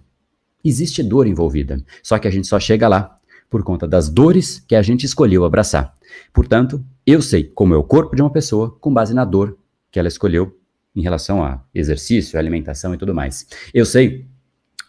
existe 0.64 1.04
dor 1.04 1.28
envolvida. 1.28 1.82
Só 2.04 2.18
que 2.18 2.28
a 2.28 2.32
gente 2.32 2.48
só 2.48 2.60
chega 2.60 2.88
lá 2.88 3.16
por 3.50 3.64
conta 3.64 3.88
das 3.88 4.10
dores 4.10 4.64
que 4.68 4.76
a 4.76 4.82
gente 4.82 5.06
escolheu 5.06 5.44
abraçar. 5.44 5.96
Portanto, 6.32 6.84
eu 7.06 7.22
sei 7.22 7.44
como 7.44 7.74
é 7.74 7.78
o 7.78 7.84
corpo 7.84 8.16
de 8.16 8.22
uma 8.22 8.32
pessoa 8.32 8.78
com 8.80 8.94
base 8.94 9.14
na 9.14 9.26
dor 9.26 9.58
que 9.92 9.98
ela 9.98 10.08
escolheu 10.08 10.56
em 10.96 11.02
relação 11.02 11.44
a 11.44 11.64
exercício, 11.74 12.38
alimentação 12.38 12.94
e 12.94 12.98
tudo 12.98 13.14
mais. 13.14 13.48
Eu 13.74 13.86
sei 13.86 14.28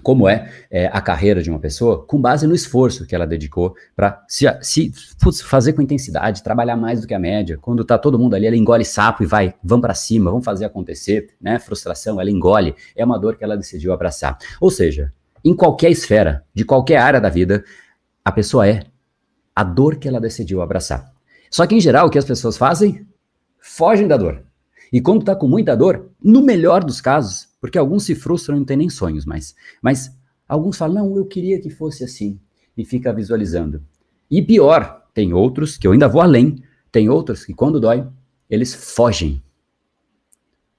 como 0.02 0.28
é, 0.28 0.50
é, 0.70 0.86
a 0.86 1.00
carreira 1.00 1.42
de 1.42 1.50
uma 1.50 1.58
pessoa 1.58 2.04
com 2.04 2.20
base 2.20 2.46
no 2.46 2.54
esforço 2.54 3.06
que 3.06 3.14
ela 3.14 3.26
dedicou 3.26 3.74
para 3.94 4.24
se, 4.26 4.46
se 4.62 4.92
putz, 5.20 5.40
fazer 5.40 5.74
com 5.74 5.82
intensidade, 5.82 6.42
trabalhar 6.42 6.76
mais 6.76 7.00
do 7.00 7.06
que 7.06 7.14
a 7.14 7.18
média. 7.18 7.58
Quando 7.60 7.84
tá 7.84 7.98
todo 7.98 8.18
mundo 8.18 8.34
ali, 8.34 8.46
ela 8.46 8.56
engole 8.56 8.84
sapo 8.84 9.22
e 9.22 9.26
vai, 9.26 9.54
vamos 9.62 9.82
para 9.82 9.94
cima, 9.94 10.30
vamos 10.30 10.44
fazer 10.44 10.64
acontecer, 10.64 11.34
né? 11.40 11.58
Frustração, 11.58 12.20
ela 12.20 12.30
engole, 12.30 12.74
é 12.96 13.04
uma 13.04 13.18
dor 13.18 13.36
que 13.36 13.44
ela 13.44 13.56
decidiu 13.56 13.92
abraçar. 13.92 14.38
Ou 14.60 14.70
seja, 14.70 15.12
em 15.44 15.54
qualquer 15.54 15.90
esfera, 15.90 16.44
de 16.54 16.64
qualquer 16.64 16.98
área 16.98 17.20
da 17.20 17.28
vida, 17.28 17.64
a 18.24 18.32
pessoa 18.32 18.68
é 18.68 18.84
a 19.54 19.64
dor 19.64 19.96
que 19.96 20.08
ela 20.08 20.20
decidiu 20.20 20.62
abraçar. 20.62 21.12
Só 21.50 21.66
que, 21.66 21.74
em 21.74 21.80
geral, 21.80 22.06
o 22.06 22.10
que 22.10 22.18
as 22.18 22.24
pessoas 22.24 22.56
fazem? 22.56 23.06
Fogem 23.58 24.06
da 24.06 24.16
dor. 24.16 24.44
E 24.92 25.00
quando 25.00 25.24
tá 25.24 25.34
com 25.34 25.46
muita 25.46 25.76
dor, 25.76 26.10
no 26.22 26.42
melhor 26.42 26.84
dos 26.84 27.00
casos, 27.00 27.48
porque 27.60 27.78
alguns 27.78 28.04
se 28.04 28.14
frustram 28.14 28.56
e 28.56 28.58
não 28.60 28.66
têm 28.66 28.76
nem 28.76 28.90
sonhos 28.90 29.24
mais, 29.24 29.54
mas 29.82 30.16
alguns 30.48 30.76
falam, 30.76 31.06
não, 31.06 31.16
eu 31.16 31.26
queria 31.26 31.60
que 31.60 31.70
fosse 31.70 32.02
assim, 32.04 32.40
e 32.76 32.84
fica 32.84 33.12
visualizando. 33.12 33.82
E 34.30 34.40
pior, 34.40 35.06
tem 35.12 35.32
outros, 35.32 35.76
que 35.76 35.86
eu 35.86 35.92
ainda 35.92 36.08
vou 36.08 36.22
além, 36.22 36.62
tem 36.90 37.08
outros 37.08 37.44
que 37.44 37.54
quando 37.54 37.80
dói, 37.80 38.06
eles 38.48 38.74
fogem. 38.74 39.42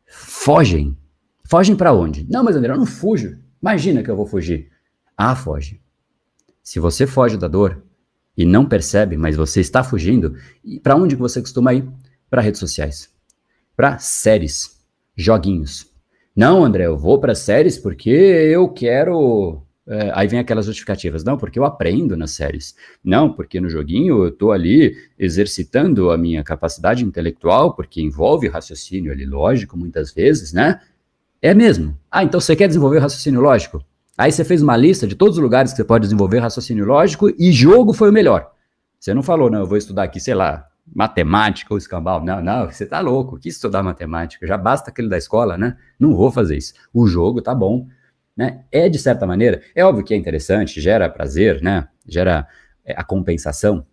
Fogem. 0.05 0.97
Fogem 1.45 1.75
para 1.75 1.93
onde? 1.93 2.25
Não, 2.29 2.43
mas 2.43 2.55
André, 2.55 2.73
eu 2.73 2.77
não 2.77 2.85
fujo. 2.85 3.37
Imagina 3.61 4.01
que 4.01 4.09
eu 4.09 4.15
vou 4.15 4.25
fugir. 4.25 4.69
Ah, 5.15 5.35
foge. 5.35 5.79
Se 6.63 6.79
você 6.79 7.05
foge 7.05 7.37
da 7.37 7.47
dor 7.47 7.83
e 8.35 8.45
não 8.45 8.65
percebe, 8.65 9.17
mas 9.17 9.35
você 9.35 9.61
está 9.61 9.83
fugindo, 9.83 10.35
para 10.81 10.95
onde 10.95 11.15
você 11.15 11.41
costuma 11.41 11.73
ir? 11.73 11.87
Para 12.29 12.41
redes 12.41 12.59
sociais, 12.59 13.09
para 13.75 13.99
séries, 13.99 14.79
joguinhos. 15.15 15.91
Não, 16.35 16.63
André, 16.63 16.85
eu 16.85 16.97
vou 16.97 17.19
para 17.19 17.35
séries 17.35 17.77
porque 17.77 18.09
eu 18.09 18.69
quero. 18.69 19.61
É, 19.85 20.11
aí 20.13 20.27
vem 20.27 20.39
aquelas 20.39 20.65
justificativas. 20.65 21.23
Não, 21.23 21.37
porque 21.37 21.59
eu 21.59 21.65
aprendo 21.65 22.15
nas 22.15 22.31
séries. 22.31 22.73
Não, 23.03 23.33
porque 23.33 23.59
no 23.59 23.69
joguinho 23.69 24.23
eu 24.23 24.29
estou 24.29 24.53
ali 24.53 24.95
exercitando 25.19 26.09
a 26.09 26.17
minha 26.17 26.43
capacidade 26.43 27.03
intelectual, 27.03 27.75
porque 27.75 28.01
envolve 28.01 28.47
raciocínio 28.47 29.11
ali 29.11 29.25
lógico 29.25 29.77
muitas 29.77 30.13
vezes, 30.13 30.53
né? 30.53 30.79
É 31.41 31.53
mesmo. 31.53 31.97
Ah, 32.09 32.23
então 32.23 32.39
você 32.39 32.55
quer 32.55 32.67
desenvolver 32.67 32.99
raciocínio 32.99 33.41
lógico? 33.41 33.83
Aí 34.17 34.31
você 34.31 34.43
fez 34.43 34.61
uma 34.61 34.77
lista 34.77 35.07
de 35.07 35.15
todos 35.15 35.37
os 35.37 35.43
lugares 35.43 35.71
que 35.71 35.77
você 35.77 35.83
pode 35.83 36.03
desenvolver 36.03 36.39
raciocínio 36.39 36.85
lógico 36.85 37.29
e 37.39 37.51
jogo 37.51 37.93
foi 37.93 38.09
o 38.09 38.13
melhor. 38.13 38.51
Você 38.99 39.13
não 39.13 39.23
falou, 39.23 39.49
não, 39.49 39.61
eu 39.61 39.65
vou 39.65 39.77
estudar 39.77 40.03
aqui, 40.03 40.19
sei 40.19 40.35
lá, 40.35 40.67
matemática 40.93 41.73
ou 41.73 41.77
escambau. 41.79 42.23
Não, 42.23 42.41
não, 42.43 42.69
você 42.69 42.85
tá 42.85 42.99
louco. 42.99 43.39
Que 43.39 43.49
estudar 43.49 43.81
matemática? 43.81 44.45
Já 44.45 44.57
basta 44.57 44.91
aquele 44.91 45.09
da 45.09 45.17
escola, 45.17 45.57
né? 45.57 45.75
Não 45.99 46.15
vou 46.15 46.31
fazer 46.31 46.57
isso. 46.57 46.73
O 46.93 47.07
jogo 47.07 47.41
tá 47.41 47.55
bom, 47.55 47.87
né? 48.37 48.63
É 48.71 48.87
de 48.87 48.99
certa 48.99 49.25
maneira, 49.25 49.61
é 49.73 49.83
óbvio 49.83 50.03
que 50.03 50.13
é 50.13 50.17
interessante, 50.17 50.79
gera 50.79 51.09
prazer, 51.09 51.61
né? 51.61 51.87
Gera 52.07 52.47
é, 52.85 52.93
a 52.95 53.03
compensação, 53.03 53.85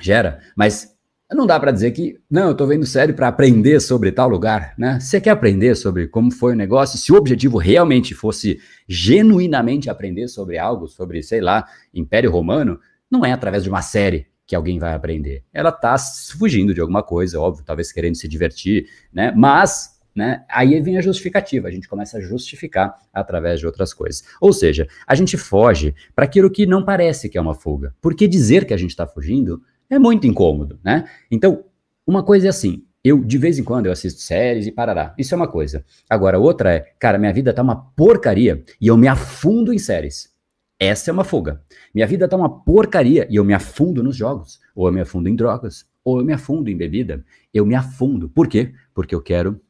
gera, 0.00 0.40
mas 0.56 0.96
não 1.36 1.46
dá 1.46 1.58
para 1.60 1.70
dizer 1.70 1.92
que, 1.92 2.18
não, 2.30 2.46
eu 2.46 2.52
estou 2.52 2.66
vendo 2.66 2.84
série 2.84 3.12
para 3.12 3.28
aprender 3.28 3.80
sobre 3.80 4.10
tal 4.10 4.28
lugar, 4.28 4.74
né? 4.76 4.98
Você 5.00 5.20
quer 5.20 5.30
aprender 5.30 5.76
sobre 5.76 6.08
como 6.08 6.30
foi 6.30 6.52
o 6.54 6.56
negócio? 6.56 6.98
Se 6.98 7.12
o 7.12 7.16
objetivo 7.16 7.56
realmente 7.56 8.14
fosse 8.14 8.58
genuinamente 8.88 9.88
aprender 9.88 10.28
sobre 10.28 10.58
algo, 10.58 10.88
sobre, 10.88 11.22
sei 11.22 11.40
lá, 11.40 11.66
Império 11.94 12.30
Romano, 12.30 12.80
não 13.10 13.24
é 13.24 13.32
através 13.32 13.62
de 13.62 13.68
uma 13.68 13.82
série 13.82 14.26
que 14.46 14.56
alguém 14.56 14.80
vai 14.80 14.92
aprender. 14.92 15.44
Ela 15.52 15.70
está 15.70 15.96
fugindo 16.36 16.74
de 16.74 16.80
alguma 16.80 17.04
coisa, 17.04 17.40
óbvio, 17.40 17.64
talvez 17.64 17.92
querendo 17.92 18.16
se 18.16 18.26
divertir, 18.26 18.86
né? 19.12 19.32
Mas, 19.36 20.00
né, 20.12 20.44
aí 20.50 20.80
vem 20.80 20.98
a 20.98 21.00
justificativa, 21.00 21.68
a 21.68 21.70
gente 21.70 21.88
começa 21.88 22.18
a 22.18 22.20
justificar 22.20 22.96
através 23.14 23.60
de 23.60 23.66
outras 23.66 23.94
coisas. 23.94 24.24
Ou 24.40 24.52
seja, 24.52 24.88
a 25.06 25.14
gente 25.14 25.36
foge 25.36 25.94
para 26.16 26.24
aquilo 26.24 26.50
que 26.50 26.66
não 26.66 26.84
parece 26.84 27.28
que 27.28 27.38
é 27.38 27.40
uma 27.40 27.54
fuga. 27.54 27.94
Porque 28.00 28.26
dizer 28.26 28.64
que 28.64 28.74
a 28.74 28.76
gente 28.76 28.90
está 28.90 29.06
fugindo 29.06 29.62
é 29.90 29.98
muito 29.98 30.26
incômodo, 30.26 30.78
né? 30.82 31.04
Então, 31.30 31.64
uma 32.06 32.22
coisa 32.22 32.46
é 32.46 32.50
assim, 32.50 32.84
eu 33.02 33.22
de 33.22 33.38
vez 33.38 33.58
em 33.58 33.64
quando 33.64 33.86
eu 33.86 33.92
assisto 33.92 34.20
séries 34.20 34.66
e 34.66 34.72
parará. 34.72 35.14
Isso 35.18 35.34
é 35.34 35.36
uma 35.36 35.48
coisa. 35.48 35.84
Agora, 36.08 36.38
outra 36.38 36.72
é, 36.72 36.80
cara, 36.98 37.18
minha 37.18 37.32
vida 37.32 37.52
tá 37.52 37.62
uma 37.62 37.76
porcaria 37.76 38.62
e 38.80 38.86
eu 38.86 38.96
me 38.96 39.08
afundo 39.08 39.72
em 39.72 39.78
séries. 39.78 40.30
Essa 40.78 41.10
é 41.10 41.12
uma 41.12 41.24
fuga. 41.24 41.62
Minha 41.94 42.06
vida 42.06 42.26
tá 42.26 42.36
uma 42.36 42.62
porcaria 42.62 43.26
e 43.28 43.36
eu 43.36 43.44
me 43.44 43.52
afundo 43.52 44.02
nos 44.02 44.16
jogos, 44.16 44.60
ou 44.74 44.86
eu 44.86 44.92
me 44.92 45.00
afundo 45.00 45.28
em 45.28 45.36
drogas, 45.36 45.86
ou 46.02 46.18
eu 46.18 46.24
me 46.24 46.32
afundo 46.32 46.70
em 46.70 46.76
bebida. 46.76 47.24
Eu 47.52 47.66
me 47.66 47.74
afundo. 47.74 48.28
Por 48.30 48.48
quê? 48.48 48.72
Porque 48.94 49.14
eu 49.14 49.20
quero 49.20 49.60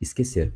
esquecer. 0.00 0.54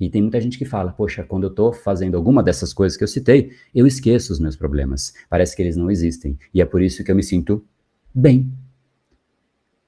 E 0.00 0.08
tem 0.08 0.22
muita 0.22 0.40
gente 0.40 0.58
que 0.58 0.64
fala, 0.64 0.92
poxa, 0.92 1.24
quando 1.24 1.44
eu 1.44 1.50
tô 1.50 1.72
fazendo 1.72 2.16
alguma 2.16 2.42
dessas 2.42 2.72
coisas 2.72 2.96
que 2.96 3.02
eu 3.02 3.08
citei, 3.08 3.50
eu 3.74 3.86
esqueço 3.86 4.32
os 4.32 4.38
meus 4.38 4.56
problemas. 4.56 5.12
Parece 5.28 5.56
que 5.56 5.62
eles 5.62 5.76
não 5.76 5.90
existem. 5.90 6.38
E 6.54 6.60
é 6.60 6.64
por 6.64 6.80
isso 6.80 7.02
que 7.02 7.10
eu 7.10 7.16
me 7.16 7.22
sinto 7.22 7.64
bem. 8.14 8.52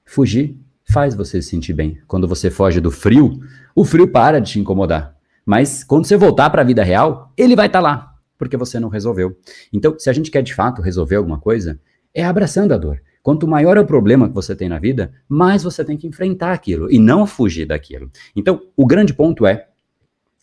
Fugir 0.05 0.57
faz 0.85 1.15
você 1.15 1.41
se 1.41 1.49
sentir 1.49 1.73
bem. 1.73 1.99
Quando 2.07 2.27
você 2.27 2.51
foge 2.51 2.81
do 2.81 2.91
frio, 2.91 3.41
o 3.75 3.85
frio 3.85 4.09
para 4.09 4.41
de 4.41 4.53
te 4.53 4.61
incomodar. 4.61 5.17
Mas 5.47 5.85
quando 5.85 6.05
você 6.05 6.17
voltar 6.17 6.51
para 6.51 6.63
a 6.63 6.65
vida 6.65 6.83
real, 6.83 7.33
ele 7.37 7.57
vai 7.57 7.67
estar 7.67 7.81
tá 7.81 7.83
lá, 7.83 8.15
porque 8.37 8.57
você 8.57 8.79
não 8.81 8.89
resolveu. 8.89 9.37
Então, 9.73 9.99
se 9.99 10.11
a 10.11 10.13
gente 10.13 10.31
quer 10.31 10.43
de 10.43 10.55
fato 10.55 10.83
resolver 10.83 11.17
alguma 11.17 11.39
coisa, 11.39 11.81
é 12.13 12.25
abraçando 12.25 12.73
a 12.73 12.77
dor. 12.77 13.01
Quanto 13.23 13.47
maior 13.47 13.77
é 13.77 13.81
o 13.81 13.87
problema 13.87 14.29
que 14.29 14.35
você 14.35 14.57
tem 14.57 14.69
na 14.69 14.79
vida, 14.79 15.13
mais 15.29 15.63
você 15.63 15.85
tem 15.85 15.97
que 15.97 16.07
enfrentar 16.07 16.53
aquilo 16.53 16.91
e 16.91 16.99
não 16.99 17.27
fugir 17.27 17.67
daquilo. 17.67 18.11
Então, 18.35 18.61
o 18.77 18.87
grande 18.87 19.13
ponto 19.13 19.47
é: 19.47 19.69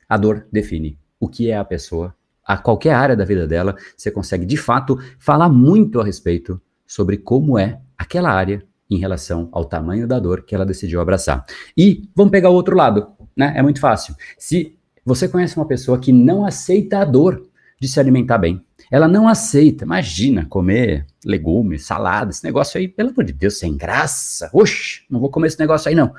a 0.08 0.18
dor 0.18 0.46
define 0.52 0.98
o 1.20 1.28
que 1.28 1.50
é 1.50 1.58
a 1.58 1.66
pessoa. 1.66 2.16
A 2.46 2.58
qualquer 2.58 2.94
área 2.94 3.16
da 3.16 3.26
vida 3.26 3.46
dela, 3.46 3.76
você 3.96 4.10
consegue 4.10 4.46
de 4.46 4.56
fato 4.56 4.98
falar 5.20 5.50
muito 5.50 6.00
a 6.00 6.06
respeito 6.06 6.62
sobre 6.88 7.17
como 7.17 7.60
é 7.60 7.80
aquela 7.97 8.32
área 8.32 8.63
em 8.89 8.97
relação 8.97 9.50
ao 9.52 9.65
tamanho 9.65 10.08
da 10.08 10.17
dor 10.17 10.43
que 10.43 10.56
ela 10.56 10.65
decidiu 10.65 11.02
abraçar. 11.02 11.45
E 11.78 12.10
vamos 12.15 12.32
pegar 12.32 12.50
o 12.50 12.54
outro 12.54 12.76
lado, 12.76 13.08
né? 13.36 13.54
É 13.56 13.62
muito 13.62 13.82
fácil. 13.82 14.15
Se 14.38 14.78
você 15.06 15.28
conhece 15.28 15.58
uma 15.58 15.67
pessoa 15.67 16.00
que 16.00 16.13
não 16.13 16.45
aceita 16.45 17.00
a 17.00 17.06
dor 17.06 17.45
de 17.80 17.88
se 17.88 18.00
alimentar 18.00 18.38
bem, 18.38 18.63
ela 18.89 19.08
não 19.08 19.28
aceita. 19.28 19.84
Imagina 19.84 20.45
comer 20.45 21.06
legumes, 21.26 21.86
salada, 21.86 22.32
esse 22.32 22.43
negócio 22.43 22.80
aí, 22.80 22.88
pelo 22.88 23.10
amor 23.10 23.26
de 23.26 23.34
Deus, 23.34 23.58
sem 23.60 23.76
graça. 23.76 24.50
Oxe, 24.54 25.02
não 25.10 25.19
vou 25.19 25.30
comer 25.30 25.47
esse 25.47 25.60
negócio 25.60 25.89
aí 25.89 25.95
não. 25.95 26.13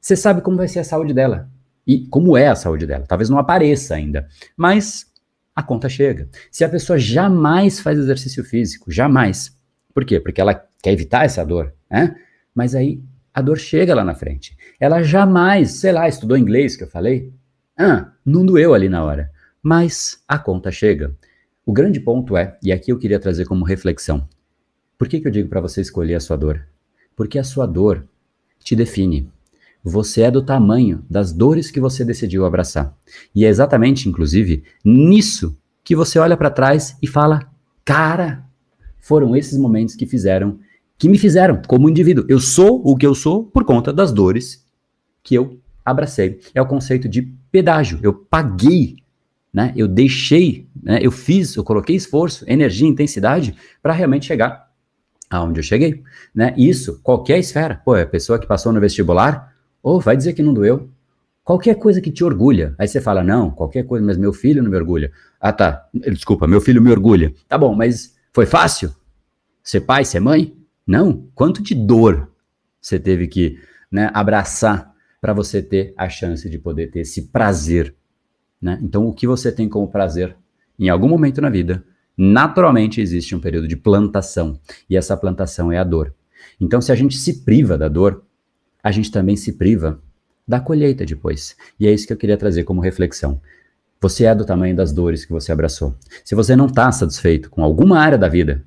Você 0.00 0.16
sabe 0.16 0.40
como 0.42 0.56
vai 0.56 0.68
ser 0.68 0.80
a 0.80 0.84
saúde 0.84 1.14
dela 1.14 1.48
e 1.86 2.06
como 2.08 2.36
é 2.36 2.48
a 2.48 2.56
saúde 2.56 2.86
dela. 2.86 3.04
Talvez 3.06 3.30
não 3.30 3.38
apareça 3.38 3.94
ainda, 3.94 4.28
mas 4.56 5.06
a 5.54 5.62
conta 5.62 5.88
chega. 5.88 6.28
Se 6.50 6.64
a 6.64 6.68
pessoa 6.68 6.98
jamais 6.98 7.80
faz 7.80 7.98
exercício 7.98 8.44
físico, 8.44 8.90
jamais. 8.90 9.57
Por 9.94 10.04
quê? 10.04 10.20
Porque 10.20 10.40
ela 10.40 10.54
quer 10.82 10.92
evitar 10.92 11.24
essa 11.24 11.44
dor, 11.44 11.72
né? 11.90 12.16
Mas 12.54 12.74
aí 12.74 13.00
a 13.32 13.40
dor 13.40 13.58
chega 13.58 13.94
lá 13.94 14.04
na 14.04 14.14
frente. 14.14 14.56
Ela 14.80 15.02
jamais, 15.02 15.72
sei 15.72 15.92
lá, 15.92 16.08
estudou 16.08 16.36
inglês 16.36 16.76
que 16.76 16.84
eu 16.84 16.88
falei. 16.88 17.32
Ah, 17.76 18.12
não 18.24 18.44
doeu 18.44 18.74
ali 18.74 18.88
na 18.88 19.04
hora. 19.04 19.30
Mas 19.62 20.22
a 20.26 20.38
conta 20.38 20.70
chega. 20.70 21.14
O 21.64 21.72
grande 21.72 22.00
ponto 22.00 22.36
é, 22.36 22.56
e 22.62 22.72
aqui 22.72 22.90
eu 22.90 22.98
queria 22.98 23.20
trazer 23.20 23.44
como 23.44 23.64
reflexão, 23.64 24.26
por 24.96 25.06
que, 25.06 25.20
que 25.20 25.28
eu 25.28 25.30
digo 25.30 25.48
para 25.48 25.60
você 25.60 25.80
escolher 25.80 26.16
a 26.16 26.20
sua 26.20 26.36
dor? 26.36 26.66
Porque 27.14 27.38
a 27.38 27.44
sua 27.44 27.66
dor 27.66 28.04
te 28.58 28.74
define. 28.74 29.30
Você 29.84 30.22
é 30.22 30.30
do 30.30 30.42
tamanho 30.42 31.04
das 31.08 31.32
dores 31.32 31.70
que 31.70 31.78
você 31.78 32.04
decidiu 32.04 32.44
abraçar. 32.44 32.96
E 33.34 33.44
é 33.44 33.48
exatamente, 33.48 34.08
inclusive, 34.08 34.64
nisso 34.84 35.56
que 35.84 35.94
você 35.94 36.18
olha 36.18 36.36
para 36.36 36.50
trás 36.50 36.96
e 37.00 37.06
fala: 37.06 37.48
cara, 37.84 38.44
foram 39.00 39.36
esses 39.36 39.58
momentos 39.58 39.94
que 39.94 40.06
fizeram, 40.06 40.58
que 40.96 41.08
me 41.08 41.18
fizeram 41.18 41.60
como 41.66 41.88
indivíduo. 41.88 42.24
Eu 42.28 42.40
sou 42.40 42.82
o 42.84 42.96
que 42.96 43.06
eu 43.06 43.14
sou 43.14 43.44
por 43.44 43.64
conta 43.64 43.92
das 43.92 44.12
dores 44.12 44.66
que 45.22 45.34
eu 45.34 45.60
abracei. 45.84 46.40
É 46.54 46.60
o 46.60 46.66
conceito 46.66 47.08
de 47.08 47.22
pedágio. 47.50 47.98
Eu 48.02 48.12
paguei 48.12 48.96
né? 49.52 49.72
Eu 49.74 49.88
deixei, 49.88 50.68
né? 50.80 50.98
eu 51.02 51.10
fiz, 51.10 51.56
eu 51.56 51.64
coloquei 51.64 51.96
esforço, 51.96 52.44
energia, 52.46 52.86
intensidade 52.86 53.56
para 53.82 53.92
realmente 53.92 54.26
chegar 54.26 54.68
aonde 55.30 55.58
eu 55.58 55.64
cheguei, 55.64 56.02
né? 56.34 56.54
Isso, 56.56 57.00
qualquer 57.02 57.38
esfera. 57.38 57.80
Pô, 57.84 57.94
é 57.94 58.02
a 58.02 58.06
pessoa 58.06 58.38
que 58.38 58.46
passou 58.46 58.72
no 58.72 58.80
vestibular, 58.80 59.52
ou 59.82 59.96
oh, 59.96 60.00
vai 60.00 60.16
dizer 60.16 60.32
que 60.32 60.42
não 60.42 60.54
doeu. 60.54 60.88
Qualquer 61.44 61.74
coisa 61.74 62.00
que 62.00 62.10
te 62.10 62.24
orgulha. 62.24 62.74
Aí 62.78 62.88
você 62.88 63.00
fala, 63.00 63.22
não, 63.22 63.50
qualquer 63.50 63.82
coisa, 63.84 64.04
mas 64.04 64.16
meu 64.16 64.32
filho 64.32 64.62
não 64.62 64.70
me 64.70 64.76
orgulha. 64.76 65.10
Ah, 65.40 65.52
tá. 65.52 65.86
Desculpa, 65.92 66.46
meu 66.46 66.60
filho 66.60 66.80
me 66.80 66.90
orgulha. 66.90 67.34
Tá 67.46 67.58
bom, 67.58 67.74
mas 67.74 68.14
foi 68.38 68.46
fácil? 68.46 68.94
Ser 69.62 69.80
pai, 69.80 70.04
ser 70.04 70.20
mãe? 70.20 70.56
Não. 70.86 71.28
Quanto 71.34 71.62
de 71.62 71.74
dor 71.74 72.30
você 72.80 72.98
teve 72.98 73.26
que 73.26 73.58
né, 73.90 74.10
abraçar 74.14 74.94
para 75.20 75.32
você 75.32 75.60
ter 75.60 75.92
a 75.96 76.08
chance 76.08 76.48
de 76.48 76.58
poder 76.58 76.90
ter 76.90 77.00
esse 77.00 77.28
prazer 77.28 77.94
né? 78.60 78.78
Então, 78.82 79.06
o 79.06 79.12
que 79.12 79.26
você 79.26 79.52
tem 79.52 79.68
como 79.68 79.88
prazer 79.88 80.36
em 80.78 80.88
algum 80.88 81.08
momento 81.08 81.40
na 81.40 81.48
vida, 81.48 81.84
naturalmente 82.16 83.00
existe 83.00 83.34
um 83.34 83.40
período 83.40 83.68
de 83.68 83.76
plantação, 83.76 84.60
e 84.88 84.96
essa 84.96 85.16
plantação 85.16 85.72
é 85.72 85.78
a 85.78 85.84
dor. 85.84 86.14
Então, 86.60 86.80
se 86.80 86.92
a 86.92 86.94
gente 86.94 87.16
se 87.16 87.44
priva 87.44 87.78
da 87.78 87.88
dor, 87.88 88.24
a 88.82 88.90
gente 88.90 89.10
também 89.10 89.36
se 89.36 89.52
priva 89.52 90.00
da 90.46 90.60
colheita 90.60 91.04
depois. 91.04 91.56
E 91.78 91.86
é 91.86 91.92
isso 91.92 92.06
que 92.06 92.12
eu 92.12 92.16
queria 92.16 92.36
trazer 92.36 92.64
como 92.64 92.80
reflexão. 92.80 93.40
Você 94.00 94.24
é 94.24 94.34
do 94.34 94.44
tamanho 94.44 94.76
das 94.76 94.92
dores 94.92 95.24
que 95.24 95.32
você 95.32 95.50
abraçou. 95.50 95.96
Se 96.24 96.34
você 96.34 96.54
não 96.54 96.66
está 96.66 96.90
satisfeito 96.92 97.50
com 97.50 97.64
alguma 97.64 97.98
área 97.98 98.16
da 98.16 98.28
vida, 98.28 98.64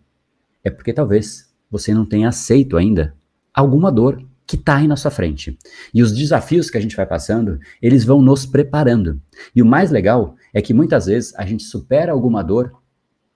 é 0.63 0.69
porque 0.69 0.91
talvez 0.91 1.49
você 1.69 1.93
não 1.93 2.05
tenha 2.05 2.27
aceito 2.27 2.75
ainda 2.75 3.15
alguma 3.53 3.91
dor 3.91 4.21
que 4.45 4.57
está 4.57 4.75
aí 4.75 4.87
na 4.87 4.97
sua 4.97 5.09
frente. 5.09 5.57
E 5.93 6.03
os 6.03 6.11
desafios 6.11 6.69
que 6.69 6.77
a 6.77 6.81
gente 6.81 6.97
vai 6.97 7.05
passando, 7.05 7.59
eles 7.81 8.03
vão 8.03 8.21
nos 8.21 8.45
preparando. 8.45 9.21
E 9.55 9.61
o 9.61 9.65
mais 9.65 9.89
legal 9.89 10.35
é 10.53 10.61
que 10.61 10.73
muitas 10.73 11.05
vezes 11.05 11.33
a 11.37 11.45
gente 11.45 11.63
supera 11.63 12.11
alguma 12.11 12.43
dor 12.43 12.73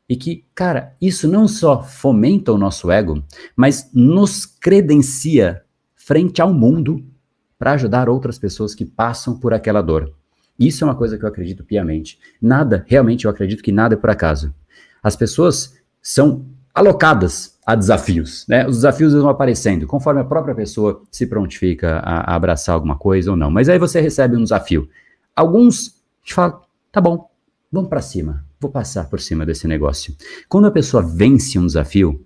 e 0.10 0.17
que, 0.17 0.45
cara, 0.53 0.93
isso 1.01 1.29
não 1.29 1.47
só 1.47 1.81
fomenta 1.81 2.51
o 2.51 2.58
nosso 2.58 2.91
ego, 2.91 3.23
mas 3.55 3.89
nos 3.93 4.45
credencia 4.45 5.63
frente 5.95 6.41
ao 6.41 6.53
mundo 6.53 7.03
para 7.58 7.71
ajudar 7.71 8.10
outras 8.10 8.38
pessoas 8.38 8.75
que 8.75 8.86
passam 8.86 9.39
por 9.39 9.53
aquela 9.53 9.81
dor. 9.81 10.13
Isso 10.60 10.84
é 10.84 10.88
uma 10.88 10.96
coisa 10.96 11.18
que 11.18 11.24
eu 11.24 11.30
acredito 11.30 11.63
piamente. 11.63 12.20
Nada, 12.41 12.86
realmente 12.88 13.26
eu 13.26 13.32
acredito 13.32 13.62
que 13.62 13.72
nada 13.72 13.96
é 13.96 13.98
por 13.98 14.10
acaso. 14.10 14.54
As 15.04 15.15
pessoas 15.15 15.76
são 16.02 16.46
alocadas 16.74 17.58
a 17.65 17.74
desafios, 17.76 18.46
né? 18.48 18.68
Os 18.68 18.78
desafios 18.78 19.13
vão 19.13 19.30
aparecendo 19.30 19.88
conforme 19.88 20.22
a 20.22 20.26
própria 20.26 20.54
pessoa 20.54 21.02
se 21.10 21.26
prontifica 21.26 22.00
a, 22.00 22.32
a 22.32 22.36
abraçar 22.36 22.76
alguma 22.76 22.98
coisa 22.98 23.32
ou 23.32 23.38
não. 23.38 23.50
Mas 23.50 23.70
aí 23.70 23.80
você 23.80 24.00
recebe 24.00 24.36
um 24.36 24.44
desafio. 24.44 24.88
Alguns 25.36 25.96
te 26.24 26.34
falam, 26.34 26.62
tá 26.91 27.02
bom, 27.02 27.30
vamos 27.72 27.89
para 27.89 28.02
cima, 28.02 28.46
vou 28.60 28.72
passar 28.72 29.10
por 29.10 29.20
cima 29.20 29.46
desse 29.46 29.68
negócio. 29.68 30.15
Quando 30.48 30.68
a 30.68 30.72
pessoa 30.72 31.02
vence 31.02 31.58
um 31.58 31.65
desafio, 31.65 32.26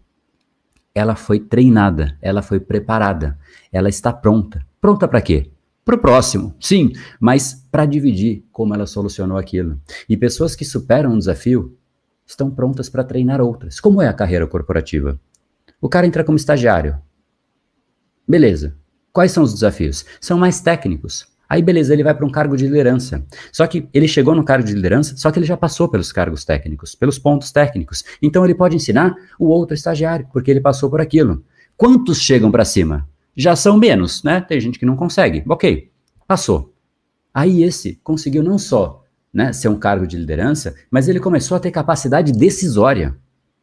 ela 0.94 1.16
foi 1.16 1.40
treinada, 1.40 2.18
ela 2.22 2.42
foi 2.42 2.60
preparada, 2.60 3.38
ela 3.72 3.90
está 3.90 4.12
pronta. 4.12 4.66
Pronta 4.82 5.08
para 5.08 5.22
quê? 5.22 5.52
Para 5.90 5.96
o 5.96 6.02
próximo, 6.02 6.54
sim, 6.60 6.94
mas 7.20 7.66
para 7.72 7.84
dividir 7.84 8.46
como 8.52 8.76
ela 8.76 8.86
solucionou 8.86 9.40
aquilo. 9.40 9.82
E 10.08 10.16
pessoas 10.16 10.56
que 10.56 10.64
superam 10.64 11.14
um 11.14 11.18
desafio, 11.18 11.76
estão 12.28 12.52
prontas 12.52 12.88
para 12.88 13.04
treinar 13.04 13.42
outras. 13.42 13.80
Como 13.80 14.00
é 14.00 14.08
a 14.08 14.14
carreira 14.14 14.46
corporativa? 14.46 15.20
O 15.82 15.90
cara 15.90 16.06
entra 16.06 16.24
como 16.24 16.38
estagiário. 16.38 17.00
Beleza. 18.28 18.76
Quais 19.12 19.32
são 19.32 19.42
os 19.42 19.52
desafios? 19.52 20.06
São 20.22 20.38
mais 20.38 20.62
técnicos. 20.62 21.26
Aí, 21.50 21.64
beleza, 21.64 21.92
ele 21.92 22.04
vai 22.04 22.14
para 22.14 22.28
um 22.28 22.32
cargo 22.32 22.56
de 22.56 22.68
liderança. 22.68 23.26
Só 23.52 23.66
que 23.66 23.90
ele 23.92 24.08
chegou 24.08 24.36
no 24.36 24.46
cargo 24.46 24.68
de 24.68 24.74
liderança, 24.76 25.18
só 25.18 25.32
que 25.32 25.40
ele 25.40 25.48
já 25.48 25.58
passou 25.58 25.90
pelos 25.90 26.12
cargos 26.12 26.46
técnicos, 26.46 26.94
pelos 26.94 27.18
pontos 27.18 27.52
técnicos. 27.52 28.04
Então, 28.22 28.46
ele 28.46 28.54
pode 28.54 28.76
ensinar 28.76 29.16
o 29.40 29.48
outro 29.48 29.74
estagiário, 29.74 30.28
porque 30.32 30.52
ele 30.52 30.62
passou 30.62 30.88
por 30.88 31.02
aquilo. 31.02 31.44
Quantos 31.76 32.20
chegam 32.20 32.52
para 32.52 32.64
cima? 32.64 33.10
Já 33.40 33.56
são 33.56 33.78
menos, 33.78 34.22
né? 34.22 34.42
Tem 34.42 34.60
gente 34.60 34.78
que 34.78 34.86
não 34.86 34.98
consegue. 34.98 35.46
Ok, 35.48 35.90
passou. 36.28 36.76
Aí, 37.34 37.64
esse 37.64 37.98
conseguiu 38.04 38.44
não 38.44 38.58
só 38.58 39.06
né, 39.34 39.54
ser 39.54 39.70
um 39.70 39.80
cargo 39.80 40.06
de 40.06 40.18
liderança, 40.18 40.76
mas 40.92 41.08
ele 41.08 41.22
começou 41.22 41.56
a 41.56 41.60
ter 41.62 41.72
capacidade 41.72 42.34
decisória, 42.34 43.16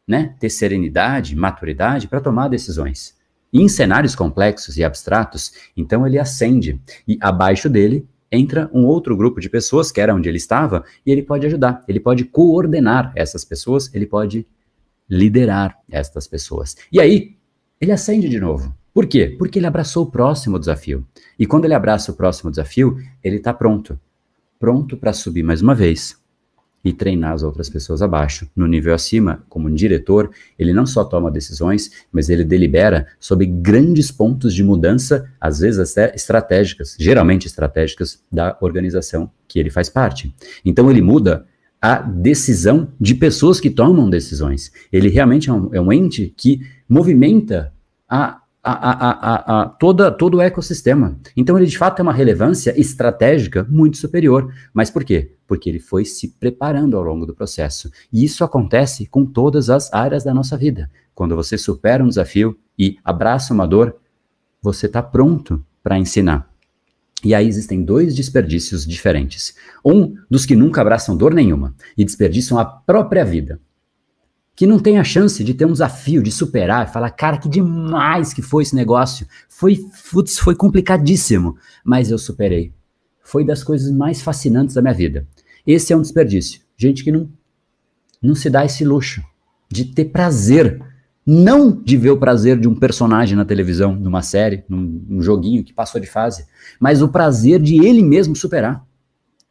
né, 0.07 0.35
ter 0.39 0.49
serenidade, 0.49 1.35
maturidade 1.35 2.07
para 2.07 2.19
tomar 2.19 2.47
decisões. 2.47 3.15
E 3.53 3.61
em 3.61 3.69
cenários 3.69 4.15
complexos 4.15 4.77
e 4.77 4.83
abstratos, 4.83 5.53
então 5.77 6.07
ele 6.07 6.17
ascende 6.17 6.81
e 7.07 7.15
abaixo 7.21 7.69
dele 7.69 8.07
entra 8.31 8.71
um 8.73 8.83
outro 8.83 9.15
grupo 9.15 9.39
de 9.39 9.47
pessoas 9.47 9.91
que 9.91 10.01
era 10.01 10.15
onde 10.15 10.27
ele 10.27 10.37
estava 10.37 10.83
e 11.05 11.11
ele 11.11 11.21
pode 11.21 11.45
ajudar, 11.45 11.83
ele 11.87 11.99
pode 11.99 12.25
coordenar 12.25 13.11
essas 13.15 13.45
pessoas, 13.45 13.93
ele 13.93 14.07
pode 14.07 14.47
liderar 15.07 15.77
estas 15.87 16.27
pessoas. 16.27 16.75
E 16.91 16.99
aí 16.99 17.37
ele 17.79 17.91
ascende 17.91 18.27
de 18.27 18.39
novo. 18.39 18.75
Por 18.97 19.05
quê? 19.05 19.35
Porque 19.37 19.59
ele 19.59 19.67
abraçou 19.67 20.05
o 20.05 20.09
próximo 20.09 20.57
desafio. 20.57 21.05
E 21.37 21.45
quando 21.45 21.65
ele 21.65 21.75
abraça 21.75 22.11
o 22.11 22.15
próximo 22.15 22.49
desafio, 22.49 22.97
ele 23.23 23.35
está 23.35 23.53
pronto 23.53 23.99
pronto 24.59 24.97
para 24.97 25.13
subir 25.13 25.43
mais 25.43 25.61
uma 25.61 25.75
vez 25.75 26.17
e 26.83 26.91
treinar 26.91 27.33
as 27.33 27.43
outras 27.43 27.69
pessoas 27.69 28.01
abaixo. 28.01 28.49
No 28.55 28.65
nível 28.65 28.95
acima, 28.95 29.43
como 29.49 29.69
um 29.69 29.73
diretor, 29.75 30.31
ele 30.57 30.73
não 30.73 30.83
só 30.87 31.03
toma 31.03 31.29
decisões, 31.29 31.91
mas 32.11 32.27
ele 32.27 32.43
delibera 32.43 33.05
sobre 33.19 33.45
grandes 33.45 34.09
pontos 34.09 34.51
de 34.51 34.63
mudança, 34.63 35.31
às 35.39 35.59
vezes 35.59 35.91
até 35.91 36.15
estratégicas, 36.15 36.97
geralmente 36.99 37.45
estratégicas, 37.45 38.23
da 38.31 38.57
organização 38.61 39.29
que 39.47 39.59
ele 39.59 39.69
faz 39.69 39.91
parte. 39.91 40.33
Então 40.65 40.89
ele 40.89 41.03
muda 41.03 41.45
a 41.79 42.01
decisão 42.01 42.91
de 42.99 43.13
pessoas 43.13 43.59
que 43.59 43.69
tomam 43.69 44.09
decisões. 44.09 44.71
Ele 44.91 45.07
realmente 45.07 45.51
é 45.51 45.53
um, 45.53 45.69
é 45.71 45.79
um 45.79 45.93
ente 45.93 46.33
que 46.35 46.61
movimenta 46.89 47.71
a 48.09 48.41
a, 48.71 49.09
a, 49.09 49.61
a, 49.61 49.65
toda, 49.65 50.11
todo 50.11 50.37
o 50.37 50.41
ecossistema. 50.41 51.17
Então, 51.35 51.57
ele 51.57 51.65
de 51.65 51.77
fato 51.77 51.97
tem 51.97 52.03
uma 52.03 52.13
relevância 52.13 52.79
estratégica 52.79 53.65
muito 53.69 53.97
superior. 53.97 54.53
Mas 54.73 54.89
por 54.89 55.03
quê? 55.03 55.35
Porque 55.47 55.69
ele 55.69 55.79
foi 55.79 56.05
se 56.05 56.29
preparando 56.39 56.97
ao 56.97 57.03
longo 57.03 57.25
do 57.25 57.33
processo. 57.33 57.91
E 58.11 58.23
isso 58.23 58.43
acontece 58.43 59.05
com 59.05 59.25
todas 59.25 59.69
as 59.69 59.93
áreas 59.93 60.23
da 60.23 60.33
nossa 60.33 60.57
vida. 60.57 60.89
Quando 61.15 61.35
você 61.35 61.57
supera 61.57 62.03
um 62.03 62.09
desafio 62.09 62.57
e 62.77 62.97
abraça 63.03 63.53
uma 63.53 63.67
dor, 63.67 63.95
você 64.61 64.85
está 64.85 65.01
pronto 65.01 65.63
para 65.81 65.97
ensinar. 65.97 66.49
E 67.23 67.33
aí 67.33 67.47
existem 67.47 67.83
dois 67.83 68.13
desperdícios 68.13 68.85
diferentes. 68.85 69.55
Um 69.83 70.15
dos 70.29 70.45
que 70.45 70.55
nunca 70.55 70.81
abraçam 70.81 71.17
dor 71.17 71.33
nenhuma 71.33 71.73
e 71.97 72.05
desperdiçam 72.05 72.59
a 72.59 72.65
própria 72.65 73.25
vida 73.25 73.59
que 74.57 74.65
não 74.65 74.79
tem 74.79 74.97
a 74.97 75.03
chance 75.03 75.43
de 75.43 75.53
ter 75.53 75.65
um 75.65 75.71
desafio, 75.71 76.23
de 76.23 76.31
superar, 76.31 76.91
falar, 76.91 77.11
cara, 77.11 77.37
que 77.37 77.47
demais 77.47 78.33
que 78.33 78.41
foi 78.41 78.63
esse 78.63 78.75
negócio. 78.75 79.27
Foi, 79.47 79.79
putz, 80.11 80.39
foi 80.39 80.55
complicadíssimo, 80.55 81.55
mas 81.85 82.09
eu 82.09 82.17
superei. 82.17 82.73
Foi 83.23 83.45
das 83.45 83.63
coisas 83.63 83.91
mais 83.91 84.19
fascinantes 84.19 84.73
da 84.73 84.81
minha 84.81 84.95
vida. 84.95 85.27
Esse 85.65 85.93
é 85.93 85.95
um 85.95 86.01
desperdício. 86.01 86.61
Gente 86.75 87.03
que 87.03 87.11
não, 87.11 87.29
não 88.19 88.33
se 88.33 88.49
dá 88.49 88.65
esse 88.65 88.83
luxo 88.83 89.21
de 89.71 89.85
ter 89.85 90.05
prazer. 90.05 90.81
Não 91.23 91.69
de 91.69 91.95
ver 91.95 92.09
o 92.09 92.17
prazer 92.17 92.59
de 92.59 92.67
um 92.67 92.73
personagem 92.73 93.37
na 93.37 93.45
televisão, 93.45 93.95
numa 93.95 94.23
série, 94.23 94.63
num, 94.67 95.05
num 95.07 95.21
joguinho 95.21 95.63
que 95.63 95.71
passou 95.71 96.01
de 96.01 96.07
fase, 96.07 96.47
mas 96.79 97.03
o 97.03 97.09
prazer 97.09 97.61
de 97.61 97.85
ele 97.85 98.01
mesmo 98.01 98.35
superar. 98.35 98.83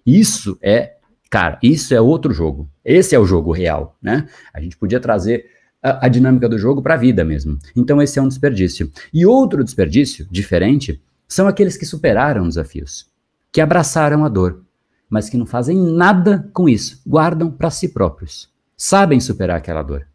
Isso 0.05 0.59
é 0.61 0.96
Cara, 1.31 1.59
isso 1.63 1.95
é 1.95 2.01
outro 2.01 2.33
jogo. 2.33 2.71
Esse 2.85 3.15
é 3.15 3.19
o 3.19 3.27
jogo 3.27 3.53
real, 3.53 3.97
né? 4.01 4.29
A 4.55 4.61
gente 4.61 4.77
podia 4.77 5.01
trazer 5.01 5.51
a, 5.83 6.07
a 6.07 6.09
dinâmica 6.09 6.49
do 6.49 6.59
jogo 6.59 6.83
para 6.83 6.95
a 6.95 6.99
vida 6.99 7.25
mesmo. 7.25 7.59
Então 7.75 8.01
esse 8.01 8.19
é 8.19 8.23
um 8.23 8.29
desperdício. 8.29 8.91
E 9.13 9.27
outro 9.27 9.65
desperdício 9.65 10.27
diferente 10.31 11.03
são 11.29 11.49
aqueles 11.49 11.77
que 11.77 11.85
superaram 11.85 12.49
desafios, 12.49 13.11
que 13.53 13.61
abraçaram 13.61 14.25
a 14.25 14.29
dor, 14.29 14.65
mas 15.09 15.29
que 15.29 15.37
não 15.37 15.47
fazem 15.47 15.77
nada 15.77 16.49
com 16.53 16.69
isso, 16.69 17.03
guardam 17.07 17.51
para 17.51 17.71
si 17.71 17.89
próprios. 17.89 18.53
Sabem 18.77 19.21
superar 19.21 19.57
aquela 19.57 19.83
dor. 19.83 20.07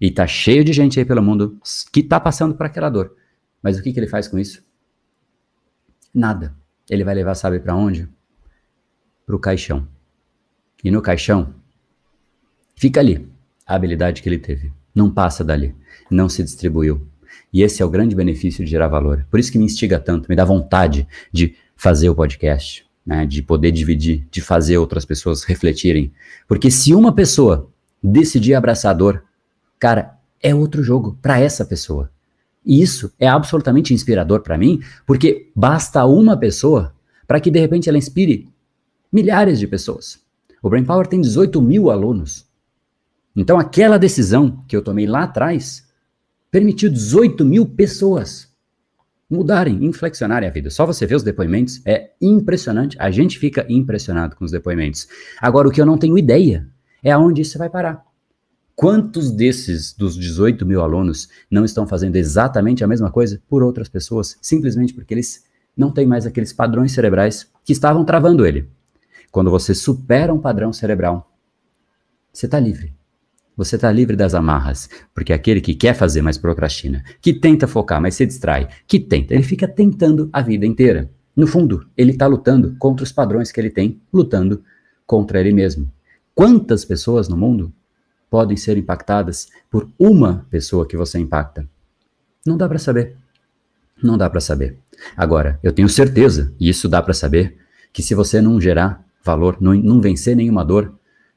E 0.00 0.10
tá 0.10 0.26
cheio 0.26 0.64
de 0.64 0.72
gente 0.72 0.98
aí 0.98 1.04
pelo 1.04 1.22
mundo 1.22 1.58
que 1.92 2.02
tá 2.02 2.18
passando 2.18 2.54
por 2.54 2.66
aquela 2.66 2.88
dor. 2.88 3.14
Mas 3.62 3.78
o 3.78 3.82
que, 3.82 3.92
que 3.92 4.00
ele 4.00 4.06
faz 4.06 4.28
com 4.28 4.38
isso? 4.38 4.64
Nada. 6.12 6.54
Ele 6.88 7.04
vai 7.04 7.14
levar, 7.14 7.34
sabe 7.34 7.60
para 7.60 7.74
onde? 7.74 8.08
Para 9.26 9.36
o 9.36 9.38
caixão. 9.38 9.86
E 10.82 10.90
no 10.90 11.02
caixão, 11.02 11.54
fica 12.76 13.00
ali 13.00 13.26
a 13.66 13.74
habilidade 13.74 14.22
que 14.22 14.28
ele 14.28 14.38
teve. 14.38 14.72
Não 14.94 15.10
passa 15.10 15.44
dali. 15.44 15.74
Não 16.10 16.28
se 16.28 16.42
distribuiu. 16.42 17.06
E 17.52 17.62
esse 17.62 17.82
é 17.82 17.84
o 17.84 17.90
grande 17.90 18.14
benefício 18.14 18.64
de 18.64 18.70
gerar 18.70 18.88
valor. 18.88 19.26
Por 19.30 19.38
isso 19.38 19.50
que 19.50 19.58
me 19.58 19.64
instiga 19.64 19.98
tanto, 19.98 20.28
me 20.28 20.36
dá 20.36 20.44
vontade 20.44 21.06
de 21.32 21.54
fazer 21.76 22.08
o 22.08 22.14
podcast, 22.14 22.84
né, 23.04 23.26
de 23.26 23.42
poder 23.42 23.70
dividir, 23.72 24.26
de 24.30 24.40
fazer 24.40 24.78
outras 24.78 25.04
pessoas 25.04 25.42
refletirem. 25.44 26.12
Porque 26.46 26.70
se 26.70 26.94
uma 26.94 27.12
pessoa 27.12 27.70
decidir 28.02 28.54
abraçar 28.54 28.90
a 28.90 28.94
dor, 28.94 29.24
cara, 29.78 30.18
é 30.42 30.54
outro 30.54 30.82
jogo 30.82 31.18
para 31.20 31.38
essa 31.38 31.64
pessoa. 31.64 32.10
E 32.64 32.82
isso 32.82 33.12
é 33.18 33.26
absolutamente 33.26 33.94
inspirador 33.94 34.40
para 34.40 34.58
mim, 34.58 34.80
porque 35.06 35.50
basta 35.54 36.04
uma 36.04 36.36
pessoa 36.36 36.94
para 37.26 37.40
que 37.40 37.50
de 37.50 37.58
repente 37.58 37.88
ela 37.88 37.98
inspire 37.98 38.48
milhares 39.12 39.58
de 39.58 39.66
pessoas. 39.66 40.20
O 40.62 40.68
Brain 40.68 40.84
Power 40.84 41.06
tem 41.06 41.20
18 41.20 41.60
mil 41.62 41.90
alunos. 41.90 42.48
Então 43.34 43.58
aquela 43.58 43.98
decisão 43.98 44.64
que 44.66 44.76
eu 44.76 44.82
tomei 44.82 45.06
lá 45.06 45.24
atrás 45.24 45.88
permitiu 46.50 46.90
18 46.90 47.44
mil 47.44 47.64
pessoas 47.64 48.50
mudarem, 49.30 49.84
inflexionarem 49.84 50.48
a 50.48 50.52
vida. 50.52 50.70
Só 50.70 50.84
você 50.84 51.06
ver 51.06 51.14
os 51.14 51.22
depoimentos 51.22 51.80
é 51.86 52.10
impressionante. 52.20 52.96
A 52.98 53.10
gente 53.10 53.38
fica 53.38 53.64
impressionado 53.68 54.34
com 54.34 54.44
os 54.44 54.50
depoimentos. 54.50 55.06
Agora, 55.40 55.68
o 55.68 55.70
que 55.70 55.80
eu 55.80 55.86
não 55.86 55.96
tenho 55.96 56.18
ideia 56.18 56.66
é 57.02 57.12
aonde 57.12 57.42
isso 57.42 57.56
vai 57.56 57.70
parar. 57.70 58.04
Quantos 58.74 59.30
desses, 59.30 59.92
dos 59.92 60.16
18 60.16 60.66
mil 60.66 60.80
alunos, 60.80 61.28
não 61.50 61.64
estão 61.64 61.86
fazendo 61.86 62.16
exatamente 62.16 62.82
a 62.82 62.86
mesma 62.86 63.10
coisa 63.10 63.40
por 63.48 63.62
outras 63.62 63.88
pessoas, 63.88 64.36
simplesmente 64.40 64.94
porque 64.94 65.14
eles 65.14 65.44
não 65.76 65.92
têm 65.92 66.06
mais 66.06 66.26
aqueles 66.26 66.52
padrões 66.52 66.92
cerebrais 66.92 67.46
que 67.64 67.72
estavam 67.72 68.04
travando 68.04 68.44
ele? 68.44 68.68
Quando 69.30 69.50
você 69.50 69.74
supera 69.74 70.32
um 70.32 70.40
padrão 70.40 70.72
cerebral, 70.72 71.30
você 72.32 72.46
está 72.46 72.58
livre. 72.58 72.94
Você 73.56 73.76
está 73.76 73.92
livre 73.92 74.16
das 74.16 74.34
amarras, 74.34 74.88
porque 75.14 75.32
aquele 75.32 75.60
que 75.60 75.74
quer 75.74 75.94
fazer, 75.94 76.22
mas 76.22 76.38
procrastina, 76.38 77.04
que 77.20 77.34
tenta 77.34 77.66
focar, 77.66 78.00
mas 78.00 78.14
se 78.14 78.24
distrai, 78.24 78.68
que 78.86 78.98
tenta, 78.98 79.34
ele 79.34 79.42
fica 79.42 79.68
tentando 79.68 80.30
a 80.32 80.40
vida 80.40 80.64
inteira. 80.64 81.10
No 81.36 81.46
fundo, 81.46 81.86
ele 81.96 82.12
está 82.12 82.26
lutando 82.26 82.74
contra 82.78 83.04
os 83.04 83.12
padrões 83.12 83.52
que 83.52 83.60
ele 83.60 83.70
tem, 83.70 84.00
lutando 84.12 84.64
contra 85.06 85.40
ele 85.40 85.52
mesmo. 85.52 85.90
Quantas 86.34 86.84
pessoas 86.84 87.28
no 87.28 87.36
mundo 87.36 87.72
podem 88.30 88.56
ser 88.56 88.78
impactadas 88.78 89.48
por 89.70 89.90
uma 89.98 90.46
pessoa 90.50 90.86
que 90.86 90.96
você 90.96 91.18
impacta? 91.18 91.68
Não 92.46 92.56
dá 92.56 92.68
para 92.68 92.78
saber. 92.78 93.16
Não 94.02 94.16
dá 94.16 94.30
para 94.30 94.40
saber. 94.40 94.78
Agora, 95.16 95.58
eu 95.62 95.72
tenho 95.72 95.88
certeza, 95.88 96.54
e 96.58 96.68
isso 96.68 96.88
dá 96.88 97.02
para 97.02 97.12
saber, 97.12 97.58
que 97.92 98.02
se 98.02 98.14
você 98.14 98.40
não 98.40 98.60
gerar 98.60 99.04
valor, 99.22 99.58
não, 99.60 99.74
não 99.74 100.00
vencer 100.00 100.36
nenhuma 100.36 100.64
dor, 100.64 100.94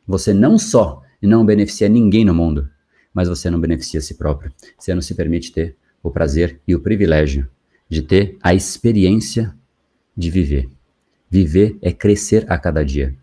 você 0.07 0.33
não 0.33 0.57
só 0.57 1.01
não 1.21 1.45
beneficia 1.45 1.87
ninguém 1.87 2.25
no 2.25 2.33
mundo, 2.33 2.69
mas 3.13 3.29
você 3.29 3.49
não 3.49 3.59
beneficia 3.59 3.99
a 3.99 4.03
si 4.03 4.15
próprio. 4.15 4.51
Você 4.77 4.93
não 4.93 5.01
se 5.01 5.15
permite 5.15 5.51
ter 5.51 5.75
o 6.01 6.11
prazer 6.11 6.59
e 6.67 6.75
o 6.75 6.79
privilégio 6.79 7.47
de 7.87 8.01
ter 8.01 8.37
a 8.41 8.53
experiência 8.53 9.55
de 10.15 10.29
viver. 10.29 10.69
Viver 11.29 11.77
é 11.81 11.91
crescer 11.91 12.45
a 12.51 12.57
cada 12.57 12.83
dia 12.83 13.15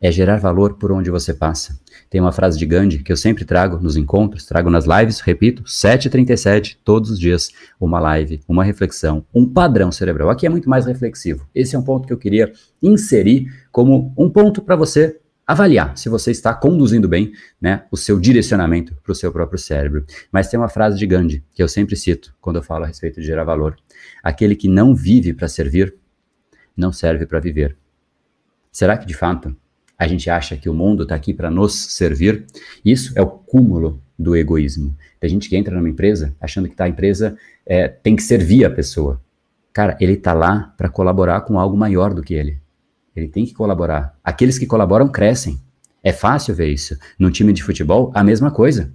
é 0.00 0.10
gerar 0.10 0.38
valor 0.38 0.74
por 0.74 0.90
onde 0.90 1.10
você 1.10 1.34
passa. 1.34 1.78
Tem 2.08 2.20
uma 2.20 2.32
frase 2.32 2.58
de 2.58 2.64
Gandhi 2.64 3.02
que 3.02 3.12
eu 3.12 3.16
sempre 3.16 3.44
trago 3.44 3.78
nos 3.78 3.96
encontros, 3.96 4.46
trago 4.46 4.70
nas 4.70 4.86
lives, 4.86 5.20
repito, 5.20 5.62
7h37, 5.64 6.78
todos 6.82 7.10
os 7.10 7.18
dias, 7.18 7.50
uma 7.78 8.00
live, 8.00 8.40
uma 8.48 8.64
reflexão, 8.64 9.24
um 9.34 9.46
padrão 9.46 9.92
cerebral. 9.92 10.30
Aqui 10.30 10.46
é 10.46 10.50
muito 10.50 10.70
mais 10.70 10.86
reflexivo. 10.86 11.46
Esse 11.54 11.76
é 11.76 11.78
um 11.78 11.82
ponto 11.82 12.06
que 12.06 12.12
eu 12.12 12.18
queria 12.18 12.52
inserir 12.82 13.52
como 13.70 14.12
um 14.16 14.30
ponto 14.30 14.62
para 14.62 14.74
você 14.74 15.20
avaliar 15.46 15.98
se 15.98 16.08
você 16.08 16.30
está 16.30 16.54
conduzindo 16.54 17.08
bem 17.08 17.32
né, 17.60 17.82
o 17.90 17.96
seu 17.96 18.20
direcionamento 18.20 18.94
para 19.02 19.10
o 19.10 19.14
seu 19.14 19.32
próprio 19.32 19.58
cérebro. 19.58 20.04
Mas 20.30 20.48
tem 20.48 20.58
uma 20.58 20.68
frase 20.68 20.96
de 20.96 21.06
Gandhi 21.06 21.44
que 21.52 21.62
eu 21.62 21.68
sempre 21.68 21.96
cito 21.96 22.34
quando 22.40 22.56
eu 22.56 22.62
falo 22.62 22.84
a 22.84 22.86
respeito 22.86 23.20
de 23.20 23.26
gerar 23.26 23.44
valor. 23.44 23.76
Aquele 24.22 24.54
que 24.54 24.68
não 24.68 24.94
vive 24.94 25.34
para 25.34 25.48
servir, 25.48 25.94
não 26.76 26.92
serve 26.92 27.26
para 27.26 27.40
viver. 27.40 27.76
Será 28.70 28.96
que 28.96 29.06
de 29.06 29.14
fato 29.14 29.54
a 30.00 30.06
gente 30.06 30.30
acha 30.30 30.56
que 30.56 30.66
o 30.66 30.72
mundo 30.72 31.02
está 31.02 31.14
aqui 31.14 31.34
para 31.34 31.50
nos 31.50 31.74
servir. 31.74 32.46
Isso 32.82 33.12
é 33.16 33.20
o 33.20 33.26
cúmulo 33.26 34.00
do 34.18 34.34
egoísmo. 34.34 34.96
Tem 35.20 35.28
gente 35.28 35.46
que 35.46 35.54
entra 35.54 35.76
numa 35.76 35.90
empresa 35.90 36.34
achando 36.40 36.70
que 36.70 36.74
tá, 36.74 36.84
a 36.84 36.88
empresa 36.88 37.36
é, 37.66 37.86
tem 37.86 38.16
que 38.16 38.22
servir 38.22 38.64
a 38.64 38.70
pessoa. 38.70 39.20
Cara, 39.74 39.98
ele 40.00 40.14
está 40.14 40.32
lá 40.32 40.72
para 40.78 40.88
colaborar 40.88 41.42
com 41.42 41.60
algo 41.60 41.76
maior 41.76 42.14
do 42.14 42.22
que 42.22 42.32
ele. 42.32 42.58
Ele 43.14 43.28
tem 43.28 43.44
que 43.44 43.52
colaborar. 43.52 44.18
Aqueles 44.24 44.58
que 44.58 44.64
colaboram 44.64 45.06
crescem. 45.06 45.60
É 46.02 46.12
fácil 46.12 46.54
ver 46.54 46.68
isso. 46.68 46.96
No 47.18 47.30
time 47.30 47.52
de 47.52 47.62
futebol, 47.62 48.10
a 48.14 48.24
mesma 48.24 48.50
coisa. 48.50 48.90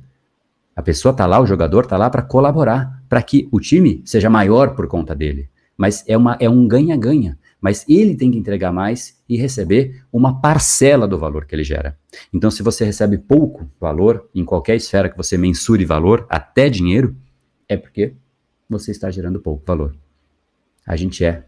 A 0.76 0.82
pessoa 0.82 1.12
está 1.12 1.28
lá, 1.28 1.40
o 1.40 1.46
jogador 1.46 1.84
está 1.84 1.98
lá 1.98 2.10
para 2.10 2.24
colaborar, 2.24 3.04
para 3.08 3.22
que 3.22 3.48
o 3.52 3.60
time 3.60 4.02
seja 4.06 4.28
maior 4.28 4.76
por 4.76 4.88
conta 4.88 5.14
dele. 5.14 5.50
Mas 5.78 6.04
é, 6.08 6.18
uma, 6.18 6.36
é 6.40 6.50
um 6.50 6.68
ganha-ganha 6.68 7.38
mas 7.62 7.86
ele 7.88 8.16
tem 8.16 8.32
que 8.32 8.38
entregar 8.38 8.72
mais 8.72 9.22
e 9.28 9.38
receber 9.38 10.04
uma 10.12 10.40
parcela 10.40 11.08
do 11.08 11.18
valor 11.18 11.46
que 11.46 11.56
ele 11.56 11.64
gera. 11.64 11.98
Então, 12.34 12.52
se 12.52 12.62
você 12.62 12.86
recebe 12.86 13.18
pouco 13.18 13.70
valor 13.80 14.30
em 14.36 14.46
qualquer 14.46 14.76
esfera 14.76 15.10
que 15.10 15.18
você 15.18 15.38
mensure 15.38 15.84
valor, 15.86 16.26
até 16.30 16.70
dinheiro, 16.70 17.16
é 17.68 17.76
porque 17.76 18.14
você 18.70 18.92
está 18.92 19.10
gerando 19.10 19.40
pouco 19.40 19.64
valor. 19.66 19.96
A 20.86 20.96
gente 20.96 21.26
é 21.26 21.44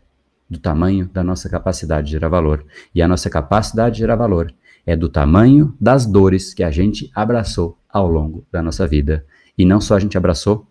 do 0.49 0.58
tamanho 0.58 1.10
da 1.14 1.24
nossa 1.24 1.49
capacidade 1.49 2.08
de 2.08 2.14
gerar 2.14 2.30
valor. 2.30 2.66
E 2.95 3.01
a 3.01 3.08
nossa 3.08 3.30
capacidade 3.30 3.95
de 3.95 3.99
gerar 3.99 4.16
valor 4.16 4.53
é 4.86 4.95
do 4.95 5.10
tamanho 5.10 5.76
das 5.80 6.05
dores 6.05 6.53
que 6.53 6.64
a 6.64 6.72
gente 6.72 7.12
abraçou 7.14 7.78
ao 7.89 8.10
longo 8.10 8.45
da 8.51 8.62
nossa 8.62 8.88
vida. 8.88 9.26
E 9.58 9.66
não 9.66 9.82
só 9.82 9.95
a 9.95 9.99
gente 9.99 10.18
abraçou, 10.18 10.66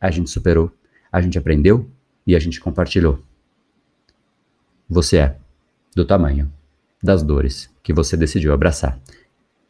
a 0.00 0.10
gente 0.10 0.30
superou, 0.30 0.70
a 1.10 1.20
gente 1.20 1.38
aprendeu 1.38 1.88
e 2.26 2.36
a 2.36 2.38
gente 2.38 2.60
compartilhou 2.60 3.18
você 4.92 5.18
é, 5.18 5.36
do 5.94 6.04
tamanho 6.04 6.52
das 7.02 7.22
dores 7.22 7.68
que 7.82 7.92
você 7.92 8.16
decidiu 8.16 8.52
abraçar. 8.52 8.98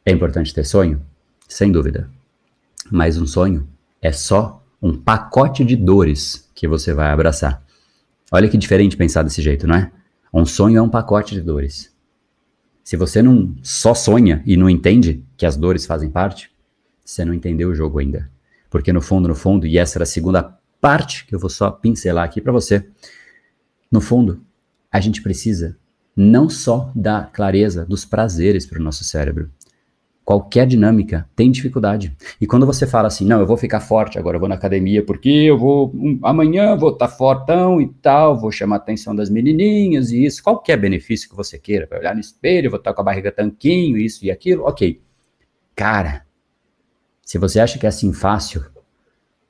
É 0.05 0.13
importante 0.13 0.53
ter 0.53 0.65
sonho? 0.65 1.01
Sem 1.49 1.73
dúvida. 1.73 2.11
Mas 2.91 3.17
um 3.17 3.27
sonho 3.27 3.67
é 4.01 4.13
só 4.13 4.63
um 4.81 4.97
pacote 4.97 5.65
de 5.65 5.77
dores 5.77 6.51
que 6.55 6.67
você 6.67 6.93
vai 6.93 7.11
abraçar. 7.11 7.65
Olha 8.31 8.49
que 8.49 8.59
diferente 8.59 8.97
pensar 8.97 9.23
desse 9.23 9.41
jeito, 9.41 9.67
não 9.67 9.77
é? 9.77 9.93
Um 10.33 10.45
sonho 10.45 10.79
é 10.79 10.83
um 10.83 10.89
pacote 10.89 11.35
de 11.35 11.41
dores. 11.41 11.93
Se 12.83 12.97
você 12.97 13.23
não 13.23 13.55
só 13.63 13.95
sonha 13.95 14.43
e 14.45 14.57
não 14.57 14.69
entende 14.69 15.25
que 15.37 15.47
as 15.47 15.57
dores 15.57 15.87
fazem 15.87 16.11
parte, 16.11 16.51
você 17.05 17.25
não 17.25 17.33
entendeu 17.33 17.69
o 17.69 17.75
jogo 17.75 17.99
ainda. 17.99 18.31
Porque 18.69 18.93
no 18.93 19.01
fundo, 19.01 19.29
no 19.29 19.35
fundo, 19.35 19.67
e 19.67 19.79
essa 19.79 19.99
era 19.99 20.05
a 20.05 20.07
segunda 20.07 20.59
parte 20.81 21.27
que 21.27 21.35
eu 21.35 21.39
vou 21.39 21.51
só 21.51 21.71
pincelar 21.71 22.25
aqui 22.25 22.41
para 22.41 22.51
você, 22.51 22.85
no 23.91 24.01
fundo, 24.01 24.43
a 24.93 25.01
gente 25.01 25.23
precisa 25.23 25.77
não 26.15 26.49
só 26.51 26.93
da 26.95 27.23
clareza 27.23 27.87
dos 27.87 28.05
prazeres 28.05 28.67
para 28.67 28.79
o 28.79 28.83
nosso 28.83 29.03
cérebro. 29.03 29.51
Qualquer 30.25 30.67
dinâmica 30.67 31.29
tem 31.35 31.51
dificuldade. 31.51 32.17
E 32.41 32.47
quando 32.47 32.65
você 32.65 32.87
fala 32.87 33.09
assim, 33.09 33.25
não, 33.25 33.41
eu 33.41 33.47
vou 33.47 33.57
ficar 33.57 33.81
forte 33.81 34.19
agora, 34.19 34.37
eu 34.37 34.41
vou 34.41 34.49
na 34.49 34.55
academia 34.55 35.05
porque 35.05 35.29
eu 35.29 35.59
vou, 35.59 35.91
um, 35.95 36.21
amanhã 36.23 36.77
vou 36.77 36.91
estar 36.91 37.09
tá 37.09 37.13
fortão 37.13 37.81
e 37.81 37.89
tal, 37.89 38.39
vou 38.39 38.53
chamar 38.53 38.77
a 38.77 38.79
atenção 38.79 39.17
das 39.17 39.29
menininhas 39.29 40.13
e 40.13 40.25
isso, 40.25 40.43
qualquer 40.43 40.77
benefício 40.77 41.29
que 41.29 41.35
você 41.35 41.59
queira, 41.59 41.89
vai 41.91 41.99
olhar 41.99 42.15
no 42.15 42.21
espelho, 42.21 42.71
vou 42.71 42.79
estar 42.79 42.91
tá 42.91 42.95
com 42.95 43.01
a 43.01 43.05
barriga 43.05 43.33
tanquinho, 43.33 43.97
isso 43.97 44.25
e 44.25 44.31
aquilo, 44.31 44.63
ok. 44.65 45.01
Cara, 45.75 46.25
se 47.25 47.37
você 47.37 47.59
acha 47.59 47.79
que 47.79 47.87
é 47.87 47.89
assim 47.89 48.13
fácil, 48.13 48.65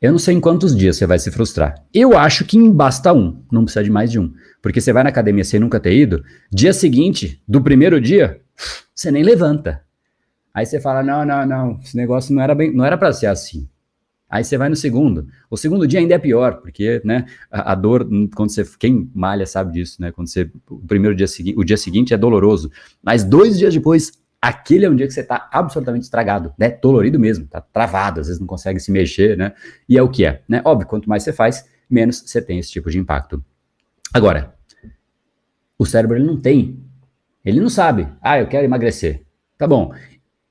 eu 0.03 0.11
não 0.11 0.19
sei 0.19 0.35
em 0.35 0.41
quantos 0.41 0.77
dias 0.77 0.97
você 0.97 1.07
vai 1.07 1.19
se 1.19 1.31
frustrar. 1.31 1.77
Eu 1.95 2.19
acho 2.19 2.45
que 2.45 2.59
basta 2.69 3.13
um, 3.13 3.41
não 3.53 3.63
precisa 3.63 3.85
de 3.85 3.91
mais 3.91 4.11
de 4.11 4.19
um. 4.19 4.35
Porque 4.61 4.81
você 4.81 4.93
vai 4.93 5.05
na 5.05 5.11
academia 5.11 5.45
sem 5.45 5.61
nunca 5.61 5.79
ter 5.79 5.97
ido, 5.97 6.25
dia 6.53 6.73
seguinte, 6.73 7.41
do 7.47 7.63
primeiro 7.63 8.01
dia, 8.01 8.41
você 8.93 9.13
nem 9.13 9.23
levanta. 9.23 9.81
Aí 10.53 10.67
você 10.67 10.81
fala: 10.81 11.05
não, 11.05 11.25
não, 11.25 11.47
não, 11.47 11.81
esse 11.81 11.97
negócio 11.97 12.35
não 12.35 12.43
era 12.43 12.53
bem, 12.53 12.75
não 12.75 12.85
era 12.85 12.99
para 12.99 13.13
ser 13.13 13.27
assim. 13.27 13.69
Aí 14.29 14.43
você 14.43 14.57
vai 14.57 14.69
no 14.69 14.77
segundo. 14.77 15.29
O 15.51 15.59
segundo 15.59 15.87
dia 15.87 16.01
ainda 16.01 16.15
é 16.15 16.19
pior, 16.19 16.63
porque, 16.63 17.03
né, 17.05 17.27
a, 17.51 17.73
a, 17.73 17.75
dor, 17.75 18.09
quando 18.35 18.51
você, 18.51 18.65
quem 18.79 19.11
malha 19.15 19.45
sabe 19.45 19.73
disso, 19.73 20.01
né, 20.01 20.11
quando 20.11 20.29
você, 20.29 20.51
o 20.71 20.79
primeiro 20.79 21.15
dia 21.15 21.27
seguinte, 21.29 21.59
o 21.59 21.63
dia 21.63 21.77
seguinte 21.77 22.15
é 22.15 22.17
doloroso. 22.17 22.71
Mas 23.03 23.25
dois 23.25 23.59
dias 23.59 23.75
depois, 23.75 24.11
Aquele 24.43 24.85
é 24.85 24.91
um 24.91 24.97
dia 24.97 25.07
que 25.07 25.13
você 25.13 25.21
está 25.21 25.49
absolutamente 25.53 26.03
estragado, 26.03 26.53
né? 26.59 26.69
Dolorido 26.69 27.21
mesmo, 27.21 27.47
tá 27.47 27.61
travado, 27.61 28.21
às 28.21 28.27
vezes 28.27 28.41
não 28.41 28.47
consegue 28.49 28.81
se 28.81 28.91
mexer, 28.91 29.37
né? 29.37 29.53
E 29.89 29.97
é 29.97 30.03
o 30.03 30.09
que 30.09 30.27
é, 30.27 30.43
né? 30.49 30.61
Óbvio, 30.65 30.89
quanto 30.89 31.09
mais 31.09 31.23
você 31.23 31.33
faz, 31.33 31.65
menos 31.89 32.25
você 32.27 32.43
tem 32.43 32.59
esse 32.59 32.73
tipo 32.73 32.91
de 32.91 32.99
impacto. 32.99 33.43
Agora, 34.13 34.53
o 35.79 35.87
cérebro 35.87 36.17
ele 36.17 36.27
não 36.27 36.41
tem, 36.41 36.83
ele 37.45 37.61
não 37.61 37.69
sabe, 37.69 38.09
ah, 38.21 38.41
eu 38.41 38.49
quero 38.49 38.65
emagrecer. 38.65 39.23
Tá 39.57 39.67
bom, 39.67 39.95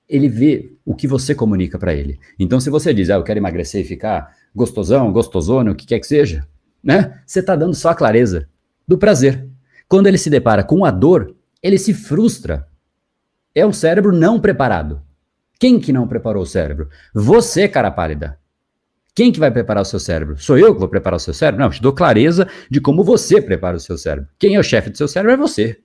ele 0.07 0.29
vê 0.29 0.73
o 0.85 0.95
que 0.95 1.05
você 1.05 1.35
comunica 1.35 1.77
para 1.77 1.93
ele. 1.93 2.17
Então, 2.39 2.61
se 2.61 2.69
você 2.69 2.93
diz, 2.93 3.09
ah, 3.09 3.15
eu 3.15 3.23
quero 3.23 3.39
emagrecer 3.39 3.81
e 3.81 3.87
ficar 3.87 4.33
gostosão, 4.55 5.11
gostosona, 5.11 5.71
o 5.71 5.75
que 5.75 5.85
quer 5.85 5.99
que 5.99 6.07
seja, 6.07 6.47
né? 6.81 7.21
Você 7.25 7.39
está 7.39 7.57
dando 7.57 7.73
só 7.73 7.89
a 7.89 7.95
clareza 7.95 8.47
do 8.87 8.97
prazer. 8.97 9.47
Quando 9.87 10.07
ele 10.07 10.17
se 10.17 10.29
depara 10.29 10.63
com 10.63 10.85
a 10.85 10.91
dor, 10.91 11.35
ele 11.61 11.77
se 11.77 11.93
frustra. 11.93 12.67
É 13.53 13.65
um 13.65 13.73
cérebro 13.73 14.11
não 14.11 14.39
preparado. 14.39 15.01
Quem 15.59 15.79
que 15.79 15.91
não 15.91 16.07
preparou 16.07 16.43
o 16.43 16.45
cérebro? 16.45 16.89
Você, 17.13 17.67
cara 17.67 17.91
pálida. 17.91 18.39
Quem 19.13 19.31
que 19.31 19.39
vai 19.39 19.51
preparar 19.51 19.81
o 19.81 19.85
seu 19.85 19.99
cérebro? 19.99 20.37
Sou 20.37 20.57
eu 20.57 20.73
que 20.73 20.79
vou 20.79 20.87
preparar 20.87 21.17
o 21.17 21.19
seu 21.19 21.33
cérebro? 21.33 21.61
Não, 21.61 21.69
te 21.69 21.81
dou 21.81 21.91
clareza 21.91 22.47
de 22.69 22.79
como 22.79 23.03
você 23.03 23.41
prepara 23.41 23.75
o 23.75 23.79
seu 23.79 23.97
cérebro. 23.97 24.29
Quem 24.39 24.55
é 24.55 24.59
o 24.59 24.63
chefe 24.63 24.89
do 24.89 24.97
seu 24.97 25.07
cérebro 25.07 25.33
é 25.33 25.37
você. 25.37 25.77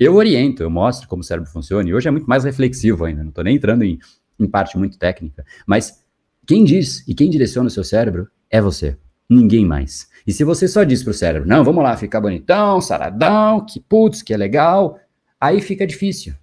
Eu 0.00 0.14
oriento, 0.14 0.62
eu 0.62 0.70
mostro 0.70 1.06
como 1.06 1.20
o 1.20 1.24
cérebro 1.24 1.50
funciona. 1.50 1.86
E 1.88 1.94
hoje 1.94 2.08
é 2.08 2.10
muito 2.10 2.26
mais 2.26 2.44
reflexivo 2.44 3.04
ainda. 3.04 3.22
Não 3.22 3.28
estou 3.28 3.44
nem 3.44 3.56
entrando 3.56 3.84
em, 3.84 3.98
em 4.40 4.48
parte 4.48 4.78
muito 4.78 4.98
técnica. 4.98 5.44
Mas 5.66 6.02
quem 6.46 6.64
diz 6.64 7.06
e 7.06 7.14
quem 7.14 7.28
direciona 7.28 7.68
o 7.68 7.70
seu 7.70 7.84
cérebro 7.84 8.26
é 8.50 8.60
você. 8.60 8.96
Ninguém 9.28 9.66
mais. 9.66 10.08
E 10.26 10.32
se 10.32 10.42
você 10.42 10.66
só 10.66 10.82
diz 10.82 11.02
para 11.02 11.10
o 11.10 11.14
cérebro, 11.14 11.48
não, 11.48 11.62
vamos 11.62 11.84
lá, 11.84 11.96
ficar 11.96 12.20
bonitão, 12.20 12.80
saradão, 12.80 13.64
que 13.66 13.78
putz, 13.78 14.22
que 14.22 14.32
é 14.32 14.36
legal, 14.36 14.98
aí 15.38 15.60
fica 15.60 15.86
difícil. 15.86 16.34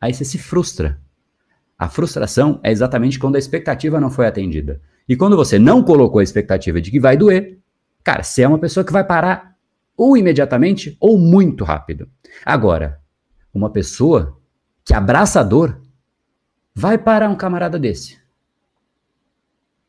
Aí 0.00 0.14
você 0.14 0.24
se 0.24 0.38
frustra. 0.38 1.00
A 1.78 1.88
frustração 1.88 2.60
é 2.62 2.70
exatamente 2.70 3.18
quando 3.18 3.36
a 3.36 3.38
expectativa 3.38 4.00
não 4.00 4.10
foi 4.10 4.26
atendida. 4.26 4.80
E 5.08 5.16
quando 5.16 5.36
você 5.36 5.58
não 5.58 5.82
colocou 5.82 6.20
a 6.20 6.22
expectativa 6.22 6.80
de 6.80 6.90
que 6.90 7.00
vai 7.00 7.16
doer, 7.16 7.58
cara, 8.02 8.22
você 8.22 8.42
é 8.42 8.48
uma 8.48 8.58
pessoa 8.58 8.84
que 8.84 8.92
vai 8.92 9.04
parar 9.04 9.56
ou 9.96 10.16
imediatamente 10.16 10.96
ou 11.00 11.18
muito 11.18 11.64
rápido. 11.64 12.08
Agora, 12.44 13.00
uma 13.52 13.70
pessoa 13.70 14.40
que 14.84 14.94
abraça 14.94 15.40
a 15.40 15.42
dor 15.42 15.80
vai 16.74 16.96
parar 16.96 17.28
um 17.28 17.36
camarada 17.36 17.78
desse. 17.78 18.18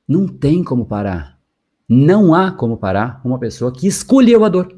Não 0.07 0.27
tem 0.27 0.63
como 0.63 0.85
parar. 0.85 1.39
Não 1.87 2.33
há 2.33 2.51
como 2.51 2.77
parar 2.77 3.21
uma 3.23 3.39
pessoa 3.39 3.71
que 3.71 3.87
escolheu 3.87 4.43
a 4.43 4.49
dor. 4.49 4.77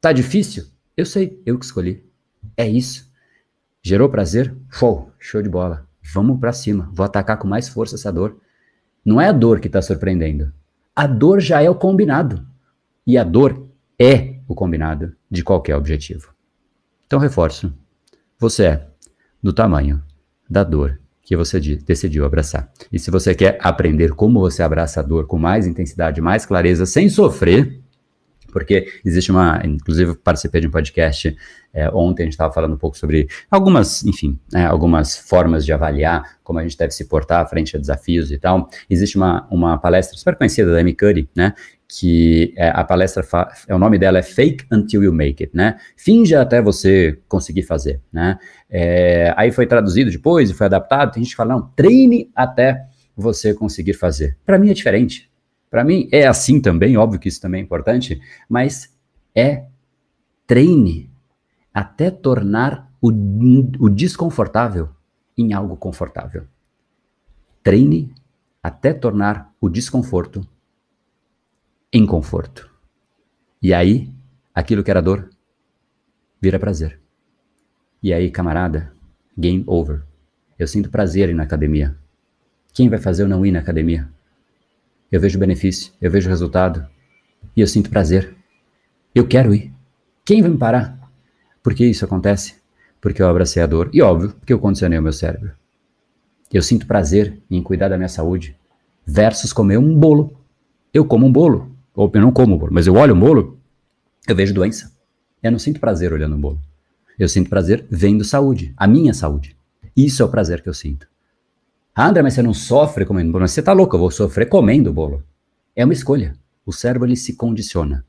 Tá 0.00 0.12
difícil? 0.12 0.64
Eu 0.96 1.06
sei, 1.06 1.40
eu 1.46 1.58
que 1.58 1.64
escolhi. 1.64 2.04
É 2.56 2.66
isso. 2.66 3.05
Gerou 3.86 4.08
prazer? 4.08 4.52
Show, 4.68 5.12
show 5.16 5.40
de 5.40 5.48
bola. 5.48 5.86
Vamos 6.12 6.40
para 6.40 6.52
cima. 6.52 6.90
Vou 6.92 7.06
atacar 7.06 7.38
com 7.38 7.46
mais 7.46 7.68
força 7.68 7.94
essa 7.94 8.12
dor. 8.12 8.36
Não 9.04 9.20
é 9.20 9.28
a 9.28 9.32
dor 9.32 9.60
que 9.60 9.68
está 9.68 9.80
surpreendendo. 9.80 10.52
A 10.92 11.06
dor 11.06 11.38
já 11.38 11.62
é 11.62 11.70
o 11.70 11.74
combinado. 11.76 12.44
E 13.06 13.16
a 13.16 13.22
dor 13.22 13.68
é 13.96 14.40
o 14.48 14.56
combinado 14.56 15.14
de 15.30 15.44
qualquer 15.44 15.76
objetivo. 15.76 16.34
Então, 17.06 17.20
reforço. 17.20 17.72
Você 18.40 18.64
é 18.64 18.88
do 19.40 19.52
tamanho 19.52 20.02
da 20.50 20.64
dor 20.64 20.98
que 21.22 21.36
você 21.36 21.60
decidiu 21.60 22.26
abraçar. 22.26 22.68
E 22.90 22.98
se 22.98 23.08
você 23.08 23.36
quer 23.36 23.56
aprender 23.60 24.14
como 24.14 24.40
você 24.40 24.64
abraça 24.64 24.98
a 24.98 25.02
dor 25.04 25.28
com 25.28 25.38
mais 25.38 25.64
intensidade, 25.64 26.20
mais 26.20 26.44
clareza, 26.44 26.86
sem 26.86 27.08
sofrer, 27.08 27.80
porque 28.56 28.88
existe 29.04 29.30
uma, 29.30 29.60
inclusive 29.66 30.16
participei 30.16 30.62
de 30.62 30.66
um 30.66 30.70
podcast 30.70 31.36
é, 31.74 31.90
ontem, 31.90 32.22
a 32.22 32.24
gente 32.24 32.32
estava 32.32 32.50
falando 32.50 32.72
um 32.72 32.78
pouco 32.78 32.96
sobre 32.96 33.28
algumas, 33.50 34.02
enfim, 34.02 34.38
né, 34.50 34.64
algumas 34.64 35.14
formas 35.14 35.62
de 35.62 35.74
avaliar 35.74 36.38
como 36.42 36.58
a 36.58 36.62
gente 36.62 36.74
deve 36.74 36.90
se 36.92 37.04
portar 37.04 37.46
frente 37.50 37.76
a 37.76 37.78
desafios 37.78 38.32
e 38.32 38.38
tal. 38.38 38.70
Existe 38.88 39.18
uma, 39.18 39.46
uma 39.50 39.76
palestra 39.76 40.16
super 40.16 40.36
conhecida 40.36 40.72
da 40.72 40.80
Amy 40.80 40.94
Curry, 40.94 41.28
né, 41.36 41.52
que 41.86 42.54
é, 42.56 42.70
a 42.70 42.82
palestra, 42.82 43.22
é, 43.68 43.74
o 43.74 43.78
nome 43.78 43.98
dela 43.98 44.20
é 44.20 44.22
Fake 44.22 44.64
Until 44.72 45.04
You 45.04 45.12
Make 45.12 45.44
It, 45.44 45.54
né? 45.54 45.76
Finja 45.94 46.40
até 46.40 46.62
você 46.62 47.18
conseguir 47.28 47.62
fazer, 47.64 48.00
né? 48.10 48.38
É, 48.70 49.34
aí 49.36 49.52
foi 49.52 49.66
traduzido 49.66 50.10
depois 50.10 50.48
e 50.48 50.54
foi 50.54 50.64
adaptado. 50.64 51.12
Tem 51.12 51.22
gente 51.22 51.32
que 51.32 51.36
fala, 51.36 51.52
não, 51.52 51.70
treine 51.76 52.30
até 52.34 52.86
você 53.14 53.52
conseguir 53.52 53.92
fazer. 53.92 54.38
Para 54.46 54.58
mim 54.58 54.70
é 54.70 54.74
diferente. 54.74 55.30
Para 55.70 55.84
mim 55.84 56.08
é 56.12 56.26
assim 56.26 56.60
também, 56.60 56.96
óbvio 56.96 57.20
que 57.20 57.28
isso 57.28 57.40
também 57.40 57.60
é 57.60 57.64
importante, 57.64 58.20
mas 58.48 58.94
é 59.34 59.66
treine 60.46 61.10
até 61.74 62.10
tornar 62.10 62.90
o, 63.00 63.08
o 63.08 63.88
desconfortável 63.88 64.88
em 65.36 65.52
algo 65.52 65.76
confortável. 65.76 66.46
Treine 67.62 68.14
até 68.62 68.92
tornar 68.92 69.52
o 69.60 69.68
desconforto 69.68 70.46
em 71.92 72.06
conforto. 72.06 72.70
E 73.60 73.74
aí, 73.74 74.12
aquilo 74.54 74.82
que 74.82 74.90
era 74.90 75.02
dor 75.02 75.30
vira 76.40 76.58
prazer. 76.58 77.00
E 78.02 78.12
aí, 78.12 78.30
camarada, 78.30 78.92
game 79.36 79.64
over. 79.66 80.02
Eu 80.58 80.66
sinto 80.66 80.90
prazer 80.90 81.28
ir 81.28 81.34
na 81.34 81.42
academia. 81.42 81.96
Quem 82.72 82.88
vai 82.88 82.98
fazer 82.98 83.22
eu 83.22 83.28
não 83.28 83.44
ir 83.44 83.52
na 83.52 83.58
academia? 83.58 84.08
Eu 85.16 85.20
vejo 85.22 85.38
benefício, 85.38 85.94
eu 85.98 86.10
vejo 86.10 86.28
resultado 86.28 86.86
e 87.56 87.62
eu 87.62 87.66
sinto 87.66 87.88
prazer. 87.88 88.36
Eu 89.14 89.26
quero 89.26 89.54
ir. 89.54 89.72
Quem 90.26 90.42
vai 90.42 90.50
me 90.50 90.58
parar? 90.58 91.10
Por 91.62 91.72
que 91.72 91.86
isso 91.86 92.04
acontece? 92.04 92.56
Porque 93.00 93.22
eu 93.22 93.26
abracei 93.26 93.62
a 93.62 93.66
dor 93.66 93.88
e, 93.94 94.02
óbvio, 94.02 94.34
porque 94.38 94.52
eu 94.52 94.58
condicionei 94.58 94.98
o 94.98 95.02
meu 95.02 95.14
cérebro. 95.14 95.52
Eu 96.52 96.60
sinto 96.60 96.86
prazer 96.86 97.40
em 97.50 97.62
cuidar 97.62 97.88
da 97.88 97.96
minha 97.96 98.10
saúde 98.10 98.54
versus 99.06 99.54
comer 99.54 99.78
um 99.78 99.98
bolo. 99.98 100.38
Eu 100.92 101.06
como 101.06 101.24
um 101.24 101.32
bolo. 101.32 101.74
Ou 101.94 102.10
eu 102.12 102.20
não 102.20 102.30
como 102.30 102.54
o 102.54 102.58
bolo, 102.58 102.74
mas 102.74 102.86
eu 102.86 102.92
olho 102.96 103.14
o 103.14 103.18
bolo, 103.18 103.58
eu 104.28 104.36
vejo 104.36 104.52
doença. 104.52 104.92
Eu 105.42 105.50
não 105.50 105.58
sinto 105.58 105.80
prazer 105.80 106.12
olhando 106.12 106.36
o 106.36 106.38
bolo. 106.38 106.60
Eu 107.18 107.26
sinto 107.26 107.48
prazer 107.48 107.86
vendo 107.88 108.22
saúde, 108.22 108.74
a 108.76 108.86
minha 108.86 109.14
saúde. 109.14 109.56
Isso 109.96 110.20
é 110.22 110.26
o 110.26 110.28
prazer 110.28 110.60
que 110.60 110.68
eu 110.68 110.74
sinto. 110.74 111.08
Ah, 111.98 112.08
André, 112.08 112.22
mas 112.22 112.34
você 112.34 112.42
não 112.42 112.52
sofre 112.52 113.06
comendo 113.06 113.32
bolo. 113.32 113.40
Mas 113.40 113.52
você 113.52 113.62
tá 113.62 113.72
louco, 113.72 113.96
eu 113.96 114.00
vou 114.00 114.10
sofrer 114.10 114.50
comendo 114.50 114.92
bolo. 114.92 115.24
É 115.74 115.82
uma 115.82 115.94
escolha. 115.94 116.34
O 116.66 116.70
cérebro 116.70 117.08
ele 117.08 117.16
se 117.16 117.36
condiciona. 117.36 118.04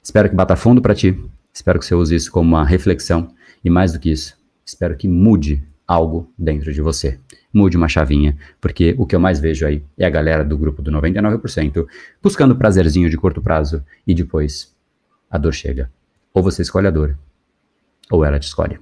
Espero 0.03 0.29
que 0.29 0.35
bata 0.35 0.57
fundo 0.57 0.83
para 0.83 0.95
ti. 0.95 1.17
Espero 1.55 1.79
que 1.79 1.87
você 1.87 1.95
use 1.95 2.15
isso 2.15 2.33
como 2.33 2.57
uma 2.57 2.65
reflexão. 2.65 3.33
E 3.65 3.71
mais 3.71 3.93
do 3.93 4.01
que 4.01 4.11
isso, 4.11 4.37
espero 4.65 4.97
que 4.97 5.07
mude 5.07 5.63
algo 5.87 6.33
dentro 6.37 6.73
de 6.73 6.81
você. 6.81 7.21
Mude 7.53 7.77
uma 7.77 7.89
chavinha, 7.89 8.37
porque 8.61 8.95
o 8.99 9.07
que 9.07 9.15
eu 9.15 9.21
mais 9.21 9.39
vejo 9.39 9.67
aí 9.67 9.85
é 9.97 10.05
a 10.05 10.11
galera 10.11 10.45
do 10.45 10.59
grupo 10.59 10.83
do 10.83 10.91
99% 10.91 11.87
buscando 12.23 12.57
prazerzinho 12.57 13.09
de 13.09 13.17
curto 13.17 13.41
prazo 13.41 13.85
e 14.07 14.15
depois 14.15 14.75
a 15.31 15.39
dor 15.39 15.53
chega. 15.53 15.91
Ou 16.35 16.43
você 16.43 16.63
escolhe 16.63 16.87
a 16.87 16.91
dor, 16.91 17.17
ou 18.11 18.25
ela 18.25 18.39
te 18.39 18.45
escolhe. 18.45 18.81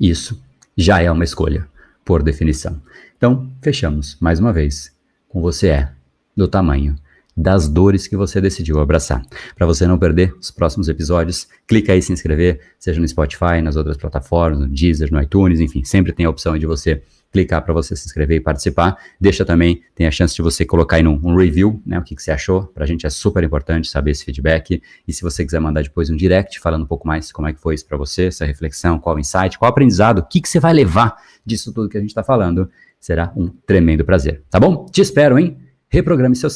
Isso 0.00 0.42
já 0.76 1.00
é 1.00 1.10
uma 1.10 1.24
escolha, 1.24 1.68
por 2.04 2.22
definição. 2.22 2.80
Então, 3.16 3.48
fechamos 3.60 4.16
mais 4.18 4.40
uma 4.40 4.52
vez 4.52 4.92
com 5.28 5.40
você 5.40 5.68
é 5.68 5.92
do 6.36 6.48
tamanho 6.48 6.96
das 7.36 7.68
dores 7.68 8.06
que 8.06 8.16
você 8.16 8.40
decidiu 8.40 8.78
abraçar. 8.80 9.22
Para 9.56 9.66
você 9.66 9.86
não 9.86 9.98
perder 9.98 10.34
os 10.38 10.50
próximos 10.50 10.88
episódios, 10.88 11.48
clica 11.66 11.92
aí 11.92 12.02
se 12.02 12.12
inscrever, 12.12 12.60
seja 12.78 13.00
no 13.00 13.08
Spotify, 13.08 13.62
nas 13.62 13.76
outras 13.76 13.96
plataformas, 13.96 14.60
no 14.60 14.68
Deezer, 14.68 15.10
no 15.12 15.20
iTunes, 15.20 15.60
enfim, 15.60 15.82
sempre 15.84 16.12
tem 16.12 16.26
a 16.26 16.30
opção 16.30 16.58
de 16.58 16.66
você 16.66 17.02
clicar 17.32 17.64
para 17.64 17.72
você 17.72 17.96
se 17.96 18.06
inscrever 18.06 18.36
e 18.36 18.40
participar. 18.40 18.96
Deixa 19.18 19.44
também, 19.44 19.82
tem 19.94 20.06
a 20.06 20.10
chance 20.10 20.34
de 20.34 20.42
você 20.42 20.64
colocar 20.64 20.96
aí 20.96 21.06
um 21.06 21.34
review, 21.34 21.82
né, 21.84 21.98
o 21.98 22.02
que, 22.02 22.14
que 22.14 22.22
você 22.22 22.30
achou. 22.30 22.66
Para 22.66 22.84
a 22.84 22.86
gente 22.86 23.06
é 23.06 23.10
super 23.10 23.42
importante 23.42 23.88
saber 23.88 24.10
esse 24.10 24.24
feedback. 24.24 24.82
E 25.08 25.12
se 25.12 25.22
você 25.22 25.44
quiser 25.44 25.60
mandar 25.60 25.82
depois 25.82 26.10
um 26.10 26.16
direct 26.16 26.60
falando 26.60 26.82
um 26.82 26.86
pouco 26.86 27.08
mais 27.08 27.32
como 27.32 27.48
é 27.48 27.52
que 27.52 27.60
foi 27.60 27.74
isso 27.74 27.86
para 27.86 27.96
você, 27.96 28.26
essa 28.26 28.44
reflexão, 28.44 28.98
qual 28.98 29.16
o 29.16 29.18
insight, 29.18 29.58
qual 29.58 29.70
aprendizado, 29.70 30.18
o 30.18 30.22
que, 30.22 30.42
que 30.42 30.48
você 30.48 30.60
vai 30.60 30.74
levar 30.74 31.16
disso 31.44 31.72
tudo 31.72 31.88
que 31.88 31.96
a 31.96 32.00
gente 32.00 32.10
está 32.10 32.22
falando, 32.22 32.70
será 33.00 33.32
um 33.34 33.48
tremendo 33.48 34.04
prazer. 34.04 34.42
Tá 34.50 34.60
bom? 34.60 34.86
Te 34.86 35.00
espero, 35.00 35.38
hein? 35.38 35.56
Reprograme 35.88 36.36
seu 36.36 36.50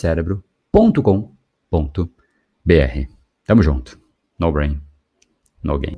cérebro.com.br. 0.76 2.10
Tamo 3.46 3.62
junto. 3.62 3.92
No 4.38 4.52
brain, 4.52 4.82
no 5.62 5.78
game. 5.78 5.96